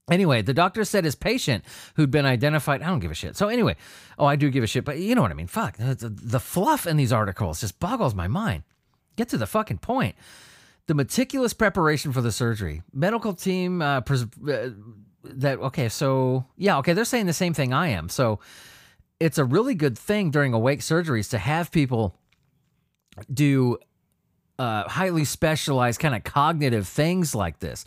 Anyway, 0.10 0.42
the 0.42 0.54
doctor 0.54 0.84
said 0.84 1.06
his 1.06 1.16
patient 1.16 1.64
who'd 1.96 2.12
been 2.12 2.26
identified, 2.26 2.82
I 2.82 2.88
don't 2.88 3.00
give 3.00 3.12
a 3.12 3.16
shit. 3.16 3.38
So, 3.38 3.48
anyway, 3.48 3.78
oh, 4.20 4.26
I 4.26 4.36
do 4.36 4.50
give 4.50 4.64
a 4.64 4.68
shit, 4.68 4.84
but 4.84 4.98
you 4.98 5.16
know 5.16 5.22
what 5.22 5.32
I 5.32 5.36
mean. 5.36 5.48
Fuck. 5.48 5.78
The, 5.78 6.10
the 6.10 6.40
fluff 6.40 6.86
in 6.86 6.98
these 6.98 7.14
articles 7.14 7.62
just 7.62 7.80
boggles 7.80 8.14
my 8.14 8.28
mind. 8.28 8.64
Get 9.16 9.30
to 9.30 9.38
the 9.38 9.48
fucking 9.48 9.78
point. 9.78 10.16
The 10.92 10.96
meticulous 10.96 11.54
preparation 11.54 12.12
for 12.12 12.20
the 12.20 12.34
surgery. 12.34 12.82
Medical 12.92 13.32
team, 13.32 13.82
uh, 13.82 14.02
pres- 14.02 14.26
uh, 14.46 14.72
that, 15.24 15.58
okay, 15.60 15.88
so, 15.88 16.44
yeah, 16.58 16.80
okay, 16.80 16.92
they're 16.92 17.06
saying 17.06 17.28
the 17.28 17.32
same 17.32 17.54
thing 17.54 17.72
I 17.72 17.88
am. 17.88 18.10
So, 18.10 18.42
it's 19.18 19.38
a 19.38 19.46
really 19.46 19.74
good 19.74 19.98
thing 19.98 20.32
during 20.32 20.52
awake 20.52 20.82
surgeries 20.82 21.30
to 21.30 21.38
have 21.38 21.72
people 21.72 22.18
do 23.34 23.78
uh, 24.60 24.84
highly 24.90 25.24
specialized 25.24 26.02
kind 26.02 26.14
of 26.14 26.26
cognitive 26.26 26.90
things 26.90 27.34
like 27.34 27.60
this 27.60 27.86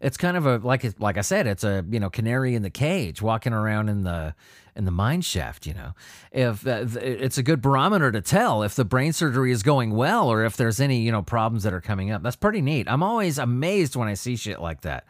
it's 0.00 0.16
kind 0.16 0.36
of 0.36 0.46
a 0.46 0.58
like 0.58 0.84
like 0.98 1.16
I 1.16 1.22
said, 1.22 1.46
it's 1.46 1.64
a 1.64 1.84
you 1.90 2.00
know 2.00 2.10
canary 2.10 2.54
in 2.54 2.62
the 2.62 2.70
cage 2.70 3.22
walking 3.22 3.52
around 3.52 3.88
in 3.88 4.02
the 4.02 4.34
in 4.76 4.84
the 4.84 4.90
mine 4.90 5.22
shaft. 5.22 5.66
You 5.66 5.74
know, 5.74 5.94
if 6.30 6.66
uh, 6.66 6.84
it's 7.00 7.38
a 7.38 7.42
good 7.42 7.60
barometer 7.60 8.12
to 8.12 8.20
tell 8.20 8.62
if 8.62 8.74
the 8.74 8.84
brain 8.84 9.12
surgery 9.12 9.52
is 9.52 9.62
going 9.62 9.90
well 9.92 10.30
or 10.30 10.44
if 10.44 10.56
there's 10.56 10.80
any 10.80 11.00
you 11.00 11.12
know 11.12 11.22
problems 11.22 11.62
that 11.64 11.72
are 11.72 11.80
coming 11.80 12.10
up. 12.10 12.22
That's 12.22 12.36
pretty 12.36 12.60
neat. 12.60 12.86
I'm 12.88 13.02
always 13.02 13.38
amazed 13.38 13.96
when 13.96 14.08
I 14.08 14.14
see 14.14 14.36
shit 14.36 14.60
like 14.60 14.82
that. 14.82 15.06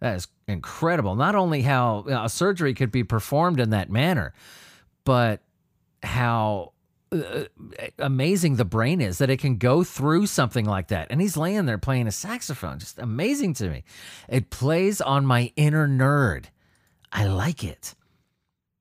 That 0.00 0.16
is 0.16 0.28
incredible. 0.46 1.14
Not 1.14 1.34
only 1.34 1.62
how 1.62 2.04
know, 2.06 2.24
a 2.24 2.28
surgery 2.28 2.74
could 2.74 2.90
be 2.92 3.04
performed 3.04 3.60
in 3.60 3.70
that 3.70 3.90
manner, 3.90 4.34
but 5.04 5.40
how 6.02 6.72
uh, 7.12 7.44
amazing 7.98 8.56
the 8.56 8.64
brain 8.64 9.00
is 9.00 9.18
that 9.18 9.30
it 9.30 9.38
can 9.38 9.56
go 9.56 9.84
through 9.84 10.26
something 10.26 10.64
like 10.64 10.88
that. 10.88 11.06
And 11.10 11.20
he's 11.20 11.36
laying 11.36 11.66
there 11.66 11.78
playing 11.78 12.06
a 12.06 12.12
saxophone. 12.12 12.78
Just 12.78 12.98
amazing 12.98 13.54
to 13.54 13.70
me. 13.70 13.84
It 14.28 14.50
plays 14.50 15.00
on 15.00 15.24
my 15.24 15.52
inner 15.56 15.88
nerd. 15.88 16.46
I 17.12 17.26
like 17.26 17.64
it. 17.64 17.94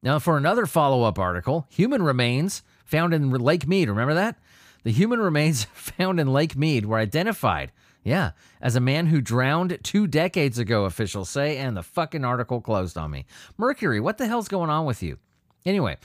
Now, 0.05 0.19
for 0.19 0.37
another 0.37 0.67
follow 0.67 1.01
up 1.01 1.17
article, 1.17 1.65
human 1.67 2.03
remains 2.03 2.61
found 2.85 3.11
in 3.11 3.31
Lake 3.31 3.67
Mead. 3.67 3.89
Remember 3.89 4.13
that? 4.13 4.37
The 4.83 4.91
human 4.91 5.19
remains 5.19 5.63
found 5.73 6.19
in 6.19 6.31
Lake 6.31 6.55
Mead 6.55 6.85
were 6.85 6.99
identified, 6.99 7.71
yeah, 8.03 8.31
as 8.61 8.75
a 8.75 8.79
man 8.79 9.07
who 9.07 9.19
drowned 9.19 9.79
two 9.81 10.05
decades 10.05 10.59
ago, 10.59 10.85
officials 10.85 11.27
say, 11.31 11.57
and 11.57 11.75
the 11.75 11.81
fucking 11.81 12.23
article 12.23 12.61
closed 12.61 12.99
on 12.99 13.09
me. 13.09 13.25
Mercury, 13.57 13.99
what 13.99 14.19
the 14.19 14.27
hell's 14.27 14.47
going 14.47 14.69
on 14.69 14.85
with 14.85 15.01
you? 15.01 15.17
Anyway, 15.65 15.97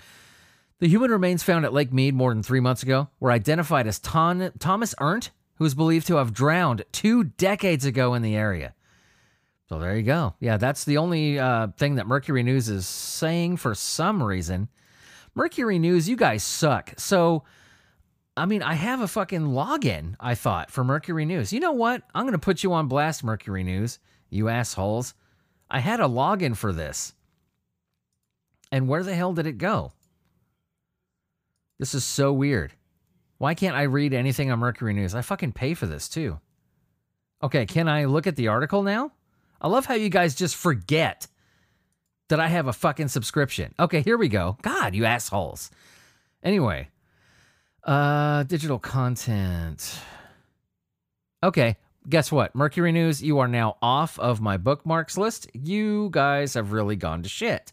the 0.79 0.89
human 0.89 1.11
remains 1.11 1.43
found 1.43 1.67
at 1.67 1.75
Lake 1.75 1.93
Mead 1.93 2.15
more 2.15 2.33
than 2.33 2.43
three 2.43 2.61
months 2.61 2.83
ago 2.83 3.11
were 3.21 3.31
identified 3.31 3.87
as 3.87 3.99
Ton- 3.99 4.53
Thomas 4.59 4.95
Erndt, 4.99 5.29
who 5.57 5.67
is 5.67 5.75
believed 5.75 6.07
to 6.07 6.17
have 6.17 6.33
drowned 6.33 6.87
two 6.91 7.25
decades 7.25 7.85
ago 7.85 8.15
in 8.15 8.23
the 8.23 8.35
area. 8.35 8.73
So 9.71 9.79
there 9.79 9.97
you 9.97 10.03
go. 10.03 10.35
Yeah, 10.41 10.57
that's 10.57 10.83
the 10.83 10.97
only 10.97 11.39
uh, 11.39 11.69
thing 11.77 11.95
that 11.95 12.09
Mercury 12.09 12.43
News 12.43 12.69
is 12.69 12.89
saying 12.89 13.59
for 13.59 13.73
some 13.77 14.21
reason. 14.21 14.69
Mercury 15.37 15.79
News, 15.79 16.09
you 16.09 16.17
guys 16.17 16.43
suck. 16.43 16.93
So, 16.97 17.45
I 18.37 18.47
mean, 18.47 18.65
I 18.65 18.75
have 18.75 19.01
a 19.01 19.07
fucking 19.07 19.43
login, 19.43 20.17
I 20.19 20.35
thought, 20.35 20.73
for 20.73 20.83
Mercury 20.83 21.25
News. 21.25 21.53
You 21.53 21.61
know 21.61 21.71
what? 21.71 22.03
I'm 22.17 22.25
going 22.25 22.33
to 22.33 22.39
put 22.39 22.65
you 22.65 22.73
on 22.73 22.89
blast, 22.89 23.23
Mercury 23.23 23.63
News, 23.63 24.01
you 24.29 24.49
assholes. 24.49 25.15
I 25.71 25.79
had 25.79 26.01
a 26.01 26.05
login 26.05 26.57
for 26.57 26.73
this. 26.73 27.15
And 28.73 28.89
where 28.89 29.05
the 29.05 29.15
hell 29.15 29.35
did 29.35 29.47
it 29.47 29.59
go? 29.59 29.93
This 31.79 31.95
is 31.95 32.03
so 32.03 32.33
weird. 32.33 32.73
Why 33.39 33.55
can't 33.55 33.77
I 33.77 33.83
read 33.83 34.15
anything 34.15 34.51
on 34.51 34.59
Mercury 34.59 34.95
News? 34.95 35.15
I 35.15 35.23
fucking 35.23 35.53
pay 35.53 35.75
for 35.75 35.87
this 35.87 36.09
too. 36.09 36.41
Okay, 37.41 37.67
can 37.67 37.87
I 37.87 38.07
look 38.07 38.27
at 38.27 38.35
the 38.35 38.49
article 38.49 38.83
now? 38.83 39.13
I 39.61 39.69
love 39.69 39.87
how 39.87 39.95
you 39.95 40.09
guys 40.09 40.35
just 40.35 40.57
forget 40.57 41.27
that 42.29 42.41
I 42.41 42.49
have 42.49 42.67
a 42.67 42.73
fucking 42.73 43.09
subscription. 43.09 43.75
Okay, 43.79 44.01
here 44.01 44.17
we 44.17 44.29
go. 44.29 44.57
God, 44.63 44.95
you 44.95 45.05
assholes. 45.05 45.71
Anyway, 46.43 46.89
uh 47.85 48.45
digital 48.45 48.79
content. 48.79 49.99
Okay, 51.43 51.77
guess 52.09 52.31
what? 52.31 52.55
Mercury 52.55 52.93
News, 52.93 53.23
you 53.23 53.39
are 53.39 53.49
now 53.49 53.77
off 53.83 54.19
of 54.19 54.41
my 54.41 54.57
bookmarks 54.57 55.17
list. 55.17 55.49
You 55.55 56.09
guys 56.11 56.55
have 56.55 56.73
really 56.73 56.97
gone 56.97 57.23
to 57.23 57.29
shit. 57.29 57.73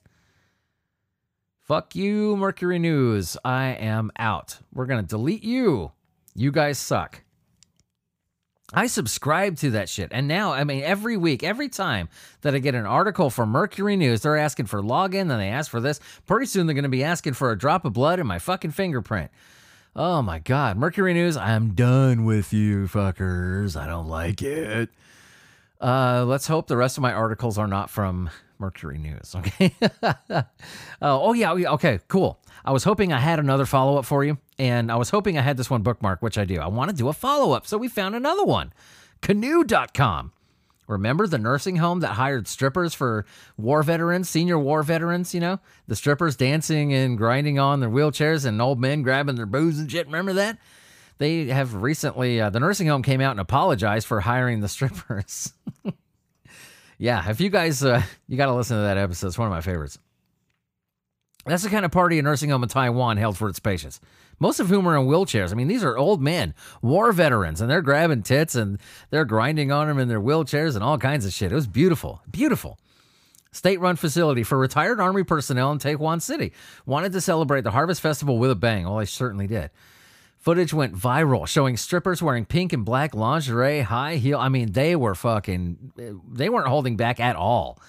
Fuck 1.67 1.95
you, 1.95 2.37
Mercury 2.37 2.79
News. 2.79 3.35
I 3.43 3.65
am 3.71 4.09
out. 4.17 4.57
We're 4.73 4.85
going 4.85 5.03
to 5.03 5.07
delete 5.07 5.43
you. 5.43 5.91
You 6.33 6.49
guys 6.49 6.77
suck. 6.77 7.23
I 8.73 8.87
subscribe 8.87 9.55
to 9.57 9.71
that 9.71 9.87
shit. 9.87 10.09
And 10.11 10.27
now, 10.27 10.51
I 10.51 10.65
mean, 10.65 10.83
every 10.83 11.15
week, 11.15 11.41
every 11.41 11.69
time 11.69 12.09
that 12.41 12.53
I 12.53 12.59
get 12.59 12.75
an 12.75 12.85
article 12.85 13.29
from 13.29 13.49
Mercury 13.49 13.95
News, 13.95 14.21
they're 14.21 14.35
asking 14.35 14.65
for 14.65 14.81
login, 14.81 15.29
then 15.29 15.37
they 15.39 15.49
ask 15.49 15.71
for 15.71 15.79
this. 15.79 16.01
Pretty 16.25 16.47
soon 16.47 16.67
they're 16.67 16.73
going 16.73 16.83
to 16.83 16.89
be 16.89 17.03
asking 17.03 17.33
for 17.33 17.51
a 17.51 17.57
drop 17.57 17.85
of 17.85 17.93
blood 17.93 18.19
and 18.19 18.27
my 18.27 18.39
fucking 18.39 18.71
fingerprint. 18.71 19.31
Oh 19.95 20.21
my 20.21 20.39
God. 20.39 20.77
Mercury 20.77 21.13
News, 21.13 21.37
I'm 21.37 21.75
done 21.75 22.25
with 22.25 22.51
you 22.51 22.87
fuckers. 22.87 23.79
I 23.79 23.87
don't 23.87 24.09
like 24.09 24.41
it. 24.41 24.89
Uh, 25.79 26.25
let's 26.27 26.47
hope 26.47 26.67
the 26.67 26.77
rest 26.77 26.97
of 26.97 27.01
my 27.01 27.13
articles 27.13 27.57
are 27.57 27.67
not 27.67 27.89
from 27.89 28.29
Mercury 28.59 28.97
News. 28.97 29.35
Okay. 29.35 29.73
uh, 30.01 30.43
oh, 31.01 31.33
yeah. 31.33 31.53
Okay, 31.53 31.99
cool. 32.07 32.39
I 32.65 32.71
was 32.71 32.83
hoping 32.83 33.13
I 33.13 33.19
had 33.19 33.39
another 33.39 33.65
follow 33.65 33.97
up 33.97 34.05
for 34.05 34.23
you, 34.23 34.37
and 34.59 34.91
I 34.91 34.95
was 34.95 35.09
hoping 35.09 35.37
I 35.37 35.41
had 35.41 35.57
this 35.57 35.69
one 35.69 35.83
bookmarked, 35.83 36.21
which 36.21 36.37
I 36.37 36.45
do. 36.45 36.59
I 36.59 36.67
want 36.67 36.89
to 36.89 36.95
do 36.95 37.07
a 37.07 37.13
follow 37.13 37.53
up, 37.53 37.67
so 37.67 37.77
we 37.77 37.87
found 37.87 38.15
another 38.15 38.43
one 38.43 38.73
canoe.com. 39.21 40.31
Remember 40.87 41.27
the 41.27 41.37
nursing 41.37 41.77
home 41.77 41.99
that 41.99 42.13
hired 42.13 42.47
strippers 42.47 42.93
for 42.93 43.25
war 43.57 43.83
veterans, 43.83 44.29
senior 44.29 44.57
war 44.57 44.83
veterans, 44.83 45.33
you 45.33 45.41
know? 45.41 45.59
The 45.87 45.97
strippers 45.97 46.37
dancing 46.37 46.93
and 46.93 47.17
grinding 47.17 47.59
on 47.59 47.81
their 47.81 47.89
wheelchairs 47.89 48.45
and 48.45 48.61
old 48.61 48.79
men 48.79 49.01
grabbing 49.01 49.35
their 49.35 49.45
booze 49.45 49.79
and 49.79 49.91
shit. 49.91 50.05
Remember 50.05 50.33
that? 50.33 50.57
They 51.17 51.45
have 51.47 51.73
recently, 51.75 52.39
uh, 52.39 52.51
the 52.51 52.59
nursing 52.59 52.87
home 52.87 53.03
came 53.03 53.19
out 53.19 53.31
and 53.31 53.39
apologized 53.39 54.07
for 54.07 54.21
hiring 54.21 54.61
the 54.61 54.69
strippers. 54.69 55.53
yeah, 56.97 57.29
if 57.29 57.39
you 57.39 57.49
guys, 57.49 57.83
uh, 57.83 58.01
you 58.27 58.37
got 58.37 58.47
to 58.47 58.55
listen 58.55 58.77
to 58.77 58.83
that 58.83 58.97
episode. 58.97 59.27
It's 59.27 59.37
one 59.37 59.47
of 59.47 59.53
my 59.53 59.61
favorites. 59.61 59.97
That's 61.45 61.63
the 61.63 61.69
kind 61.69 61.85
of 61.85 61.91
party 61.91 62.19
a 62.19 62.21
nursing 62.21 62.49
home 62.49 62.63
in 62.63 62.69
Taiwan 62.69 63.15
held 63.15 63.37
for 63.37 63.47
its 63.47 63.59
patients, 63.59 64.01
most 64.37 64.59
of 64.59 64.67
whom 64.67 64.85
are 64.87 64.97
in 64.97 65.07
wheelchairs. 65.07 65.51
I 65.51 65.55
mean, 65.55 65.69
these 65.69 65.83
are 65.83 65.97
old 65.97 66.21
men, 66.21 66.53
war 66.81 67.13
veterans, 67.13 67.61
and 67.61 67.69
they're 67.69 67.81
grabbing 67.81 68.23
tits 68.23 68.53
and 68.53 68.79
they're 69.11 69.23
grinding 69.23 69.71
on 69.71 69.87
them 69.87 69.97
in 69.97 70.09
their 70.09 70.19
wheelchairs 70.19 70.75
and 70.75 70.83
all 70.83 70.97
kinds 70.97 71.25
of 71.25 71.31
shit. 71.31 71.53
It 71.53 71.55
was 71.55 71.67
beautiful, 71.67 72.21
beautiful. 72.29 72.77
State 73.53 73.79
run 73.79 73.95
facility 73.95 74.43
for 74.43 74.57
retired 74.57 74.99
Army 74.99 75.23
personnel 75.23 75.71
in 75.71 75.79
Taiwan 75.79 76.19
City. 76.19 76.51
Wanted 76.85 77.13
to 77.13 77.21
celebrate 77.21 77.61
the 77.61 77.71
Harvest 77.71 78.01
Festival 78.01 78.37
with 78.37 78.51
a 78.51 78.55
bang. 78.55 78.83
Well, 78.83 78.97
they 78.97 79.05
certainly 79.05 79.47
did. 79.47 79.71
Footage 80.37 80.73
went 80.73 80.95
viral 80.95 81.47
showing 81.47 81.75
strippers 81.75 82.21
wearing 82.21 82.45
pink 82.45 82.71
and 82.71 82.85
black 82.85 83.13
lingerie, 83.13 83.81
high 83.81 84.15
heel. 84.15 84.39
I 84.39 84.49
mean, 84.49 84.71
they 84.71 84.95
were 84.95 85.15
fucking, 85.15 86.21
they 86.31 86.49
weren't 86.49 86.67
holding 86.67 86.95
back 86.95 87.19
at 87.19 87.35
all. 87.35 87.79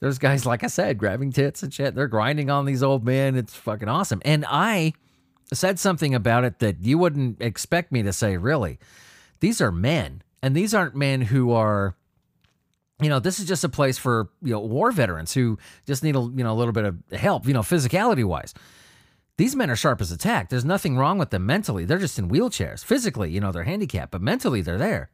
There's 0.00 0.18
guys, 0.18 0.46
like 0.46 0.64
I 0.64 0.68
said, 0.68 0.98
grabbing 0.98 1.32
tits 1.32 1.62
and 1.62 1.72
shit. 1.72 1.94
They're 1.94 2.08
grinding 2.08 2.50
on 2.50 2.64
these 2.64 2.82
old 2.82 3.04
men. 3.04 3.36
It's 3.36 3.54
fucking 3.54 3.88
awesome. 3.88 4.20
And 4.24 4.44
I 4.48 4.94
said 5.52 5.78
something 5.78 6.14
about 6.14 6.44
it 6.44 6.58
that 6.60 6.84
you 6.84 6.98
wouldn't 6.98 7.40
expect 7.40 7.92
me 7.92 8.02
to 8.02 8.12
say, 8.12 8.36
really. 8.36 8.78
These 9.40 9.60
are 9.60 9.70
men. 9.70 10.22
And 10.42 10.56
these 10.56 10.74
aren't 10.74 10.96
men 10.96 11.20
who 11.20 11.52
are, 11.52 11.94
you 13.00 13.08
know, 13.08 13.20
this 13.20 13.38
is 13.38 13.46
just 13.46 13.64
a 13.64 13.68
place 13.68 13.98
for, 13.98 14.28
you 14.42 14.52
know, 14.52 14.60
war 14.60 14.90
veterans 14.92 15.34
who 15.34 15.58
just 15.86 16.02
need 16.02 16.16
a, 16.16 16.20
you 16.20 16.42
know, 16.42 16.52
a 16.52 16.54
little 16.54 16.72
bit 16.72 16.84
of 16.84 16.96
help, 17.12 17.46
you 17.46 17.54
know, 17.54 17.60
physicality 17.60 18.24
wise. 18.24 18.54
These 19.38 19.56
men 19.56 19.70
are 19.70 19.76
sharp 19.76 20.00
as 20.00 20.12
a 20.12 20.18
tack. 20.18 20.48
There's 20.48 20.64
nothing 20.64 20.96
wrong 20.96 21.18
with 21.18 21.30
them 21.30 21.46
mentally. 21.46 21.84
They're 21.84 21.98
just 21.98 22.18
in 22.18 22.28
wheelchairs. 22.28 22.84
Physically, 22.84 23.30
you 23.30 23.40
know, 23.40 23.50
they're 23.50 23.64
handicapped, 23.64 24.12
but 24.12 24.22
mentally 24.22 24.60
they're 24.60 24.78
there. 24.78 25.10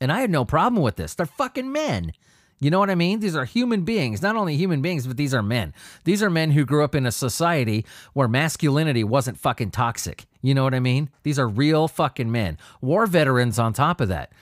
And 0.00 0.10
I 0.10 0.20
had 0.20 0.30
no 0.30 0.44
problem 0.44 0.82
with 0.82 0.96
this. 0.96 1.14
They're 1.14 1.26
fucking 1.26 1.70
men. 1.70 2.12
You 2.62 2.70
know 2.70 2.78
what 2.78 2.90
I 2.90 2.94
mean? 2.94 3.20
These 3.20 3.34
are 3.34 3.44
human 3.44 3.82
beings, 3.82 4.22
not 4.22 4.36
only 4.36 4.56
human 4.56 4.82
beings, 4.82 5.06
but 5.06 5.16
these 5.16 5.34
are 5.34 5.42
men. 5.42 5.74
These 6.04 6.22
are 6.22 6.30
men 6.30 6.52
who 6.52 6.64
grew 6.64 6.84
up 6.84 6.94
in 6.94 7.06
a 7.06 7.12
society 7.12 7.84
where 8.12 8.28
masculinity 8.28 9.02
wasn't 9.02 9.38
fucking 9.38 9.72
toxic. 9.72 10.26
You 10.42 10.54
know 10.54 10.62
what 10.62 10.74
I 10.74 10.78
mean? 10.78 11.10
These 11.24 11.40
are 11.40 11.48
real 11.48 11.88
fucking 11.88 12.30
men. 12.30 12.58
War 12.80 13.06
veterans 13.06 13.58
on 13.58 13.72
top 13.72 14.00
of 14.00 14.08
that. 14.08 14.32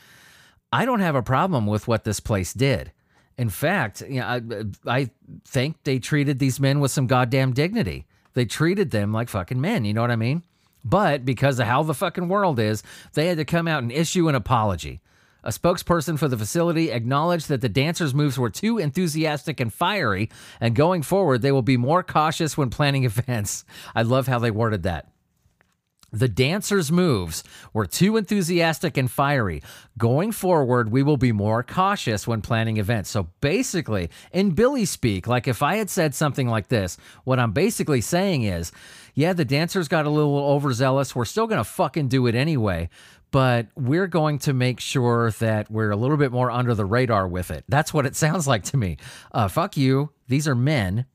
I 0.73 0.85
don't 0.85 1.01
have 1.01 1.15
a 1.15 1.23
problem 1.23 1.67
with 1.67 1.89
what 1.89 2.05
this 2.05 2.21
place 2.21 2.53
did. 2.53 2.93
In 3.39 3.49
fact, 3.49 4.03
you 4.03 4.21
know, 4.21 4.27
I, 4.27 4.41
I 4.87 5.11
think 5.47 5.83
they 5.85 5.99
treated 5.99 6.39
these 6.39 6.61
men 6.61 6.81
with 6.81 6.91
some 6.91 7.07
goddamn 7.07 7.55
dignity. 7.55 8.07
They 8.35 8.45
treated 8.45 8.91
them 8.91 9.13
like 9.13 9.29
fucking 9.29 9.61
men. 9.61 9.85
You 9.85 9.95
know 9.95 10.01
what 10.03 10.11
I 10.11 10.17
mean? 10.17 10.43
But 10.85 11.25
because 11.25 11.59
of 11.59 11.67
how 11.67 11.83
the 11.83 11.95
fucking 11.95 12.29
world 12.29 12.59
is, 12.59 12.83
they 13.15 13.27
had 13.27 13.39
to 13.39 13.45
come 13.45 13.69
out 13.69 13.83
and 13.83 13.93
issue 13.93 14.29
an 14.29 14.35
apology. 14.35 15.01
A 15.43 15.51
spokesperson 15.51 16.19
for 16.19 16.29
the 16.29 16.37
facility 16.37 16.91
acknowledged 16.91 17.49
that 17.49 17.63
the 17.63 17.69
dancers' 17.69 18.15
moves 18.15 18.39
were 18.39 18.51
too 18.51 18.79
enthusiastic 18.79 19.59
and 19.59 19.73
fiery, 19.73 20.29
and 20.61 20.75
going 20.75 21.03
forward, 21.03 21.41
they 21.41 21.53
will 21.53 21.63
be 21.63 21.79
more 21.79 22.03
cautious 22.03 22.59
when 22.59 22.69
planning 22.69 23.05
events. 23.05 23.65
I 23.95 24.03
love 24.03 24.27
how 24.27 24.39
they 24.39 24.51
worded 24.51 24.83
that. 24.83 25.09
The 26.13 26.29
dancers' 26.29 26.91
moves 26.91 27.45
were 27.73 27.87
too 27.87 28.17
enthusiastic 28.17 28.97
and 28.97 29.11
fiery. 29.11 29.63
Going 29.99 30.33
forward, 30.33 30.91
we 30.91 31.03
will 31.03 31.17
be 31.17 31.33
more 31.33 31.63
cautious 31.63 32.27
when 32.27 32.41
planning 32.41 32.79
events. 32.79 33.11
So 33.11 33.29
basically, 33.41 34.11
in 34.33 34.51
Billy 34.51 34.85
speak, 34.85 35.27
like 35.27 35.47
if 35.47 35.63
I 35.63 35.77
had 35.77 35.91
said 35.91 36.15
something 36.15 36.49
like 36.49 36.69
this, 36.69 36.97
what 37.25 37.39
I'm 37.39 37.53
basically 37.53 38.01
saying 38.01 38.43
is, 38.43 38.73
yeah, 39.15 39.33
the 39.33 39.45
dancers 39.45 39.89
got 39.89 40.07
a 40.07 40.11
little 40.11 40.39
overzealous. 40.39 41.15
We're 41.15 41.25
still 41.25 41.47
going 41.47 41.59
to 41.59 41.65
fucking 41.65 42.09
do 42.09 42.27
it 42.27 42.35
anyway 42.35 42.89
but 43.31 43.69
we're 43.77 44.07
going 44.07 44.39
to 44.41 44.53
make 44.53 44.81
sure 44.81 45.31
that 45.39 45.71
we're 45.71 45.91
a 45.91 45.97
little 45.97 46.17
bit 46.17 46.33
more 46.33 46.51
under 46.51 46.75
the 46.75 46.85
radar 46.85 47.29
with 47.29 47.51
it. 47.51 47.65
That's 47.69 47.95
what 47.95 48.07
it 48.07 48.17
sounds 48.25 48.47
like 48.47 48.65
to 48.65 48.77
me. 48.77 48.97
Uh, 49.33 49.49
fuck 49.49 49.77
you. 49.77 50.11
These 50.29 50.49
are 50.49 50.55
men. 50.55 51.07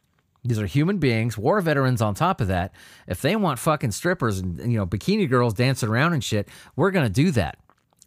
These 0.45 0.59
are 0.59 0.67
human 0.67 0.99
beings, 0.99 1.37
war 1.37 1.59
veterans 1.59 2.01
on 2.01 2.13
top 2.13 2.39
of 2.39 2.47
that. 2.49 2.71
If 3.07 3.21
they 3.21 3.35
want 3.35 3.57
fucking 3.57 3.91
strippers 3.91 4.39
and, 4.39 4.59
you 4.71 4.77
know, 4.77 4.85
bikini 4.85 5.27
girls 5.27 5.55
dancing 5.55 5.89
around 5.89 6.13
and 6.13 6.23
shit, 6.23 6.47
we're 6.75 6.91
going 6.91 7.05
to 7.05 7.11
do 7.11 7.31
that. 7.31 7.57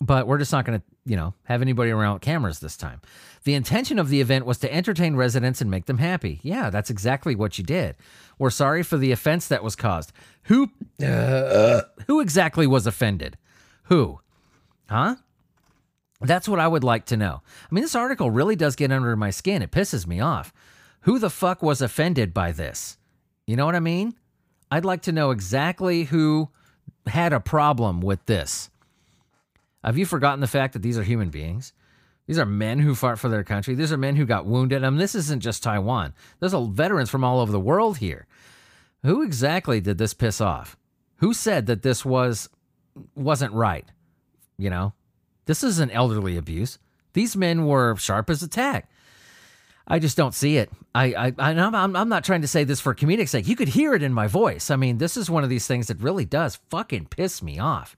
But 0.01 0.29
we're 0.29 0.39
just 0.39 0.53
not 0.53 0.65
going 0.65 0.79
to, 0.79 0.85
you 1.05 1.17
know, 1.17 1.35
have 1.45 1.61
anybody 1.61 1.91
around 1.91 2.15
with 2.15 2.23
cameras 2.23 2.61
this 2.61 2.77
time. 2.77 3.01
The 3.43 3.55
intention 3.55 3.99
of 3.99 4.09
the 4.09 4.21
event 4.21 4.47
was 4.47 4.59
to 4.59 4.73
entertain 4.73 5.17
residents 5.17 5.61
and 5.61 5.69
make 5.69 5.87
them 5.87 5.99
happy. 5.99 6.39
Yeah, 6.45 6.71
that's 6.71 6.91
exactly 6.91 7.35
what 7.35 7.59
you 7.59 7.65
did. 7.65 7.97
We're 8.39 8.51
sorry 8.51 8.85
for 8.85 8.97
the 8.97 9.11
offense 9.11 9.49
that 9.49 9.65
was 9.65 9.75
caused. 9.75 10.13
Who 10.45 10.71
uh, 11.05 11.83
who 12.07 12.21
exactly 12.21 12.69
was 12.69 12.87
offended? 12.87 13.37
Who? 13.85 14.21
Huh? 14.89 15.17
That's 16.21 16.49
what 16.49 16.61
I 16.61 16.69
would 16.69 16.85
like 16.85 17.07
to 17.07 17.17
know. 17.17 17.43
I 17.71 17.75
mean, 17.75 17.83
this 17.83 17.97
article 17.97 18.31
really 18.31 18.55
does 18.57 18.77
get 18.77 18.93
under 18.93 19.17
my 19.17 19.31
skin. 19.31 19.63
It 19.63 19.73
pisses 19.73 20.07
me 20.07 20.21
off. 20.21 20.53
Who 21.09 21.19
the 21.19 21.31
fuck 21.31 21.63
was 21.63 21.81
offended 21.81 22.35
by 22.35 22.53
this? 22.53 22.99
You 23.47 23.57
know 23.57 23.65
what 23.65 23.75
I 23.75 23.81
mean? 23.81 24.15
I'd 24.71 24.85
like 24.85 25.01
to 25.05 25.13
know 25.13 25.31
exactly 25.31 26.05
who 26.05 26.51
had 27.07 27.33
a 27.33 27.41
problem 27.41 28.03
with 28.03 28.27
this. 28.27 28.69
Have 29.83 29.97
you 29.97 30.05
forgotten 30.05 30.41
the 30.41 30.47
fact 30.47 30.75
that 30.75 30.83
these 30.83 30.99
are 30.99 31.03
human 31.03 31.31
beings? 31.31 31.73
These 32.27 32.39
are 32.39 32.45
men 32.45 32.81
who 32.81 32.95
fought 32.95 33.19
for 33.19 33.31
their 33.31 33.43
country. 33.43 33.75
These 33.75 33.91
are 33.91 33.97
men 33.97 34.17
who 34.17 34.27
got 34.27 34.45
wounded. 34.45 34.85
I 34.85 34.91
mean, 34.91 34.99
this 34.99 35.15
isn't 35.15 35.41
just 35.41 35.63
Taiwan. 35.63 36.13
There's 36.41 36.53
veterans 36.53 37.09
from 37.09 37.25
all 37.25 37.41
over 37.41 37.53
the 37.53 37.59
world 37.59 37.97
here. 37.97 38.27
Who 39.03 39.23
exactly 39.23 39.81
did 39.81 39.97
this 39.97 40.13
piss 40.13 40.43
off? 40.43 40.77
Who 41.21 41.33
said 41.33 41.65
that 41.69 41.81
this 41.81 42.05
was 42.05 42.51
wasn't 43.15 43.55
right. 43.55 43.87
You 44.59 44.69
know, 44.69 44.93
this 45.47 45.65
is 45.65 45.79
an 45.79 45.91
elderly 45.91 46.37
abuse. 46.37 46.79
These 47.15 47.35
men 47.35 47.65
were 47.65 47.97
sharp 47.97 48.29
as 48.29 48.43
a 48.43 48.49
tack. 48.49 48.91
I 49.89 49.99
just 49.99 50.17
don't 50.17 50.35
see 50.35 50.59
it. 50.59 50.71
I, 50.95 51.15
I, 51.15 51.35
I'm, 51.39 51.75
I'm, 51.75 51.97
I'm 51.97 52.09
not 52.09 52.23
trying 52.23 52.43
to 52.43 52.49
say 52.49 52.65
this 52.65 52.81
for 52.81 52.95
comedic 52.95 53.29
sake. 53.29 53.49
You 53.49 53.57
could 53.57 53.69
hear 53.69 53.95
it 53.95 54.03
in 54.03 54.13
my 54.13 54.27
voice. 54.27 54.71
I 54.71 54.77
mean, 54.77 54.99
this 54.99 55.17
is 55.17 55.31
one 55.31 55.45
of 55.45 55.51
these 55.51 55.67
things 55.67 55.87
that 55.87 56.03
really 56.03 56.27
does 56.27 56.61
fucking 56.69 57.07
piss 57.07 57.43
me 57.43 57.59
off. 57.59 57.97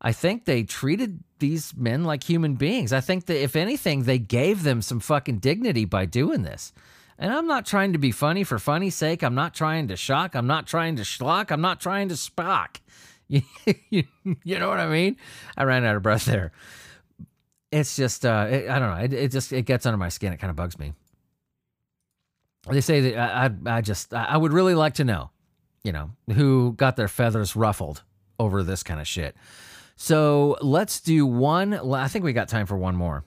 I 0.00 0.12
think 0.12 0.44
they 0.44 0.64
treated 0.64 1.22
these 1.38 1.74
men 1.76 2.04
like 2.04 2.24
human 2.24 2.56
beings. 2.56 2.92
I 2.92 3.00
think 3.00 3.26
that 3.26 3.42
if 3.42 3.54
anything, 3.54 4.02
they 4.02 4.18
gave 4.18 4.64
them 4.64 4.82
some 4.82 5.00
fucking 5.00 5.38
dignity 5.38 5.84
by 5.84 6.06
doing 6.06 6.42
this. 6.42 6.72
And 7.18 7.32
I'm 7.32 7.46
not 7.46 7.64
trying 7.64 7.92
to 7.92 7.98
be 7.98 8.10
funny 8.10 8.42
for 8.42 8.58
funny's 8.58 8.96
sake. 8.96 9.22
I'm 9.22 9.34
not 9.36 9.54
trying 9.54 9.88
to 9.88 9.96
shock. 9.96 10.34
I'm 10.34 10.48
not 10.48 10.66
trying 10.66 10.96
to 10.96 11.02
schlock. 11.02 11.52
I'm 11.52 11.60
not 11.60 11.80
trying 11.80 12.08
to 12.08 12.16
spock. 12.16 12.80
you, 13.28 14.04
know 14.44 14.68
what 14.68 14.80
I 14.80 14.88
mean? 14.88 15.16
I 15.56 15.64
ran 15.64 15.84
out 15.84 15.96
of 15.96 16.02
breath 16.02 16.24
there. 16.24 16.52
It's 17.74 17.96
just, 17.96 18.24
uh, 18.24 18.46
it, 18.48 18.68
I 18.68 18.78
don't 18.78 18.96
know. 18.96 19.02
It, 19.02 19.12
it, 19.12 19.32
just, 19.32 19.52
it 19.52 19.62
gets 19.62 19.84
under 19.84 19.98
my 19.98 20.08
skin. 20.08 20.32
It 20.32 20.36
kind 20.36 20.50
of 20.50 20.54
bugs 20.54 20.78
me. 20.78 20.92
They 22.70 22.80
say 22.80 23.00
that 23.00 23.18
I, 23.18 23.50
I, 23.66 23.80
just, 23.80 24.14
I 24.14 24.36
would 24.36 24.52
really 24.52 24.76
like 24.76 24.94
to 24.94 25.04
know, 25.04 25.30
you 25.82 25.90
know, 25.90 26.12
who 26.32 26.74
got 26.76 26.94
their 26.94 27.08
feathers 27.08 27.56
ruffled 27.56 28.04
over 28.38 28.62
this 28.62 28.84
kind 28.84 29.00
of 29.00 29.08
shit. 29.08 29.34
So 29.96 30.56
let's 30.62 31.00
do 31.00 31.26
one. 31.26 31.74
I 31.74 32.06
think 32.06 32.24
we 32.24 32.32
got 32.32 32.48
time 32.48 32.66
for 32.66 32.76
one 32.76 32.94
more. 32.94 33.24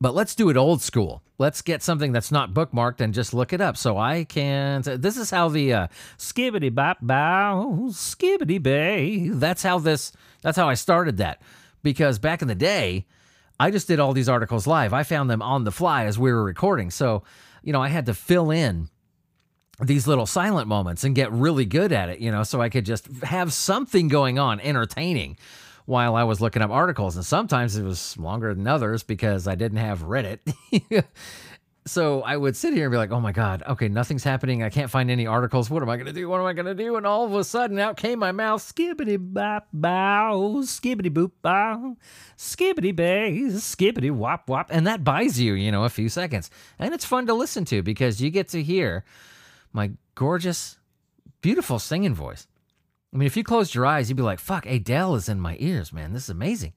But 0.00 0.14
let's 0.14 0.36
do 0.36 0.50
it 0.50 0.56
old 0.56 0.80
school. 0.80 1.24
Let's 1.38 1.60
get 1.60 1.82
something 1.82 2.12
that's 2.12 2.30
not 2.30 2.54
bookmarked 2.54 3.00
and 3.00 3.12
just 3.12 3.34
look 3.34 3.52
it 3.52 3.60
up. 3.60 3.76
So 3.76 3.98
I 3.98 4.22
can. 4.22 4.82
This 4.84 5.16
is 5.16 5.30
how 5.30 5.48
the 5.48 5.72
uh, 5.72 5.86
skibbity 6.16 6.72
bop 6.72 6.98
bow 7.02 7.88
skibbity 7.88 8.62
bay. 8.62 9.28
That's 9.28 9.64
how 9.64 9.80
this. 9.80 10.12
That's 10.42 10.56
how 10.56 10.68
I 10.68 10.74
started 10.74 11.16
that. 11.16 11.42
Because 11.82 12.20
back 12.20 12.40
in 12.42 12.48
the 12.48 12.54
day, 12.54 13.06
I 13.60 13.70
just 13.70 13.88
did 13.88 14.00
all 14.00 14.12
these 14.12 14.28
articles 14.28 14.66
live. 14.66 14.92
I 14.92 15.02
found 15.02 15.28
them 15.28 15.42
on 15.42 15.64
the 15.64 15.72
fly 15.72 16.04
as 16.04 16.18
we 16.18 16.32
were 16.32 16.44
recording. 16.44 16.90
So 16.90 17.24
you 17.62 17.72
know, 17.72 17.82
I 17.82 17.88
had 17.88 18.06
to 18.06 18.14
fill 18.14 18.50
in 18.50 18.88
these 19.80 20.06
little 20.06 20.26
silent 20.26 20.68
moments 20.68 21.04
and 21.04 21.14
get 21.14 21.30
really 21.32 21.64
good 21.64 21.92
at 21.92 22.08
it. 22.08 22.20
You 22.20 22.30
know, 22.30 22.42
so 22.42 22.60
I 22.60 22.68
could 22.68 22.84
just 22.84 23.06
have 23.24 23.52
something 23.52 24.08
going 24.08 24.38
on, 24.38 24.60
entertaining 24.60 25.36
while 25.84 26.16
I 26.16 26.24
was 26.24 26.40
looking 26.40 26.62
up 26.62 26.70
articles. 26.70 27.16
And 27.16 27.24
sometimes 27.24 27.76
it 27.76 27.82
was 27.82 28.16
longer 28.18 28.54
than 28.54 28.66
others 28.66 29.02
because 29.02 29.46
I 29.48 29.54
didn't 29.54 29.78
have 29.78 30.00
Reddit. 30.02 30.40
so 31.88 32.22
I 32.22 32.36
would 32.36 32.56
sit 32.56 32.74
here 32.74 32.84
and 32.86 32.92
be 32.92 32.96
like, 32.96 33.10
oh 33.10 33.20
my 33.20 33.32
God, 33.32 33.62
okay, 33.68 33.88
nothing's 33.88 34.24
happening. 34.24 34.62
I 34.62 34.70
can't 34.70 34.90
find 34.90 35.10
any 35.10 35.26
articles. 35.26 35.70
What 35.70 35.82
am 35.82 35.88
I 35.88 35.96
going 35.96 36.06
to 36.06 36.12
do? 36.12 36.28
What 36.28 36.40
am 36.40 36.46
I 36.46 36.52
going 36.52 36.66
to 36.66 36.74
do? 36.74 36.96
And 36.96 37.06
all 37.06 37.24
of 37.24 37.34
a 37.34 37.44
sudden 37.44 37.78
out 37.78 37.96
came 37.96 38.18
my 38.18 38.32
mouth, 38.32 38.62
skibbity 38.62 39.16
bop 39.20 39.68
bow, 39.72 40.60
skibbity 40.62 41.10
boop 41.10 41.32
bow, 41.42 41.96
skibbity 42.36 42.94
bay, 42.94 43.40
skibbity 43.50 44.10
wop 44.10 44.48
wop. 44.48 44.68
And 44.70 44.86
that 44.86 45.04
buys 45.04 45.40
you, 45.40 45.54
you 45.54 45.72
know, 45.72 45.84
a 45.84 45.88
few 45.88 46.08
seconds. 46.08 46.50
And 46.78 46.94
it's 46.94 47.04
fun 47.04 47.26
to 47.26 47.34
listen 47.34 47.64
to 47.66 47.82
because 47.82 48.20
you 48.20 48.30
get 48.30 48.48
to 48.48 48.62
hear 48.62 49.04
my 49.72 49.92
gorgeous, 50.14 50.78
beautiful 51.40 51.78
singing 51.78 52.14
voice. 52.14 52.46
I 53.12 53.16
mean, 53.16 53.26
if 53.26 53.36
you 53.36 53.44
closed 53.44 53.74
your 53.74 53.86
eyes, 53.86 54.08
you'd 54.08 54.16
be 54.16 54.22
like, 54.22 54.38
fuck, 54.38 54.66
Adele 54.66 55.14
is 55.14 55.28
in 55.28 55.40
my 55.40 55.56
ears, 55.58 55.92
man. 55.92 56.12
This 56.12 56.24
is 56.24 56.30
amazing. 56.30 56.74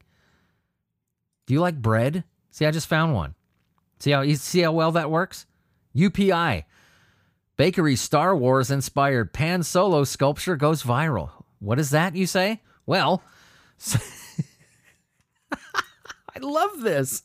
Do 1.46 1.54
you 1.54 1.60
like 1.60 1.82
bread? 1.82 2.24
See, 2.52 2.66
I 2.66 2.72
just 2.72 2.88
found 2.88 3.14
one. 3.14 3.36
See 4.02 4.12
how 4.12 4.28
see 4.34 4.62
how 4.62 4.72
well 4.72 4.92
that 4.94 5.12
works? 5.12 5.46
UPI. 5.96 6.64
Bakery 7.56 7.96
Star 7.96 8.36
Wars 8.36 8.72
inspired 8.72 9.34
Pan 9.34 9.62
Solo 9.62 10.04
sculpture 10.04 10.56
goes 10.56 10.82
viral. 10.82 11.30
What 11.60 11.78
is 11.78 11.92
that, 11.92 12.16
you 12.16 12.26
say? 12.26 12.62
Well, 12.88 13.22
I 15.52 16.40
love 16.40 16.82
this. 16.82 17.22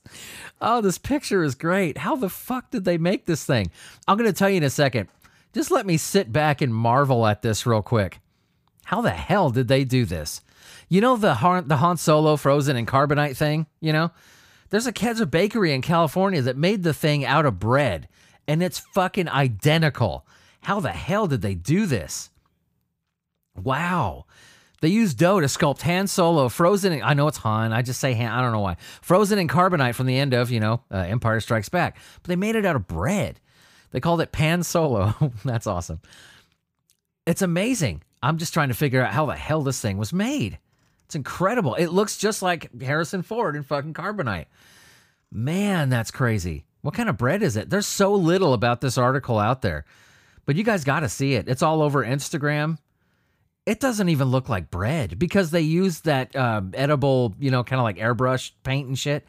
Oh, 0.61 0.83
this 0.83 0.99
picture 0.99 1.43
is 1.43 1.55
great. 1.55 1.97
How 1.97 2.17
the 2.17 2.29
fuck 2.29 2.71
did 2.71 2.85
they 2.85 2.99
make 2.99 3.25
this 3.25 3.47
thing? 3.47 3.71
I'm 4.07 4.19
going 4.19 4.31
to 4.31 4.39
tell 4.39 4.51
you 4.51 4.59
in 4.59 4.63
a 4.63 4.69
second. 4.69 5.09
Just 5.55 5.71
let 5.71 5.87
me 5.87 5.97
sit 5.97 6.31
back 6.31 6.61
and 6.61 6.75
marvel 6.75 7.27
at 7.27 7.41
this 7.41 7.65
real 7.65 7.81
quick. 7.81 8.21
How 8.85 9.01
the 9.01 9.11
hell 9.11 9.49
did 9.49 9.69
they 9.69 9.85
do 9.85 10.05
this? 10.05 10.43
You 10.91 11.01
know 11.01 11.17
the 11.17 11.37
Han, 11.37 11.69
the 11.69 11.79
Han 11.79 11.97
Solo 11.97 12.37
frozen 12.37 12.77
in 12.77 12.85
carbonite 12.85 13.39
thing, 13.39 13.67
you 13.81 13.95
know? 13.95 14.11
There's 14.71 14.87
a 14.87 14.93
Kedza 14.93 15.31
bakery 15.31 15.73
in 15.73 15.83
California 15.83 16.43
that 16.43 16.57
made 16.57 16.83
the 16.83 16.95
thing 16.95 17.25
out 17.25 17.47
of 17.47 17.59
bread 17.59 18.09
and 18.49 18.63
it's 18.63 18.79
fucking 18.79 19.29
identical. 19.29 20.27
How 20.63 20.81
the 20.81 20.93
hell 20.93 21.27
did 21.27 21.43
they 21.43 21.55
do 21.55 21.87
this? 21.87 22.31
Wow. 23.57 24.27
They 24.81 24.89
used 24.89 25.19
dough 25.19 25.41
to 25.41 25.47
sculpt 25.47 25.83
Han 25.83 26.07
Solo, 26.07 26.49
frozen. 26.49 26.93
In, 26.93 27.03
I 27.03 27.15
know 27.15 27.29
it's 27.29 27.39
Han. 27.39 27.73
I 27.73 27.83
just 27.83 28.01
say 28.01 28.13
Han. 28.15 28.31
I 28.31 28.43
don't 28.43 28.53
know 28.53 28.61
why. 28.61 28.77
Frozen 29.01 29.39
in 29.39 29.49
carbonite 29.49 29.95
from 29.95 30.07
the 30.07 30.19
end 30.19 30.35
of, 30.35 30.51
you 30.51 30.61
know, 30.61 30.83
uh, 30.93 30.99
Empire 30.99 31.41
Strikes 31.41 31.69
Back. 31.69 31.99
But 32.23 32.29
they 32.29 32.37
made 32.37 32.57
it 32.57 32.67
out 32.67 32.77
of 32.77 32.87
bread. 32.87 33.41
They 33.91 34.01
called 34.01 34.21
it 34.21 34.33
Pan 34.33 34.63
Solo. 34.63 35.15
That's 35.45 35.67
awesome. 35.67 36.01
It's 37.27 37.43
amazing. 37.43 38.03
I'm 38.23 38.39
just 38.39 38.53
trying 38.53 38.69
to 38.69 38.75
figure 38.75 39.03
out 39.03 39.13
how 39.13 39.27
the 39.27 39.37
hell 39.37 39.63
this 39.63 39.81
thing 39.81 39.97
was 39.97 40.13
made. 40.13 40.59
It's 41.07 41.15
incredible. 41.15 41.77
It 41.77 41.89
looks 41.89 42.19
just 42.19 42.43
like 42.43 42.81
Harrison 42.83 43.23
Ford 43.23 43.55
in 43.55 43.63
fucking 43.63 43.95
Carbonite. 43.95 44.47
Man, 45.33 45.89
that's 45.89 46.11
crazy. 46.11 46.65
What 46.83 46.95
kind 46.95 47.09
of 47.09 47.17
bread 47.17 47.43
is 47.43 47.57
it? 47.57 47.71
There's 47.71 47.87
so 47.87 48.13
little 48.15 48.53
about 48.53 48.81
this 48.81 48.99
article 48.99 49.39
out 49.39 49.63
there, 49.63 49.85
but 50.47 50.57
you 50.57 50.65
guys 50.65 50.83
got 50.83 51.01
to 51.01 51.09
see 51.09 51.35
it. 51.35 51.49
It's 51.49 51.63
all 51.63 51.81
over 51.81 52.05
Instagram. 52.05 52.79
It 53.67 53.79
doesn't 53.79 54.09
even 54.09 54.29
look 54.29 54.49
like 54.49 54.71
bread 54.71 55.19
because 55.19 55.53
they 55.53 55.61
use 55.61 56.01
that 56.01 56.35
uh, 56.35 56.63
edible, 56.75 57.35
you 57.39 57.51
know, 57.53 57.63
kind 57.63 57.79
of 57.79 57.85
like 57.85 57.99
airbrush 57.99 58.51
paint 58.65 58.89
and 58.89 58.99
shit. 58.99 59.25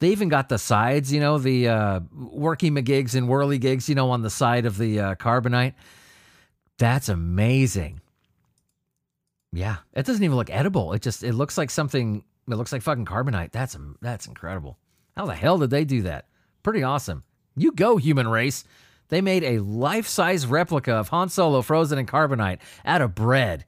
They 0.00 0.10
even 0.10 0.28
got 0.28 0.50
the 0.50 0.58
sides, 0.58 1.10
you 1.10 1.20
know, 1.20 1.38
the 1.38 1.68
uh, 1.68 2.00
worky 2.14 2.70
McGigs 2.70 3.14
and 3.14 3.26
whirly 3.26 3.58
gigs, 3.58 3.88
you 3.88 3.94
know, 3.94 4.10
on 4.10 4.20
the 4.20 4.30
side 4.30 4.66
of 4.66 4.76
the 4.76 5.00
uh, 5.00 5.14
carbonite. 5.14 5.74
That's 6.78 7.08
amazing. 7.08 8.00
Yeah, 9.56 9.76
it 9.94 10.04
doesn't 10.04 10.22
even 10.22 10.36
look 10.36 10.50
edible. 10.50 10.92
It 10.92 11.00
just 11.00 11.24
it 11.24 11.32
looks 11.32 11.56
like 11.56 11.70
something. 11.70 12.22
It 12.46 12.54
looks 12.54 12.72
like 12.72 12.82
fucking 12.82 13.06
carbonite. 13.06 13.52
That's 13.52 13.74
um, 13.74 13.96
that's 14.02 14.26
incredible. 14.26 14.78
How 15.16 15.24
the 15.24 15.34
hell 15.34 15.56
did 15.56 15.70
they 15.70 15.86
do 15.86 16.02
that? 16.02 16.26
Pretty 16.62 16.82
awesome. 16.82 17.24
You 17.56 17.72
go, 17.72 17.96
human 17.96 18.28
race. 18.28 18.64
They 19.08 19.22
made 19.22 19.44
a 19.44 19.60
life-size 19.60 20.46
replica 20.46 20.92
of 20.92 21.08
Han 21.08 21.30
Solo 21.30 21.62
frozen 21.62 21.98
in 21.98 22.06
carbonite 22.06 22.58
out 22.84 23.00
of 23.00 23.14
bread. 23.14 23.64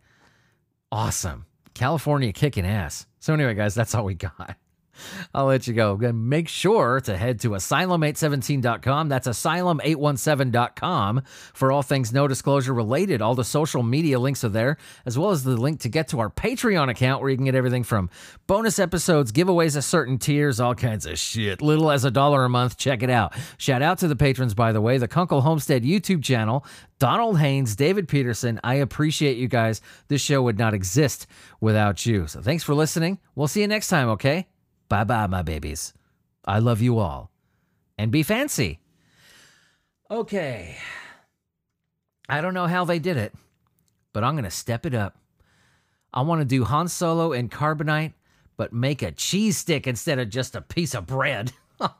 Awesome. 0.93 1.47
California 1.75 2.33
kicking 2.33 2.67
ass. 2.67 3.07
So 3.21 3.33
anyway, 3.33 3.55
guys, 3.55 3.75
that's 3.75 3.95
all 3.95 4.05
we 4.05 4.15
got. 4.15 4.57
I'll 5.35 5.47
let 5.47 5.67
you 5.67 5.75
go. 5.75 5.97
Make 5.97 6.49
sure 6.49 7.01
to 7.01 7.17
head 7.17 7.41
to 7.41 7.51
asylum817.com. 7.51 9.09
That's 9.09 9.29
asylum817.com 9.29 11.23
for 11.55 11.73
all 11.73 11.83
things 11.83 12.13
no 12.13 12.29
disclosure 12.29 12.75
related. 12.75 13.23
All 13.23 13.35
the 13.35 13.45
social 13.45 13.83
media 13.83 14.19
links 14.19 14.45
are 14.45 14.49
there, 14.49 14.77
as 15.07 15.19
well 15.19 15.31
as 15.31 15.45
the 15.45 15.57
link 15.57 15.81
to 15.81 15.89
get 15.89 16.09
to 16.09 16.21
our 16.21 16.31
Patreon 16.31 16.89
account 16.89 17.21
where 17.21 17.31
you 17.31 17.37
can 17.37 17.45
get 17.45 17.55
everything 17.55 17.85
from 17.85 18.11
bonus 18.47 18.79
episodes, 18.79 19.33
giveaways 19.33 19.77
at 19.77 19.85
certain 19.85 20.19
tiers, 20.19 20.61
all 20.61 20.75
kinds 20.75 21.07
of 21.07 21.19
shit. 21.19 21.63
Little 21.63 21.91
as 21.91 22.05
a 22.05 22.11
dollar 22.11 22.45
a 22.45 22.49
month. 22.49 22.77
Check 22.77 23.03
it 23.03 23.11
out. 23.11 23.35
Shout 23.57 23.83
out 23.83 23.99
to 23.99 24.09
the 24.09 24.17
patrons, 24.17 24.55
by 24.55 24.73
the 24.73 24.81
way, 24.81 24.99
the 24.99 25.09
Kunkel 25.09 25.43
Homestead 25.43 25.83
YouTube 25.83 26.23
channel, 26.23 26.65
Donald 26.99 27.39
Haynes, 27.39 27.77
David 27.77 28.09
Peterson. 28.09 28.61
I 28.65 28.75
appreciate 28.75 29.37
you 29.37 29.49
guys. 29.49 29.81
This 30.09 30.21
show 30.21 30.43
would 30.43 30.59
not 30.59 30.75
exist 30.75 31.27
without 31.61 32.07
you. 32.07 32.27
So 32.27 32.41
thanks 32.41 32.65
for 32.65 32.75
listening. 32.75 33.19
We'll 33.35 33.49
see 33.49 33.61
you 33.61 33.69
next 33.69 33.89
time, 33.89 34.09
okay? 34.11 34.58
Bye 34.89 35.05
bye, 35.05 35.27
my 35.27 35.43
babies. 35.43 35.93
I 36.45 36.59
love 36.61 36.81
you 36.81 36.99
all. 36.99 37.31
And 37.99 38.11
be 38.11 38.23
fancy. 38.23 38.81
Okay. 40.11 40.77
I 42.29 42.41
don't 42.41 42.55
know 42.55 42.67
how 42.67 42.85
they 42.85 42.99
did 42.99 43.17
it, 43.17 43.35
but 44.13 44.25
I'm 44.25 44.35
going 44.35 44.45
to 44.45 44.51
step 44.51 44.87
it 44.87 44.95
up. 44.95 45.17
I 46.13 46.23
want 46.23 46.41
to 46.41 46.47
do 46.47 46.65
Han 46.65 46.89
Solo 46.89 47.33
and 47.33 47.51
carbonite, 47.51 48.15
but 48.57 48.73
make 48.73 49.03
a 49.03 49.13
cheese 49.13 49.59
stick 49.59 49.87
instead 49.87 50.19
of 50.19 50.31
just 50.31 50.57
a 50.57 50.63
piece 50.63 50.95
of 50.95 51.07
bread. 51.07 51.53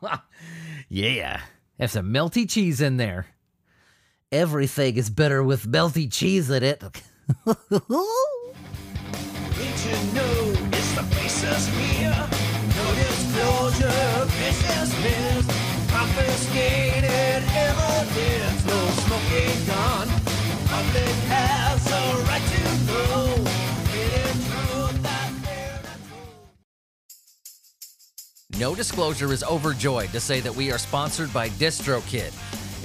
yeah, 0.89 1.41
have 1.79 1.91
some 1.91 2.11
melty 2.13 2.49
cheese 2.49 2.81
in 2.81 2.97
there. 2.97 3.27
Everything 4.31 4.95
is 4.97 5.09
better 5.09 5.43
with 5.43 5.67
melty 5.67 6.11
cheese 6.11 6.49
in 6.49 6.63
it. 6.63 6.79
Did 7.45 7.61
you 7.69 7.89
know 10.13 10.53
it's 10.71 10.93
the 10.95 11.03
no. 13.39 13.69
No 28.59 28.75
Disclosure 28.75 29.31
is 29.31 29.41
overjoyed 29.41 30.09
to 30.09 30.19
say 30.19 30.41
that 30.41 30.53
we 30.53 30.69
are 30.69 30.77
sponsored 30.77 31.31
by 31.33 31.47
DistroKid. 31.49 32.33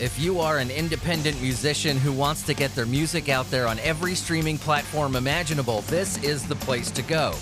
If 0.01 0.19
you 0.21 0.39
are 0.39 0.59
an 0.59 0.71
independent 0.71 1.41
musician 1.43 1.97
who 1.97 2.13
wants 2.13 2.43
to 2.45 2.55
get 2.55 2.73
their 2.77 2.87
music 2.87 3.29
out 3.29 3.51
there 3.51 3.67
on 3.67 3.81
every 3.81 4.15
streaming 4.15 4.59
platform 4.59 5.17
imaginable, 5.17 5.81
this 5.83 6.23
is 6.23 6.47
the 6.47 6.55
place 6.55 6.93
to 6.93 7.03
go. 7.03 7.35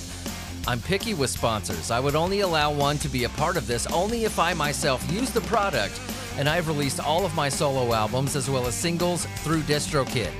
I'm 0.68 0.80
picky 0.80 1.12
with 1.12 1.30
sponsors. 1.30 1.90
I 1.90 1.98
would 1.98 2.14
only 2.14 2.40
allow 2.40 2.72
one 2.72 2.96
to 2.98 3.08
be 3.08 3.24
a 3.24 3.28
part 3.30 3.56
of 3.56 3.66
this 3.66 3.86
only 3.88 4.24
if 4.24 4.38
I 4.38 4.54
myself 4.54 5.04
use 5.10 5.30
the 5.30 5.40
product, 5.42 6.00
and 6.36 6.48
I've 6.48 6.68
released 6.68 7.00
all 7.00 7.26
of 7.26 7.34
my 7.34 7.48
solo 7.48 7.92
albums 7.92 8.36
as 8.36 8.48
well 8.48 8.66
as 8.68 8.76
singles 8.76 9.26
through 9.38 9.62
DistroKid. 9.62 10.30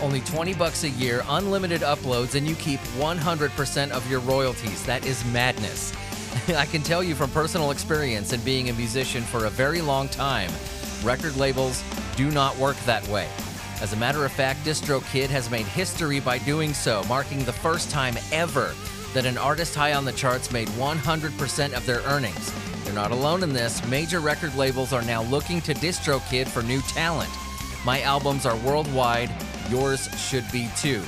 Only 0.00 0.20
20 0.20 0.54
bucks 0.54 0.84
a 0.84 0.90
year, 0.90 1.24
unlimited 1.28 1.80
uploads, 1.80 2.36
and 2.36 2.46
you 2.46 2.54
keep 2.54 2.78
100% 2.98 3.90
of 3.90 4.08
your 4.08 4.20
royalties. 4.20 4.84
That 4.86 5.04
is 5.04 5.24
madness. 5.26 5.92
I 6.56 6.66
can 6.66 6.82
tell 6.82 7.02
you 7.02 7.16
from 7.16 7.30
personal 7.30 7.72
experience 7.72 8.32
and 8.32 8.44
being 8.44 8.70
a 8.70 8.74
musician 8.74 9.24
for 9.24 9.46
a 9.46 9.50
very 9.50 9.80
long 9.80 10.08
time, 10.08 10.52
record 11.02 11.36
labels 11.36 11.82
do 12.14 12.30
not 12.30 12.56
work 12.58 12.76
that 12.84 13.06
way. 13.08 13.28
As 13.80 13.92
a 13.92 13.96
matter 13.96 14.24
of 14.24 14.30
fact, 14.30 14.64
DistroKid 14.64 15.28
has 15.30 15.50
made 15.50 15.66
history 15.66 16.20
by 16.20 16.38
doing 16.38 16.72
so, 16.74 17.02
marking 17.08 17.44
the 17.44 17.52
first 17.52 17.90
time 17.90 18.16
ever 18.30 18.72
that 19.14 19.26
an 19.26 19.38
artist 19.38 19.74
high 19.74 19.94
on 19.94 20.04
the 20.04 20.12
charts 20.12 20.52
made 20.52 20.68
100% 20.68 21.72
of 21.72 21.86
their 21.86 22.00
earnings. 22.00 22.52
They're 22.84 22.92
not 22.92 23.12
alone 23.12 23.42
in 23.42 23.52
this. 23.52 23.84
Major 23.86 24.20
record 24.20 24.54
labels 24.56 24.92
are 24.92 25.02
now 25.02 25.22
looking 25.22 25.60
to 25.62 25.72
DistroKid 25.74 26.46
for 26.48 26.62
new 26.62 26.80
talent. 26.82 27.30
My 27.84 28.02
albums 28.02 28.44
are 28.44 28.56
worldwide. 28.58 29.30
Yours 29.70 30.08
should 30.18 30.44
be 30.52 30.68
too. 30.76 31.02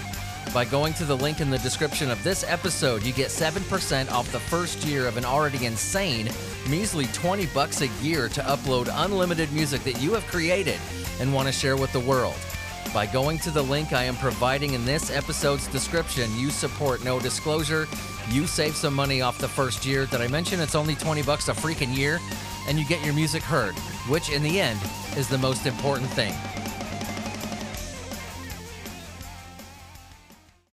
By 0.55 0.65
going 0.65 0.95
to 0.95 1.05
the 1.05 1.17
link 1.17 1.41
in 1.41 1.51
the 1.51 1.59
description 1.59 2.11
of 2.11 2.23
this 2.23 2.45
episode, 2.47 3.03
you 3.03 3.13
get 3.13 3.29
7% 3.29 4.11
off 4.11 4.31
the 4.33 4.41
first 4.41 4.85
year 4.85 5.07
of 5.07 5.17
an 5.17 5.25
already 5.25 5.67
insane, 5.67 6.31
measly 6.69 7.07
20 7.07 7.47
bucks 7.47 7.83
a 7.83 7.89
year 8.03 8.29
to 8.31 8.41
upload 8.43 8.89
unlimited 9.05 9.53
music 9.53 9.83
that 9.85 10.01
you 10.01 10.15
have 10.15 10.27
created 10.29 10.79
and 11.21 11.35
want 11.35 11.47
to 11.49 11.53
share 11.53 11.77
with 11.77 11.93
the 11.93 12.01
world. 12.01 12.37
By 12.93 13.07
going 13.07 13.39
to 13.41 13.51
the 13.51 13.63
link 13.63 13.93
I 13.93 14.05
am 14.05 14.17
providing 14.17 14.73
in 14.73 14.85
this 14.85 15.11
episode's 15.11 15.67
description, 15.69 16.35
you 16.37 16.51
support 16.51 17.05
no 17.05 17.21
disclosure, 17.21 17.87
you 18.31 18.47
save 18.47 18.75
some 18.75 18.95
money 18.95 19.21
off 19.21 19.39
the 19.39 19.49
first 19.49 19.85
year. 19.85 20.07
Did 20.07 20.21
I 20.21 20.29
mention 20.29 20.61
it's 20.61 20.75
only 20.75 20.95
20 20.95 21.23
bucks 21.23 21.49
a 21.49 21.53
freaking 21.53 21.95
year? 21.97 22.19
And 22.69 22.79
you 22.79 22.85
get 22.87 23.05
your 23.05 23.15
music 23.15 23.43
heard, 23.43 23.75
which 24.09 24.31
in 24.31 24.43
the 24.43 24.61
end 24.61 24.81
is 25.17 25.29
the 25.29 25.39
most 25.39 25.67
important 25.67 26.11
thing. 26.11 26.35